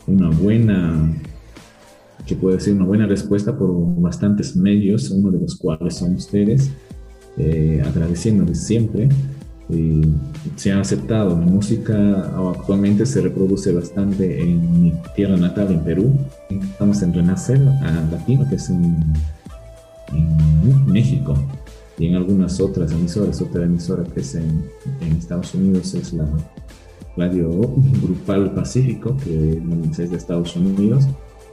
una 0.07 0.29
buena, 0.29 1.13
que 2.25 2.35
puede 2.35 2.59
ser 2.59 2.73
una 2.73 2.85
buena 2.85 3.07
respuesta 3.07 3.57
por 3.57 3.71
bastantes 4.01 4.55
medios, 4.55 5.09
uno 5.09 5.31
de 5.31 5.39
los 5.39 5.55
cuales 5.55 5.95
son 5.95 6.15
ustedes, 6.15 6.69
eh, 7.37 7.81
agradeciéndoles 7.85 8.61
siempre. 8.61 9.09
se 10.57 10.71
ha 10.71 10.81
aceptado, 10.81 11.37
mi 11.37 11.49
música 11.49 11.95
actualmente 12.49 13.05
se 13.05 13.21
reproduce 13.21 13.71
bastante 13.71 14.41
en 14.41 14.83
mi 14.83 14.93
tierra 15.15 15.37
natal, 15.37 15.71
en 15.71 15.79
Perú. 15.79 16.13
Estamos 16.49 17.01
en 17.01 17.13
Renacer 17.13 17.59
Latino, 17.59 18.45
que 18.49 18.55
es 18.55 18.69
un 18.69 19.13
en 20.13 20.91
México 20.91 21.35
y 21.97 22.07
en 22.07 22.15
algunas 22.15 22.59
otras 22.59 22.91
emisoras. 22.91 23.41
Otra 23.41 23.65
emisora 23.65 24.03
que 24.03 24.21
es 24.21 24.35
en, 24.35 24.63
Estados 25.17 25.53
Unidos 25.53 25.93
es 25.93 26.13
la 26.13 26.27
Radio 27.17 27.49
Grupal 28.01 28.53
Pacífico, 28.53 29.15
que 29.23 29.61
es 29.91 30.11
de 30.11 30.17
Estados 30.17 30.55
Unidos. 30.55 31.07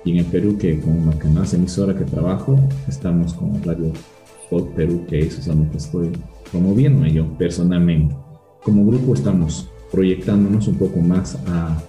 Y 0.04 0.12
en 0.12 0.18
el 0.18 0.24
Perú, 0.26 0.56
que 0.58 0.80
con 0.80 1.06
la 1.06 1.30
más 1.30 1.54
emisora 1.54 1.94
que 1.94 2.04
trabajo, 2.04 2.58
estamos 2.88 3.34
con 3.34 3.62
Radio 3.62 3.92
Hot 4.50 4.74
Perú, 4.74 5.04
que 5.08 5.20
eso 5.20 5.40
es 5.40 5.46
lo 5.48 5.70
que 5.70 5.76
estoy 5.76 6.10
promoviendo 6.50 7.06
yo 7.06 7.26
personalmente. 7.36 8.16
Como 8.62 8.86
grupo 8.86 9.14
estamos 9.14 9.68
proyectándonos 9.90 10.68
un 10.68 10.76
poco 10.76 11.00
más 11.00 11.36
a 11.46 11.82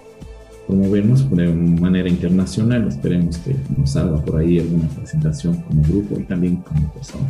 promovernos 0.66 1.28
de 1.30 1.48
manera 1.48 2.08
internacional. 2.08 2.88
Esperemos 2.88 3.38
que 3.38 3.56
nos 3.76 3.90
salga 3.90 4.22
por 4.22 4.40
ahí 4.40 4.58
alguna 4.58 4.88
presentación 4.88 5.56
como 5.62 5.82
grupo 5.82 6.18
y 6.18 6.24
también 6.24 6.56
como 6.56 6.92
persona. 6.92 7.26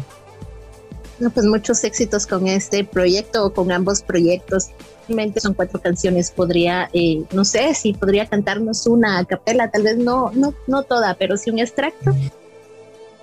No, 1.20 1.30
pues 1.30 1.44
muchos 1.44 1.84
éxitos 1.84 2.26
con 2.26 2.46
este 2.46 2.82
proyecto 2.82 3.44
o 3.44 3.52
con 3.52 3.70
ambos 3.70 4.00
proyectos. 4.02 4.70
Realmente 5.06 5.40
son 5.40 5.52
cuatro 5.52 5.80
canciones. 5.80 6.30
Podría, 6.30 6.88
eh, 6.94 7.22
no 7.34 7.44
sé 7.44 7.74
si 7.74 7.92
podría 7.92 8.26
cantarnos 8.26 8.86
una 8.86 9.18
a 9.18 9.24
capela, 9.26 9.70
tal 9.70 9.82
vez 9.82 9.98
no, 9.98 10.30
no, 10.32 10.54
no 10.66 10.82
toda, 10.82 11.14
pero 11.14 11.36
sí 11.36 11.50
un 11.50 11.58
extracto. 11.58 12.14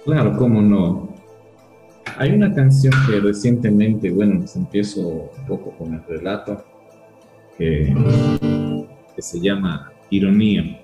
Claro, 0.05 0.37
cómo 0.37 0.61
no. 0.61 1.09
Hay 2.17 2.31
una 2.31 2.53
canción 2.53 2.93
que 3.07 3.19
recientemente, 3.19 4.11
bueno, 4.11 4.39
pues 4.39 4.55
empiezo 4.55 5.01
un 5.01 5.45
poco 5.47 5.71
con 5.77 5.95
el 5.95 6.03
relato, 6.05 6.63
que, 7.57 7.93
se 9.17 9.39
llama 9.39 9.91
Ironía. 10.11 10.81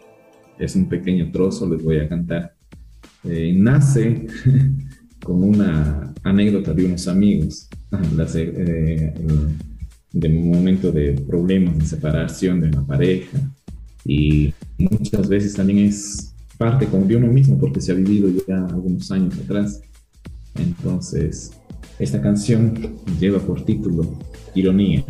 Es 0.57 0.75
un 0.75 0.89
pequeño 0.89 1.31
trozo, 1.31 1.69
les 1.69 1.83
voy 1.83 1.99
a 1.99 2.09
cantar. 2.09 2.55
Eh, 3.23 3.53
nace 3.55 4.25
con 5.23 5.43
una 5.43 6.13
anécdota 6.23 6.73
de 6.73 6.85
unos 6.85 7.07
amigos, 7.07 7.69
eh, 8.35 9.13
de 10.11 10.27
un 10.27 10.51
momento 10.51 10.91
de 10.91 11.13
problemas, 11.13 11.79
de 11.79 11.85
separación 11.85 12.61
de 12.61 12.67
una 12.67 12.85
pareja. 12.85 13.37
Y 14.05 14.53
muchas 14.77 15.27
veces 15.27 15.53
también 15.53 15.79
es 15.79 16.35
parte 16.57 16.85
como 16.87 17.05
de 17.05 17.15
uno 17.15 17.27
mismo, 17.27 17.57
porque 17.57 17.81
se 17.81 17.91
ha 17.91 17.95
vivido 17.95 18.29
ya 18.47 18.65
algunos 18.65 19.09
años 19.11 19.37
atrás. 19.39 19.81
Entonces, 20.55 21.51
esta 21.99 22.21
canción 22.21 22.73
lleva 23.19 23.39
por 23.39 23.63
título 23.65 24.19
Ironía. 24.53 25.03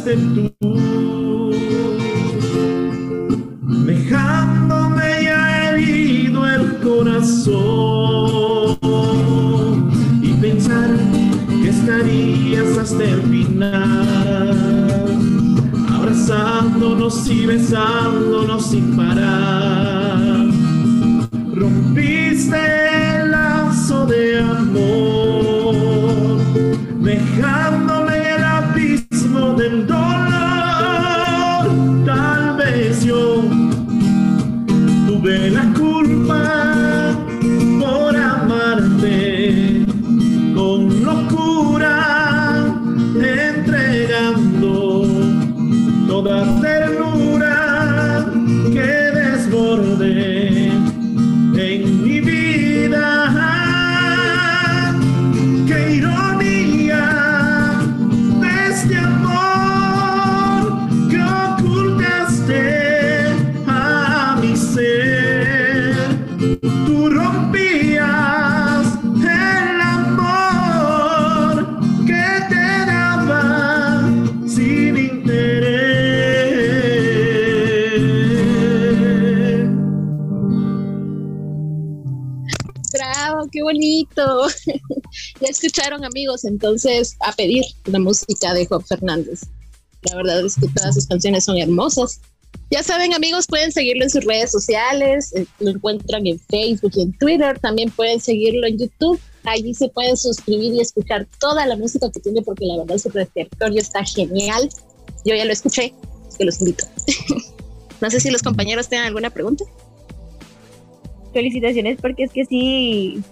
Tú 0.00 0.50
y 10.22 10.32
pensar 10.40 10.90
que 11.48 11.68
estarías 11.68 12.78
hasta 12.78 13.04
el 13.04 13.22
final, 13.22 14.56
abrazándonos 15.88 17.28
y 17.28 17.46
besándonos 17.46 18.70
sin 18.70 18.96
parar. 18.96 19.41
Escucharon 85.72 86.04
amigos, 86.04 86.44
entonces 86.44 87.16
a 87.20 87.32
pedir 87.32 87.64
la 87.86 87.98
música 87.98 88.52
de 88.52 88.66
Job 88.66 88.84
Fernández. 88.84 89.40
La 90.02 90.16
verdad 90.16 90.44
es 90.44 90.56
que 90.56 90.68
todas 90.68 90.94
sus 90.94 91.06
canciones 91.06 91.44
son 91.44 91.56
hermosas. 91.56 92.20
Ya 92.70 92.82
saben 92.82 93.14
amigos, 93.14 93.46
pueden 93.46 93.72
seguirlo 93.72 94.04
en 94.04 94.10
sus 94.10 94.22
redes 94.24 94.50
sociales, 94.50 95.32
eh, 95.34 95.46
lo 95.60 95.70
encuentran 95.70 96.26
en 96.26 96.38
Facebook 96.38 96.92
y 96.94 97.02
en 97.02 97.12
Twitter, 97.16 97.58
también 97.58 97.90
pueden 97.90 98.20
seguirlo 98.20 98.66
en 98.66 98.78
YouTube. 98.78 99.18
Allí 99.44 99.72
se 99.72 99.88
pueden 99.88 100.16
suscribir 100.16 100.74
y 100.74 100.80
escuchar 100.80 101.26
toda 101.40 101.64
la 101.66 101.76
música 101.76 102.10
que 102.12 102.20
tiene 102.20 102.42
porque 102.42 102.66
la 102.66 102.76
verdad 102.76 102.98
su 102.98 103.08
repertorio 103.08 103.80
está 103.80 104.04
genial. 104.04 104.68
Yo 105.24 105.34
ya 105.34 105.46
lo 105.46 105.52
escuché, 105.52 105.94
que 106.36 106.44
los 106.44 106.60
invito. 106.60 106.84
no 108.02 108.10
sé 108.10 108.20
si 108.20 108.30
los 108.30 108.42
compañeros 108.42 108.88
tienen 108.88 109.06
alguna 109.06 109.30
pregunta 109.30 109.64
felicitaciones 111.32 111.98
porque 112.00 112.24
es 112.24 112.30
que 112.30 112.44
sí, 112.44 113.22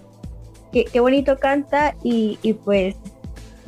qué, 0.72 1.00
bonito 1.00 1.38
canta 1.38 1.94
y, 2.02 2.36
pues, 2.64 2.96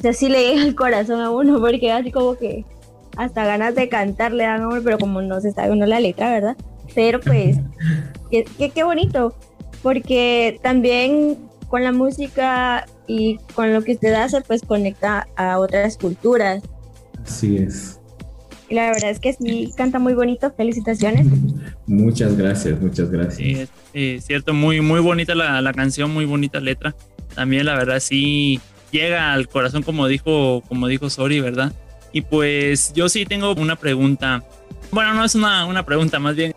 así 0.09 0.29
le 0.29 0.49
llega 0.49 0.63
el 0.63 0.75
corazón 0.75 1.21
a 1.21 1.31
uno 1.31 1.61
porque 1.61 1.93
así 1.93 2.11
como 2.11 2.35
que 2.35 2.65
hasta 3.17 3.45
ganas 3.45 3.75
de 3.75 3.89
cantar 3.89 4.33
le 4.33 4.45
dan 4.45 4.63
a 4.63 4.69
uno, 4.69 4.81
pero 4.83 4.99
como 4.99 5.23
no 5.23 5.41
se 5.41 5.53
sabe 5.53 5.73
uno 5.73 5.87
la 5.87 6.01
letra, 6.01 6.31
¿verdad? 6.31 6.57
Pero 6.95 7.21
pues, 7.21 7.59
qué, 8.31 8.45
qué 8.75 8.85
bonito, 8.85 9.35
porque 9.83 10.59
también 10.63 11.39
con 11.69 11.85
la 11.85 11.93
música 11.93 12.87
y 13.07 13.39
con 13.55 13.73
lo 13.73 13.83
que 13.83 13.93
usted 13.93 14.13
hace, 14.15 14.41
pues 14.43 14.63
conecta 14.63 15.27
a 15.37 15.59
otras 15.59 15.97
culturas. 15.97 16.63
Así 17.25 17.57
es. 17.57 18.02
Y 18.73 18.75
la 18.75 18.87
verdad 18.87 19.11
es 19.11 19.21
que 19.21 19.35
sí, 19.35 19.71
canta 19.77 19.99
muy 19.99 20.15
bonito. 20.15 20.51
Felicitaciones. 20.57 21.27
Muchas 21.87 22.39
gracias, 22.39 22.81
muchas 22.81 23.11
gracias. 23.11 23.69
Sí, 23.93 24.19
cierto, 24.23 24.55
muy, 24.55 24.81
muy 24.81 25.01
bonita 25.01 25.35
la, 25.35 25.61
la, 25.61 25.75
canción, 25.75 26.11
muy 26.11 26.25
bonita 26.25 26.59
letra. 26.59 26.95
También 27.35 27.67
la 27.67 27.75
verdad 27.75 28.01
sí 28.01 28.61
llega 28.91 29.35
al 29.35 29.47
corazón 29.49 29.83
como 29.83 30.09
dijo, 30.09 30.63
como 30.69 30.87
dijo 30.87 31.11
Sori, 31.11 31.41
¿verdad? 31.41 31.75
Y 32.15 32.23
pues 32.23 32.95
yo 32.95 33.11
sí 33.11 33.27
tengo 33.27 33.55
una 33.57 33.77
pregunta. 33.77 34.43
Bueno, 34.91 35.13
no 35.13 35.23
es 35.23 35.35
una, 35.35 35.67
una 35.67 35.85
pregunta, 35.85 36.19
más 36.19 36.35
bien 36.35 36.55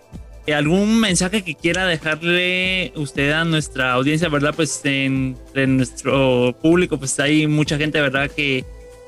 algún 0.56 1.02
mensaje 1.02 1.42
que 1.42 1.56
quiera 1.56 1.86
dejarle 1.86 2.94
usted 2.96 3.32
a 3.32 3.44
nuestra 3.44 3.92
audiencia, 3.92 4.30
¿verdad? 4.30 4.54
Pues 4.56 4.80
en, 4.86 5.36
en 5.54 5.76
nuestro 5.76 6.56
público, 6.62 6.98
pues 6.98 7.20
hay 7.20 7.46
mucha 7.46 7.78
gente, 7.78 8.00
¿verdad? 8.00 8.32
Que 8.32 8.64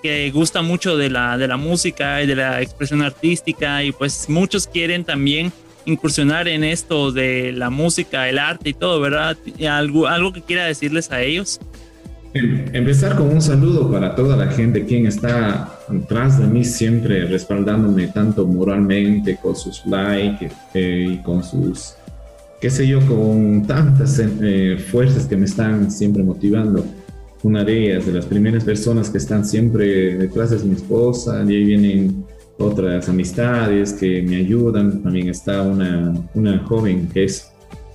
que 0.07 0.31
gusta 0.31 0.61
mucho 0.61 0.95
de 0.95 1.09
la, 1.09 1.37
de 1.37 1.49
la 1.49 1.57
música 1.57 2.23
y 2.23 2.27
de 2.27 2.35
la 2.35 2.61
expresión 2.61 3.01
artística 3.01 3.83
y 3.83 3.91
pues 3.91 4.29
muchos 4.29 4.65
quieren 4.65 5.03
también 5.03 5.51
incursionar 5.83 6.47
en 6.47 6.63
esto 6.63 7.11
de 7.11 7.51
la 7.51 7.69
música, 7.69 8.29
el 8.29 8.39
arte 8.39 8.69
y 8.69 8.73
todo, 8.73 9.01
¿verdad? 9.01 9.37
¿Algo, 9.69 10.07
algo 10.07 10.31
que 10.31 10.41
quiera 10.41 10.65
decirles 10.65 11.11
a 11.11 11.21
ellos? 11.21 11.59
Em, 12.33 12.65
empezar 12.73 13.17
con 13.17 13.27
un 13.27 13.41
saludo 13.41 13.91
para 13.91 14.15
toda 14.15 14.37
la 14.37 14.47
gente 14.47 14.85
quien 14.85 15.07
está 15.07 15.77
atrás 15.89 16.39
de 16.39 16.47
mí 16.47 16.63
siempre 16.63 17.25
respaldándome 17.25 18.07
tanto 18.07 18.45
moralmente 18.45 19.37
con 19.41 19.57
sus 19.57 19.85
likes 19.85 20.49
eh, 20.73 21.05
y 21.11 21.17
con 21.17 21.43
sus, 21.43 21.95
qué 22.61 22.69
sé 22.69 22.87
yo, 22.87 23.05
con 23.05 23.67
tantas 23.67 24.21
eh, 24.21 24.77
fuerzas 24.89 25.25
que 25.25 25.35
me 25.35 25.45
están 25.45 25.91
siempre 25.91 26.23
motivando 26.23 26.85
una 27.43 27.63
de 27.63 27.91
ellas, 27.91 28.05
de 28.05 28.13
las 28.13 28.25
primeras 28.25 28.63
personas 28.63 29.09
que 29.09 29.17
están 29.17 29.45
siempre 29.45 30.17
detrás 30.17 30.51
de 30.51 30.67
mi 30.67 30.75
esposa, 30.75 31.43
y 31.47 31.55
ahí 31.55 31.65
vienen 31.65 32.25
otras 32.57 33.07
amistades 33.09 33.93
que 33.93 34.21
me 34.21 34.37
ayudan, 34.37 35.03
también 35.03 35.29
está 35.29 35.61
una, 35.61 36.13
una 36.33 36.59
joven 36.59 37.07
que 37.09 37.25
es 37.25 37.51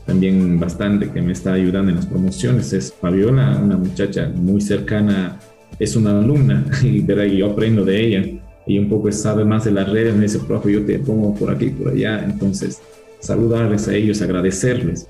también 0.06 0.58
bastante 0.58 1.10
que 1.10 1.22
me 1.22 1.32
está 1.32 1.54
ayudando 1.54 1.90
en 1.90 1.96
las 1.96 2.06
promociones, 2.06 2.72
es 2.72 2.92
Fabiola, 2.92 3.60
una 3.62 3.76
muchacha 3.76 4.30
muy 4.34 4.60
cercana, 4.60 5.38
es 5.78 5.96
una 5.96 6.18
alumna 6.18 6.64
y 6.82 7.04
yo 7.36 7.50
aprendo 7.50 7.84
de 7.84 8.06
ella 8.06 8.40
y 8.66 8.78
un 8.78 8.88
poco 8.88 9.10
sabe 9.10 9.44
más 9.44 9.64
de 9.64 9.72
las 9.72 9.88
redes, 9.88 10.14
me 10.14 10.22
dice, 10.22 10.38
profe, 10.38 10.72
yo 10.72 10.84
te 10.84 10.98
pongo 10.98 11.34
por 11.34 11.50
aquí, 11.50 11.70
por 11.70 11.92
allá, 11.92 12.24
entonces 12.24 12.80
saludarles 13.20 13.88
a 13.88 13.94
ellos, 13.94 14.22
agradecerles, 14.22 15.08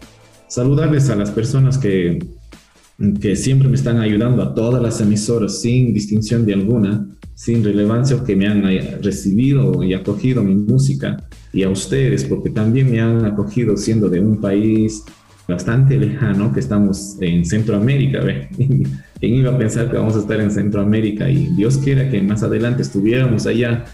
saludarles 0.49 1.11
a 1.11 1.17
las 1.17 1.31
personas 1.31 1.79
que 1.79 2.19
que 3.21 3.37
siempre 3.37 3.69
me 3.69 3.75
están 3.75 3.99
ayudando 3.99 4.43
a 4.43 4.55
todas 4.55 4.83
las 4.83 5.01
emisoras 5.01 5.61
sin 5.61 5.93
distinción 5.93 6.47
de 6.47 6.55
alguna, 6.55 7.07
sin 7.35 7.65
relevancia, 7.65 8.23
que 8.25 8.37
me 8.37 8.47
han 8.47 8.65
eh, 8.69 8.99
recibido 9.03 9.83
y 9.83 9.95
acogido 9.95 10.43
mi 10.43 10.55
música, 10.55 11.17
y 11.53 11.65
a 11.65 11.69
ustedes, 11.69 12.25
porque 12.25 12.51
también 12.51 12.91
me 12.91 13.01
han 13.01 13.25
acogido 13.25 13.77
siendo 13.77 14.09
de 14.09 14.21
un 14.21 14.41
país 14.41 15.03
bastante 15.49 15.99
lejano, 15.99 16.53
que 16.53 16.61
estamos 16.61 17.17
en 17.21 17.45
Centroamérica. 17.45 18.21
¿Quién 18.57 19.35
iba 19.35 19.53
a 19.53 19.59
pensar 19.59 19.91
que 19.91 19.97
vamos 19.97 20.17
a 20.17 20.21
estar 20.21 20.41
en 20.41 20.51
Centroamérica? 20.51 21.29
Y 21.29 21.49
Dios 21.57 21.79
quiera 21.79 22.09
que 22.09 22.23
más 22.23 22.43
adelante 22.43 22.83
estuviéramos 22.83 23.47
allá 23.47 23.85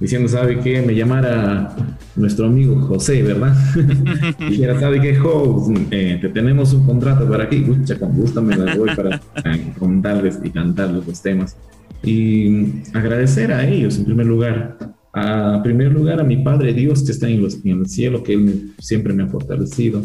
diciendo, 0.00 0.28
¿sabe 0.28 0.60
qué? 0.60 0.82
Me 0.82 0.94
llamara 0.94 1.74
nuestro 2.16 2.46
amigo 2.46 2.80
José, 2.82 3.22
¿verdad? 3.22 3.56
Dijera, 4.48 4.78
¿sabe 4.78 5.00
qué, 5.00 5.16
Jo? 5.16 5.72
Eh, 5.90 6.18
te 6.20 6.28
tenemos 6.28 6.72
un 6.72 6.86
contrato 6.86 7.28
para 7.28 7.44
aquí. 7.44 7.60
Pucha, 7.60 7.98
con 7.98 8.14
gusto 8.14 8.42
me 8.42 8.56
la 8.56 8.76
voy 8.76 8.90
para 8.94 9.16
eh, 9.16 9.72
contarles 9.78 10.38
y 10.42 10.50
cantarles 10.50 11.06
los 11.06 11.22
temas. 11.22 11.56
Y 12.02 12.82
agradecer 12.94 13.52
a 13.52 13.66
ellos, 13.66 13.98
en 13.98 14.04
primer 14.04 14.26
lugar. 14.26 14.78
A 15.12 15.62
primer 15.62 15.92
lugar, 15.92 16.20
a 16.20 16.24
mi 16.24 16.36
Padre 16.36 16.74
Dios 16.74 17.02
que 17.02 17.12
está 17.12 17.26
en, 17.26 17.42
los, 17.42 17.64
en 17.64 17.80
el 17.80 17.86
cielo, 17.86 18.22
que 18.22 18.34
Él 18.34 18.72
siempre 18.78 19.14
me 19.14 19.22
ha 19.22 19.26
fortalecido. 19.26 20.02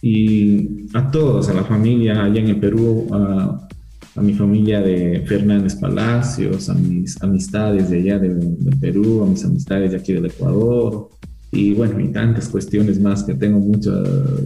Y 0.00 0.86
a 0.94 1.10
todos, 1.10 1.48
a 1.48 1.54
la 1.54 1.64
familia 1.64 2.24
allá 2.24 2.40
en 2.40 2.48
el 2.48 2.60
Perú, 2.60 3.08
a, 3.12 3.66
a 4.16 4.22
mi 4.22 4.32
familia 4.32 4.80
de 4.80 5.22
Fernández 5.26 5.74
Palacios, 5.74 6.70
a 6.70 6.74
mis 6.74 7.22
amistades 7.22 7.90
de 7.90 7.98
allá 7.98 8.18
de, 8.18 8.76
Perú, 8.80 9.22
a 9.22 9.26
mis 9.26 9.44
amistades 9.44 9.90
de 9.90 9.98
aquí 9.98 10.14
del 10.14 10.26
Ecuador, 10.26 11.10
y 11.52 11.74
bueno, 11.74 12.00
y 12.00 12.08
tantas 12.08 12.48
cuestiones 12.48 12.98
más 12.98 13.22
que 13.22 13.34
tengo 13.34 13.58
mucho, 13.58 13.92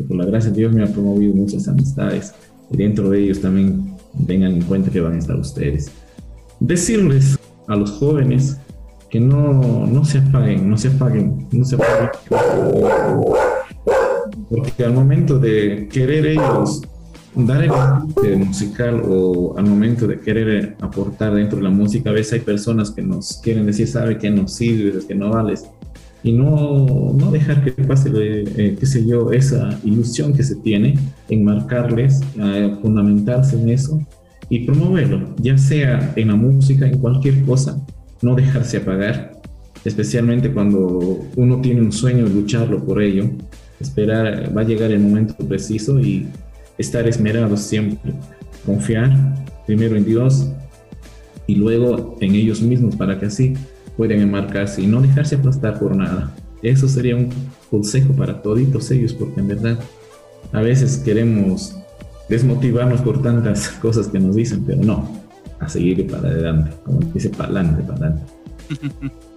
por 0.08 0.16
la 0.16 0.26
gracia 0.26 0.50
de 0.50 0.58
Dios 0.58 0.72
me 0.72 0.82
ha 0.82 0.86
promovido 0.86 1.34
muchas 1.34 1.68
amistades, 1.68 2.34
y 2.70 2.76
dentro 2.76 3.10
de 3.10 3.22
ellos 3.22 3.40
también 3.40 3.94
tengan 4.26 4.54
en 4.54 4.62
cuenta 4.62 4.90
que 4.90 5.00
van 5.00 5.14
a 5.14 5.18
estar 5.18 5.36
ustedes. 5.36 5.90
Decirles 6.58 7.38
a 7.68 7.76
los 7.76 7.92
jóvenes 7.92 8.58
que 9.08 9.20
no, 9.20 9.86
no 9.86 10.04
se 10.04 10.18
apaguen, 10.18 10.68
no 10.68 10.76
se 10.76 10.88
apaguen, 10.88 11.46
no 11.52 11.64
se 11.64 11.76
apaguen, 11.76 12.10
porque 14.48 14.84
al 14.84 14.94
momento 14.94 15.38
de 15.38 15.88
querer 15.92 16.26
ellos 16.26 16.82
dar 17.34 17.62
el 18.24 18.38
musical 18.38 19.02
o 19.08 19.54
al 19.56 19.66
momento 19.66 20.06
de 20.06 20.18
querer 20.20 20.76
aportar 20.80 21.34
dentro 21.34 21.58
de 21.58 21.64
la 21.64 21.70
música, 21.70 22.10
a 22.10 22.12
veces 22.12 22.34
hay 22.34 22.40
personas 22.40 22.90
que 22.90 23.02
nos 23.02 23.38
quieren 23.42 23.66
decir, 23.66 23.86
sabe 23.86 24.18
que 24.18 24.30
no 24.30 24.48
sirves, 24.48 25.04
que 25.04 25.14
no 25.14 25.30
vales, 25.30 25.64
y 26.22 26.32
no, 26.32 27.14
no 27.14 27.30
dejar 27.30 27.64
que 27.64 27.70
pase, 27.82 28.10
eh, 28.14 28.76
qué 28.78 28.86
sé 28.86 29.06
yo, 29.06 29.32
esa 29.32 29.78
ilusión 29.84 30.32
que 30.32 30.42
se 30.42 30.56
tiene, 30.56 30.98
enmarcarles, 31.28 32.20
eh, 32.38 32.76
fundamentarse 32.82 33.60
en 33.60 33.70
eso 33.70 34.00
y 34.48 34.66
promoverlo, 34.66 35.34
ya 35.38 35.56
sea 35.56 36.12
en 36.16 36.28
la 36.28 36.36
música, 36.36 36.86
en 36.86 36.98
cualquier 36.98 37.42
cosa, 37.44 37.80
no 38.20 38.34
dejarse 38.34 38.78
apagar, 38.78 39.40
especialmente 39.84 40.52
cuando 40.52 41.20
uno 41.36 41.60
tiene 41.60 41.80
un 41.80 41.92
sueño, 41.92 42.26
lucharlo 42.26 42.84
por 42.84 43.00
ello, 43.00 43.30
esperar, 43.78 44.54
va 44.54 44.60
a 44.60 44.64
llegar 44.64 44.90
el 44.90 45.00
momento 45.00 45.34
preciso 45.46 45.98
y 46.00 46.26
estar 46.80 47.06
esmerados 47.06 47.60
siempre, 47.60 48.14
confiar 48.64 49.10
primero 49.66 49.96
en 49.96 50.04
Dios 50.04 50.48
y 51.46 51.54
luego 51.54 52.16
en 52.20 52.34
ellos 52.34 52.62
mismos 52.62 52.96
para 52.96 53.18
que 53.18 53.26
así 53.26 53.54
puedan 53.96 54.20
enmarcarse 54.20 54.82
y 54.82 54.86
no 54.86 55.00
dejarse 55.02 55.36
aplastar 55.36 55.78
por 55.78 55.94
nada. 55.94 56.34
Eso 56.62 56.88
sería 56.88 57.16
un 57.16 57.28
consejo 57.70 58.14
para 58.14 58.42
toditos 58.42 58.90
ellos, 58.90 59.12
porque 59.12 59.40
en 59.40 59.48
verdad 59.48 59.78
a 60.52 60.60
veces 60.60 60.98
queremos 60.98 61.76
desmotivarnos 62.28 63.00
por 63.02 63.22
tantas 63.22 63.68
cosas 63.82 64.08
que 64.08 64.18
nos 64.18 64.36
dicen, 64.36 64.64
pero 64.64 64.82
no, 64.82 65.08
a 65.58 65.68
seguir 65.68 66.06
para 66.06 66.28
adelante, 66.28 66.70
como 66.84 67.00
dice, 67.12 67.30
para 67.30 67.44
adelante, 67.44 67.82
para 67.82 67.98
adelante. 67.98 68.32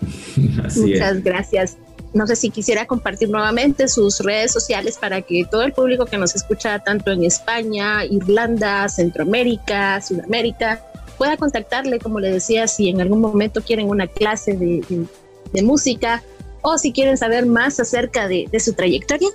Muchas 0.36 1.22
gracias. 1.22 1.76
No 2.14 2.26
sé 2.26 2.36
si 2.36 2.50
quisiera 2.50 2.86
compartir 2.86 3.28
nuevamente 3.28 3.88
sus 3.88 4.20
redes 4.20 4.52
sociales 4.52 4.96
para 4.98 5.20
que 5.22 5.44
todo 5.50 5.62
el 5.62 5.72
público 5.72 6.06
que 6.06 6.16
nos 6.16 6.34
escucha 6.34 6.78
tanto 6.78 7.12
en 7.12 7.24
España, 7.24 8.04
Irlanda, 8.06 8.88
Centroamérica, 8.88 10.00
Sudamérica, 10.00 10.82
pueda 11.18 11.36
contactarle, 11.36 11.98
como 11.98 12.20
le 12.20 12.30
decía, 12.30 12.66
si 12.68 12.88
en 12.88 13.00
algún 13.00 13.20
momento 13.20 13.60
quieren 13.60 13.88
una 13.88 14.06
clase 14.06 14.56
de, 14.56 15.06
música 15.62 16.22
o 16.62 16.76
si 16.76 16.92
quieren 16.92 17.16
saber 17.16 17.46
más 17.46 17.80
acerca 17.80 18.28
de, 18.28 18.48
su 18.60 18.74
trayectoria. 18.74 19.28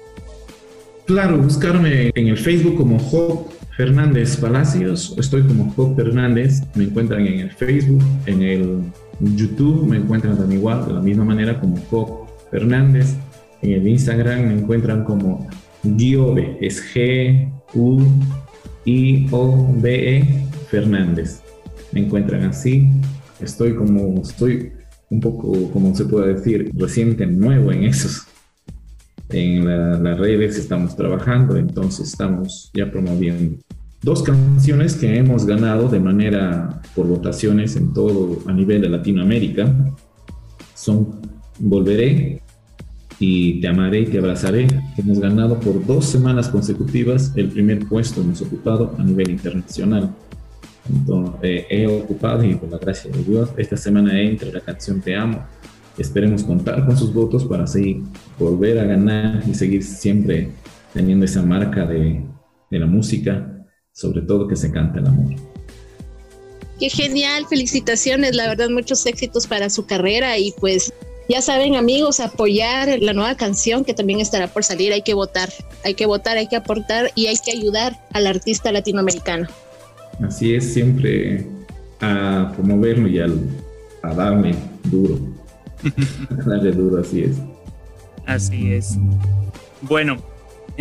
Claro, 1.05 1.37
buscarme 1.37 2.11
en 2.13 2.27
el 2.27 2.37
Facebook 2.37 2.77
como 2.77 2.99
Job 2.99 3.47
Fernández 3.75 4.37
Palacios, 4.37 5.15
estoy 5.17 5.43
como 5.43 5.71
Job 5.73 5.95
Fernández, 5.95 6.61
me 6.75 6.85
encuentran 6.85 7.25
en 7.25 7.39
el 7.39 7.51
Facebook, 7.51 8.03
en 8.27 8.41
el 8.41 8.83
YouTube 9.21 9.87
me 9.87 9.97
encuentran 9.97 10.37
también 10.37 10.59
igual, 10.59 10.85
de 10.85 10.93
la 10.93 11.01
misma 11.01 11.25
manera 11.25 11.59
como 11.59 11.77
Job 11.89 12.27
Fernández. 12.49 13.15
En 13.61 13.71
el 13.73 13.87
Instagram 13.87 14.47
me 14.47 14.53
encuentran 14.53 15.03
como 15.03 15.47
Giobe, 15.83 16.57
es 16.59 16.83
G, 16.93 17.51
U, 17.75 18.01
y 18.85 19.27
o 19.31 19.73
b 19.77 20.17
e 20.17 20.47
Fernández. 20.69 21.41
Me 21.91 22.01
encuentran 22.01 22.43
así. 22.43 22.89
Estoy 23.39 23.75
como, 23.75 24.21
estoy 24.21 24.71
un 25.09 25.19
poco, 25.19 25.71
como 25.71 25.95
se 25.95 26.05
puede 26.05 26.35
decir, 26.35 26.71
reciente, 26.75 27.25
nuevo 27.25 27.71
en 27.71 27.83
esos. 27.83 28.27
En 29.29 29.65
las 30.03 30.17
redes 30.17 30.57
estamos 30.57 30.95
trabajando, 30.95 31.55
entonces 31.55 32.09
estamos 32.09 32.69
ya 32.73 32.91
promoviendo 32.91 33.57
dos 34.03 34.23
canciones 34.23 34.95
que 34.95 35.17
hemos 35.17 35.45
ganado 35.45 35.87
de 35.87 35.99
manera 35.99 36.81
por 36.95 37.07
votaciones 37.07 37.75
en 37.75 37.93
todo 37.93 38.39
a 38.47 38.53
nivel 38.53 38.81
de 38.81 38.89
Latinoamérica. 38.89 39.73
Son 40.73 41.21
Volveré 41.59 42.41
y 43.19 43.61
Te 43.61 43.67
amaré 43.67 44.01
y 44.01 44.05
te 44.07 44.17
abrazaré. 44.17 44.67
Hemos 44.97 45.19
ganado 45.19 45.59
por 45.59 45.85
dos 45.85 46.05
semanas 46.05 46.49
consecutivas 46.49 47.31
el 47.35 47.49
primer 47.49 47.87
puesto 47.87 48.21
hemos 48.21 48.41
ocupado 48.41 48.95
a 48.97 49.03
nivel 49.03 49.29
internacional. 49.29 50.09
Entonces, 50.89 51.39
eh, 51.43 51.65
he 51.69 51.87
ocupado 51.87 52.43
y 52.43 52.55
por 52.55 52.69
la 52.69 52.79
gracia 52.79 53.11
de 53.11 53.23
Dios, 53.23 53.51
esta 53.57 53.77
semana 53.77 54.19
entra 54.19 54.51
la 54.51 54.61
canción 54.61 55.01
Te 55.01 55.15
amo. 55.15 55.43
Esperemos 55.95 56.43
contar 56.43 56.83
con 56.87 56.97
sus 56.97 57.13
votos 57.13 57.45
para 57.45 57.67
seguir, 57.67 58.01
volver 58.39 58.79
a 58.79 58.85
ganar 58.85 59.43
y 59.47 59.53
seguir 59.53 59.83
siempre 59.83 60.49
teniendo 60.91 61.25
esa 61.25 61.43
marca 61.43 61.85
de, 61.85 62.23
de 62.71 62.79
la 62.79 62.87
música, 62.87 63.60
sobre 63.93 64.21
todo 64.21 64.47
que 64.47 64.55
se 64.55 64.71
canta 64.71 64.99
el 64.99 65.07
amor. 65.07 65.35
Qué 66.79 66.89
genial, 66.89 67.45
felicitaciones, 67.47 68.35
la 68.35 68.47
verdad 68.47 68.69
muchos 68.69 69.05
éxitos 69.05 69.45
para 69.45 69.69
su 69.69 69.85
carrera 69.85 70.37
y 70.39 70.51
pues 70.59 70.91
ya 71.29 71.41
saben 71.41 71.75
amigos, 71.75 72.19
apoyar 72.19 72.99
la 72.99 73.13
nueva 73.13 73.35
canción 73.35 73.85
que 73.85 73.93
también 73.93 74.19
estará 74.19 74.47
por 74.47 74.63
salir, 74.63 74.91
hay 74.91 75.01
que 75.01 75.13
votar, 75.13 75.49
hay 75.85 75.93
que 75.93 76.05
votar, 76.05 76.37
hay 76.37 76.47
que 76.47 76.55
aportar 76.55 77.11
y 77.15 77.27
hay 77.27 77.37
que 77.37 77.51
ayudar 77.51 77.97
al 78.13 78.27
artista 78.27 78.71
latinoamericano. 78.71 79.47
Así 80.21 80.55
es, 80.55 80.73
siempre 80.73 81.45
a 82.01 82.51
promoverlo 82.55 83.07
y 83.07 83.19
al, 83.19 83.39
a 84.01 84.13
darle 84.13 84.55
duro. 84.85 85.19
a 86.31 86.49
darle 86.49 86.71
duro, 86.71 86.99
así 86.99 87.21
es. 87.21 87.37
Así 88.25 88.73
es. 88.73 88.97
Bueno, 89.81 90.17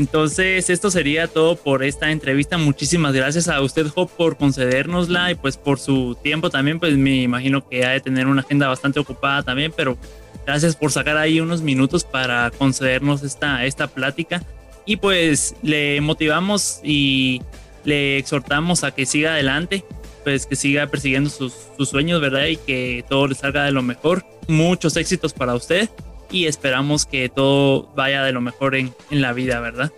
entonces 0.01 0.70
esto 0.70 0.90
sería 0.90 1.28
todo 1.28 1.57
por 1.57 1.84
esta 1.84 2.11
entrevista. 2.11 2.57
Muchísimas 2.57 3.12
gracias 3.12 3.48
a 3.48 3.61
usted, 3.61 3.86
Job, 3.86 4.09
por 4.09 4.38
concedérnosla 4.38 5.30
y 5.30 5.34
pues 5.34 5.59
por 5.59 5.78
su 5.78 6.16
tiempo 6.22 6.48
también. 6.48 6.80
Pues 6.80 6.96
me 6.96 7.16
imagino 7.20 7.68
que 7.68 7.84
ha 7.84 7.90
de 7.90 8.01
tener 8.01 8.26
una 8.26 8.40
agenda 8.40 8.66
bastante 8.66 8.98
ocupada 8.98 9.42
también, 9.42 9.74
pero 9.76 9.98
gracias 10.46 10.74
por 10.74 10.90
sacar 10.90 11.18
ahí 11.18 11.38
unos 11.38 11.61
minutos 11.61 12.05
para 12.05 12.51
concedernos 12.51 13.22
esta, 13.22 13.66
esta 13.66 13.88
plática. 13.88 14.42
Y 14.86 14.96
pues 14.96 15.55
le 15.62 16.01
motivamos 16.01 16.80
y 16.82 17.42
le 17.84 18.16
exhortamos 18.16 18.84
a 18.84 18.92
que 18.92 19.05
siga 19.05 19.34
adelante, 19.34 19.84
pues 20.24 20.46
que 20.46 20.57
siga 20.57 20.86
persiguiendo 20.86 21.28
sus, 21.28 21.53
sueños, 21.86 22.22
¿verdad? 22.22 22.46
Y 22.46 22.57
que 22.57 23.05
todo 23.07 23.28
le 23.28 23.34
salga 23.34 23.64
de 23.64 23.72
lo 23.72 23.82
mejor. 23.82 24.24
Muchos 24.48 24.96
éxitos 24.96 25.34
para 25.34 25.55
usted 25.55 25.90
y 26.30 26.46
esperamos 26.46 27.06
que 27.06 27.28
todo 27.28 27.88
vaya 27.94 28.22
de 28.24 28.32
lo 28.32 28.40
mejor 28.40 28.74
en, 28.74 28.90
en 29.10 29.20
la 29.20 29.32
vida, 29.32 29.60
¿verdad? 29.60 29.90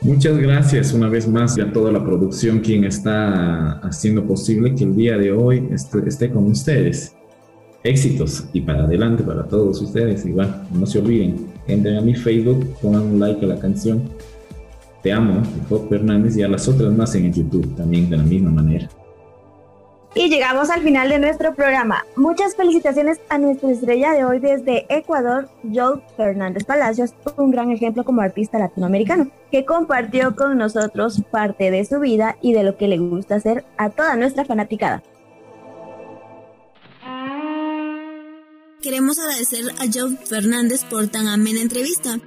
Muchas 0.00 0.36
gracias 0.36 0.92
una 0.92 1.08
vez 1.08 1.28
más 1.28 1.58
a 1.58 1.72
toda 1.72 1.92
la 1.92 2.04
producción 2.04 2.58
quien 2.58 2.84
está 2.84 3.78
haciendo 3.78 4.24
posible 4.24 4.74
que 4.74 4.84
el 4.84 4.96
día 4.96 5.16
de 5.16 5.30
hoy 5.30 5.68
esté, 5.72 5.98
esté 6.06 6.30
con 6.30 6.50
ustedes. 6.50 7.14
Éxitos 7.84 8.44
y 8.52 8.60
para 8.60 8.84
adelante 8.84 9.22
para 9.22 9.44
todos 9.44 9.80
ustedes. 9.80 10.24
Igual, 10.26 10.66
no 10.72 10.86
se 10.86 10.98
olviden, 10.98 11.46
entren 11.66 11.96
a 11.96 12.00
mi 12.00 12.14
Facebook, 12.14 12.76
pongan 12.80 13.02
un 13.02 13.20
like 13.20 13.44
a 13.44 13.48
la 13.48 13.58
canción 13.58 14.02
te 15.02 15.12
amo, 15.12 15.42
Job 15.68 15.88
Fernández, 15.88 16.36
y 16.36 16.42
a 16.42 16.48
las 16.48 16.68
otras 16.68 16.94
más 16.94 17.14
en 17.16 17.26
el 17.26 17.34
YouTube 17.34 17.74
también 17.74 18.08
de 18.08 18.16
la 18.16 18.22
misma 18.22 18.50
manera. 18.50 18.88
Y 20.14 20.28
llegamos 20.28 20.68
al 20.68 20.82
final 20.82 21.08
de 21.08 21.18
nuestro 21.18 21.54
programa. 21.54 22.04
Muchas 22.16 22.54
felicitaciones 22.54 23.20
a 23.30 23.38
nuestra 23.38 23.70
estrella 23.70 24.12
de 24.12 24.24
hoy 24.24 24.40
desde 24.40 24.84
Ecuador, 24.88 25.48
Joe 25.72 26.02
Fernández 26.16 26.64
Palacios, 26.64 27.14
un 27.36 27.50
gran 27.50 27.70
ejemplo 27.70 28.04
como 28.04 28.20
artista 28.20 28.58
latinoamericano, 28.58 29.30
que 29.50 29.64
compartió 29.64 30.36
con 30.36 30.58
nosotros 30.58 31.22
parte 31.30 31.70
de 31.70 31.84
su 31.84 31.98
vida 31.98 32.36
y 32.42 32.52
de 32.52 32.62
lo 32.62 32.76
que 32.76 32.88
le 32.88 32.98
gusta 32.98 33.36
hacer 33.36 33.64
a 33.78 33.88
toda 33.88 34.16
nuestra 34.16 34.44
fanaticada. 34.44 35.02
Queremos 38.82 39.18
agradecer 39.18 39.64
a 39.78 39.84
Joe 39.92 40.16
Fernández 40.26 40.84
por 40.84 41.08
tan 41.08 41.28
amena 41.28 41.62
entrevista 41.62 42.18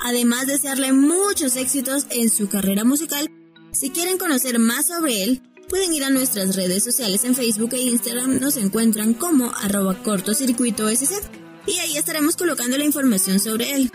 además 0.00 0.46
de 0.46 0.54
desearle 0.54 0.92
muchos 0.92 1.56
éxitos 1.56 2.06
en 2.10 2.30
su 2.30 2.48
carrera 2.48 2.84
musical. 2.84 3.30
Si 3.72 3.90
quieren 3.90 4.18
conocer 4.18 4.58
más 4.58 4.88
sobre 4.88 5.22
él, 5.22 5.42
pueden 5.70 5.94
ir 5.94 6.04
a 6.04 6.10
nuestras 6.10 6.56
redes 6.56 6.82
sociales 6.82 7.24
en 7.24 7.36
Facebook 7.36 7.72
e 7.72 7.80
Instagram, 7.80 8.40
nos 8.40 8.56
encuentran 8.56 9.14
como 9.14 9.52
arroba 9.62 10.02
cortocircuito 10.02 10.88
SC 10.88 11.22
y 11.66 11.78
ahí 11.78 11.96
estaremos 11.96 12.36
colocando 12.36 12.76
la 12.76 12.84
información 12.84 13.38
sobre 13.38 13.70
él. 13.70 13.92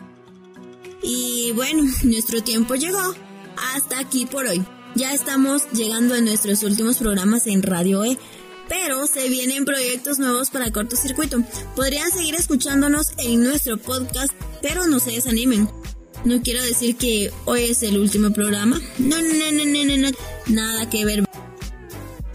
Y 1.04 1.52
bueno, 1.52 1.84
nuestro 2.04 2.42
tiempo 2.42 2.76
llegó 2.76 3.14
hasta 3.74 4.00
aquí 4.00 4.26
por 4.26 4.46
hoy. 4.46 4.64
Ya 4.96 5.14
estamos 5.14 5.64
llegando 5.74 6.16
a 6.16 6.22
nuestros 6.22 6.64
últimos 6.64 6.98
programas 6.98 7.46
en 7.48 7.62
Radio 7.62 8.06
E, 8.06 8.18
pero 8.70 9.06
se 9.06 9.28
vienen 9.28 9.66
proyectos 9.66 10.18
nuevos 10.18 10.50
para 10.50 10.72
cortocircuito. 10.72 11.44
Podrían 11.76 12.10
seguir 12.10 12.36
escuchándonos 12.36 13.12
en 13.18 13.44
nuestro 13.44 13.78
podcast, 13.78 14.32
pero 14.62 14.88
no 14.88 15.00
se 15.00 15.12
desanimen. 15.12 15.70
No 16.24 16.42
quiero 16.42 16.64
decir 16.64 16.96
que 16.96 17.32
hoy 17.44 17.66
es 17.66 17.84
el 17.84 17.98
último 17.98 18.32
programa. 18.32 18.82
No, 18.98 19.22
no, 19.22 19.52
no, 19.52 19.66
no, 19.66 19.86
no, 19.86 19.98
no. 19.98 20.18
Nada 20.48 20.90
que 20.90 21.04
ver. 21.04 21.26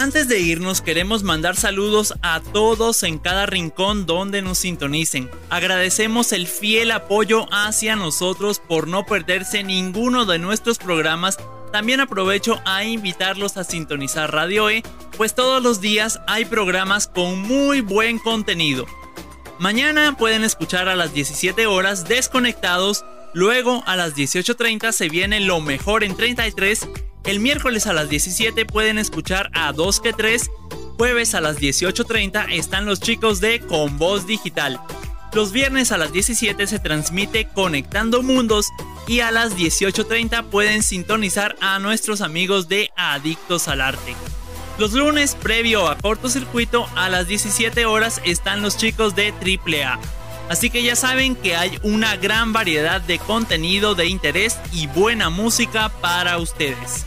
Antes 0.00 0.28
de 0.28 0.40
irnos, 0.40 0.80
queremos 0.80 1.24
mandar 1.24 1.56
saludos 1.56 2.14
a 2.22 2.40
todos 2.40 3.02
en 3.02 3.18
cada 3.18 3.44
rincón 3.44 4.06
donde 4.06 4.40
nos 4.40 4.56
sintonicen. 4.56 5.28
Agradecemos 5.50 6.32
el 6.32 6.46
fiel 6.46 6.90
apoyo 6.92 7.46
hacia 7.52 7.96
nosotros 7.96 8.62
por 8.66 8.88
no 8.88 9.04
perderse 9.04 9.62
ninguno 9.62 10.24
de 10.24 10.38
nuestros 10.38 10.78
programas. 10.78 11.36
También 11.70 12.00
aprovecho 12.00 12.62
a 12.64 12.82
invitarlos 12.84 13.58
a 13.58 13.64
sintonizar 13.64 14.32
Radio 14.32 14.70
E, 14.70 14.82
pues 15.18 15.34
todos 15.34 15.62
los 15.62 15.82
días 15.82 16.18
hay 16.26 16.46
programas 16.46 17.06
con 17.06 17.38
muy 17.42 17.82
buen 17.82 18.18
contenido. 18.18 18.86
Mañana 19.58 20.16
pueden 20.16 20.44
escuchar 20.44 20.88
a 20.88 20.96
las 20.96 21.12
17 21.12 21.66
horas 21.66 22.08
Desconectados 22.08 23.04
Luego 23.32 23.84
a 23.86 23.94
las 23.94 24.16
18.30 24.16 24.90
se 24.92 25.08
viene 25.08 25.38
lo 25.40 25.60
mejor 25.60 26.02
en 26.02 26.16
33. 26.16 26.88
El 27.24 27.38
miércoles 27.38 27.86
a 27.86 27.92
las 27.92 28.08
17 28.08 28.64
pueden 28.64 28.98
escuchar 28.98 29.50
a 29.52 29.72
2 29.72 30.00
que 30.00 30.12
3. 30.12 30.50
Jueves 30.96 31.34
a 31.34 31.40
las 31.40 31.58
18.30 31.58 32.46
están 32.52 32.86
los 32.86 33.00
chicos 33.00 33.40
de 33.40 33.60
Con 33.60 33.98
Voz 33.98 34.26
Digital. 34.26 34.80
Los 35.34 35.52
viernes 35.52 35.92
a 35.92 35.98
las 35.98 36.12
17 36.12 36.66
se 36.66 36.78
transmite 36.78 37.46
Conectando 37.46 38.22
Mundos 38.22 38.68
y 39.06 39.20
a 39.20 39.30
las 39.30 39.54
18.30 39.56 40.44
pueden 40.44 40.82
sintonizar 40.82 41.56
a 41.60 41.78
nuestros 41.78 42.20
amigos 42.20 42.68
de 42.68 42.90
Adictos 42.96 43.68
al 43.68 43.82
Arte. 43.82 44.16
Los 44.78 44.94
lunes, 44.94 45.34
previo 45.34 45.88
a 45.88 45.98
cortocircuito, 45.98 46.88
a 46.96 47.10
las 47.10 47.28
17 47.28 47.84
horas 47.84 48.20
están 48.24 48.62
los 48.62 48.78
chicos 48.78 49.14
de 49.14 49.32
AAA. 49.32 50.00
Así 50.48 50.70
que 50.70 50.82
ya 50.82 50.96
saben 50.96 51.36
que 51.36 51.54
hay 51.54 51.78
una 51.82 52.16
gran 52.16 52.52
variedad 52.52 53.00
de 53.00 53.18
contenido 53.18 53.94
de 53.94 54.06
interés 54.06 54.58
y 54.72 54.86
buena 54.88 55.30
música 55.30 55.90
para 56.00 56.38
ustedes. 56.38 57.06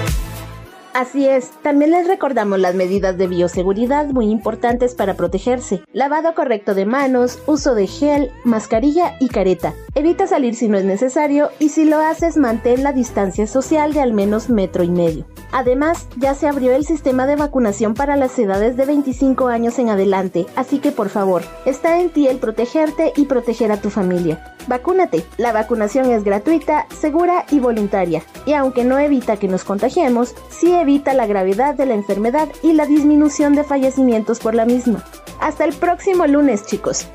Así 0.93 1.25
es, 1.25 1.51
también 1.61 1.91
les 1.91 2.05
recordamos 2.05 2.59
las 2.59 2.75
medidas 2.75 3.17
de 3.17 3.27
bioseguridad 3.27 4.07
muy 4.07 4.29
importantes 4.29 4.93
para 4.93 5.13
protegerse. 5.13 5.81
Lavado 5.93 6.35
correcto 6.35 6.75
de 6.75 6.85
manos, 6.85 7.39
uso 7.45 7.75
de 7.75 7.87
gel, 7.87 8.29
mascarilla 8.43 9.15
y 9.21 9.29
careta. 9.29 9.73
Evita 9.95 10.27
salir 10.27 10.53
si 10.53 10.67
no 10.67 10.77
es 10.77 10.83
necesario 10.83 11.49
y 11.59 11.69
si 11.69 11.85
lo 11.85 11.99
haces 11.99 12.35
mantén 12.35 12.83
la 12.83 12.91
distancia 12.91 13.47
social 13.47 13.93
de 13.93 14.01
al 14.01 14.11
menos 14.11 14.49
metro 14.49 14.83
y 14.83 14.89
medio. 14.89 15.25
Además, 15.53 16.07
ya 16.17 16.33
se 16.33 16.47
abrió 16.47 16.73
el 16.73 16.85
sistema 16.85 17.25
de 17.25 17.37
vacunación 17.37 17.93
para 17.93 18.17
las 18.17 18.37
edades 18.37 18.75
de 18.75 18.85
25 18.85 19.47
años 19.47 19.79
en 19.79 19.89
adelante, 19.89 20.45
así 20.55 20.79
que 20.79 20.91
por 20.91 21.09
favor, 21.09 21.43
está 21.65 21.99
en 21.99 22.09
ti 22.09 22.27
el 22.27 22.37
protegerte 22.37 23.13
y 23.15 23.25
proteger 23.25 23.71
a 23.71 23.81
tu 23.81 23.89
familia. 23.89 24.55
Vacúnate. 24.67 25.25
La 25.37 25.51
vacunación 25.51 26.11
es 26.11 26.23
gratuita, 26.23 26.85
segura 26.99 27.45
y 27.49 27.59
voluntaria. 27.59 28.23
Y 28.45 28.53
aunque 28.53 28.83
no 28.83 28.99
evita 28.99 29.37
que 29.37 29.47
nos 29.47 29.63
contagiemos, 29.63 30.35
sí 30.49 30.71
evita 30.81 31.13
la 31.13 31.25
gravedad 31.25 31.75
de 31.75 31.85
la 31.85 31.93
enfermedad 31.93 32.49
y 32.61 32.73
la 32.73 32.85
disminución 32.85 33.55
de 33.55 33.63
fallecimientos 33.63 34.39
por 34.39 34.55
la 34.55 34.65
misma. 34.65 35.03
Hasta 35.39 35.65
el 35.65 35.73
próximo 35.73 36.27
lunes, 36.27 36.65
chicos. 36.65 37.07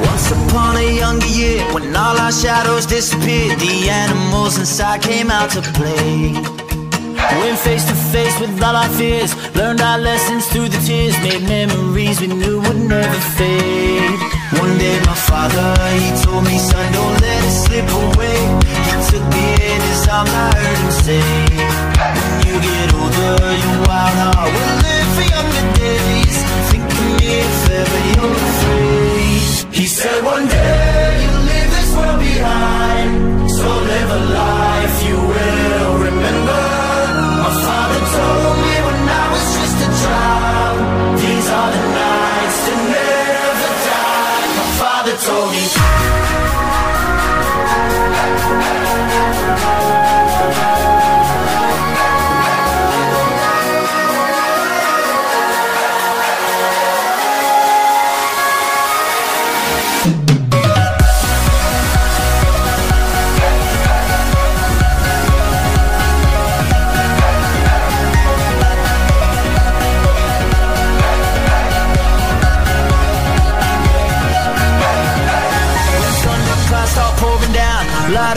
Once 0.00 0.30
upon 0.30 0.76
a 0.76 0.82
younger 0.82 1.26
year, 1.26 1.62
when 1.72 1.94
all 1.94 2.16
our 2.18 2.32
shadows 2.32 2.86
disappeared, 2.86 3.58
the 3.58 3.90
animals 3.90 4.58
inside 4.58 5.00
came 5.02 5.30
out 5.30 5.50
to 5.50 5.62
play. 5.72 6.32
Went 7.40 7.58
face 7.58 7.84
to 7.84 7.94
face 7.94 8.38
with 8.40 8.62
all 8.62 8.76
our 8.76 8.88
fears, 8.90 9.34
learned 9.54 9.80
our 9.80 9.98
lessons 9.98 10.46
through 10.48 10.68
the 10.68 10.78
tears, 10.86 11.16
made 11.20 11.42
memories 11.42 12.20
we 12.20 12.28
knew 12.28 12.60
would 12.60 12.76
never 12.88 13.20
fade. 13.36 14.18
One 14.58 14.78
day 14.78 14.98
my 15.04 15.14
father, 15.14 15.74
he 15.98 16.10
told 16.24 16.44
me, 16.44 16.58
son, 16.58 16.92
don't 16.92 17.20
let 17.20 17.44
it 17.44 17.50
slip 17.50 17.88
away. 17.90 18.17
Arms, 20.18 20.30
I 20.30 20.50
heard 20.58 20.78
him 20.82 20.90
say, 21.06 21.22
When 22.10 22.38
you 22.48 22.56
get 22.66 22.88
older, 22.92 23.38
your 23.62 23.78
wild 23.86 24.18
heart 24.18 24.50
will 24.54 24.76
live 24.86 25.10
for 25.14 25.26
younger 25.36 25.64
days. 25.78 26.36
Think 26.70 26.90
of 26.90 26.98
me 27.06 27.38
if 27.38 27.70
ever 27.80 28.00
you're 28.10 28.38
afraid. 28.50 29.74
He 29.78 29.86
said 29.86 30.24
one 30.24 30.48
day 30.48 31.22
you'll 31.22 31.44
leave 31.50 31.70
this 31.70 31.90
world 31.94 32.18
behind, 32.18 33.50
so 33.58 33.68
live 33.92 34.10
a 34.10 34.22
life 34.42 34.96
you 35.06 35.27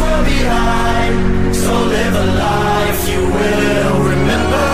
world 0.00 0.24
behind. 0.24 1.56
So 1.56 1.72
live 1.94 2.14
a 2.14 2.26
life 2.46 3.00
you 3.12 3.22
will 3.38 3.96
remember. 4.12 4.68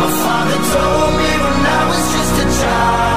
My 0.00 0.10
father 0.22 0.58
told 0.74 1.12
me 1.20 1.30
when 1.42 1.58
I 1.78 1.82
was 1.90 2.02
just 2.14 2.34
a 2.44 2.46
child 2.60 3.15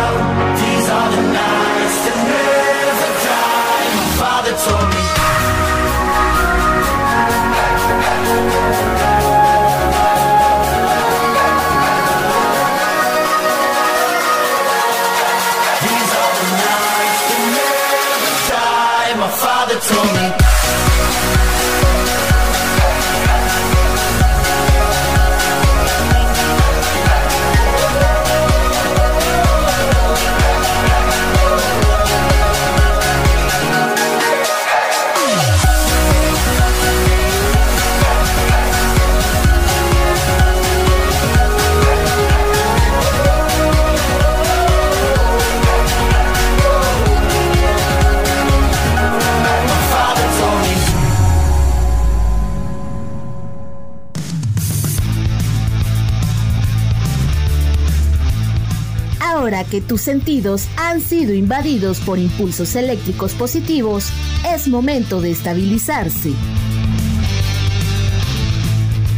Ahora 59.60 59.70
que 59.70 59.82
tus 59.82 59.99
sentidos 59.99 60.68
han 60.78 61.01
sido 61.01 61.34
invadidos 61.34 61.99
por 61.99 62.18
impulsos 62.18 62.78
eléctricos 62.78 63.34
positivos, 63.34 64.05
es 64.47 64.70
momento 64.70 65.20
de 65.20 65.32
estabilizarse. 65.32 66.32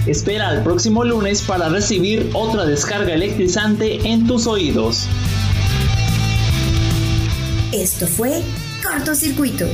Espera 0.08 0.48
al 0.48 0.64
próximo 0.64 1.04
lunes 1.04 1.44
para 1.44 1.70
recibir 1.70 2.32
otra 2.34 2.66
descarga 2.66 3.14
electrizante 3.14 4.08
en 4.10 4.26
tus 4.26 4.48
oídos. 4.48 5.06
Esto 7.72 8.08
fue 8.08 8.42
Cortocircuito. 8.82 9.68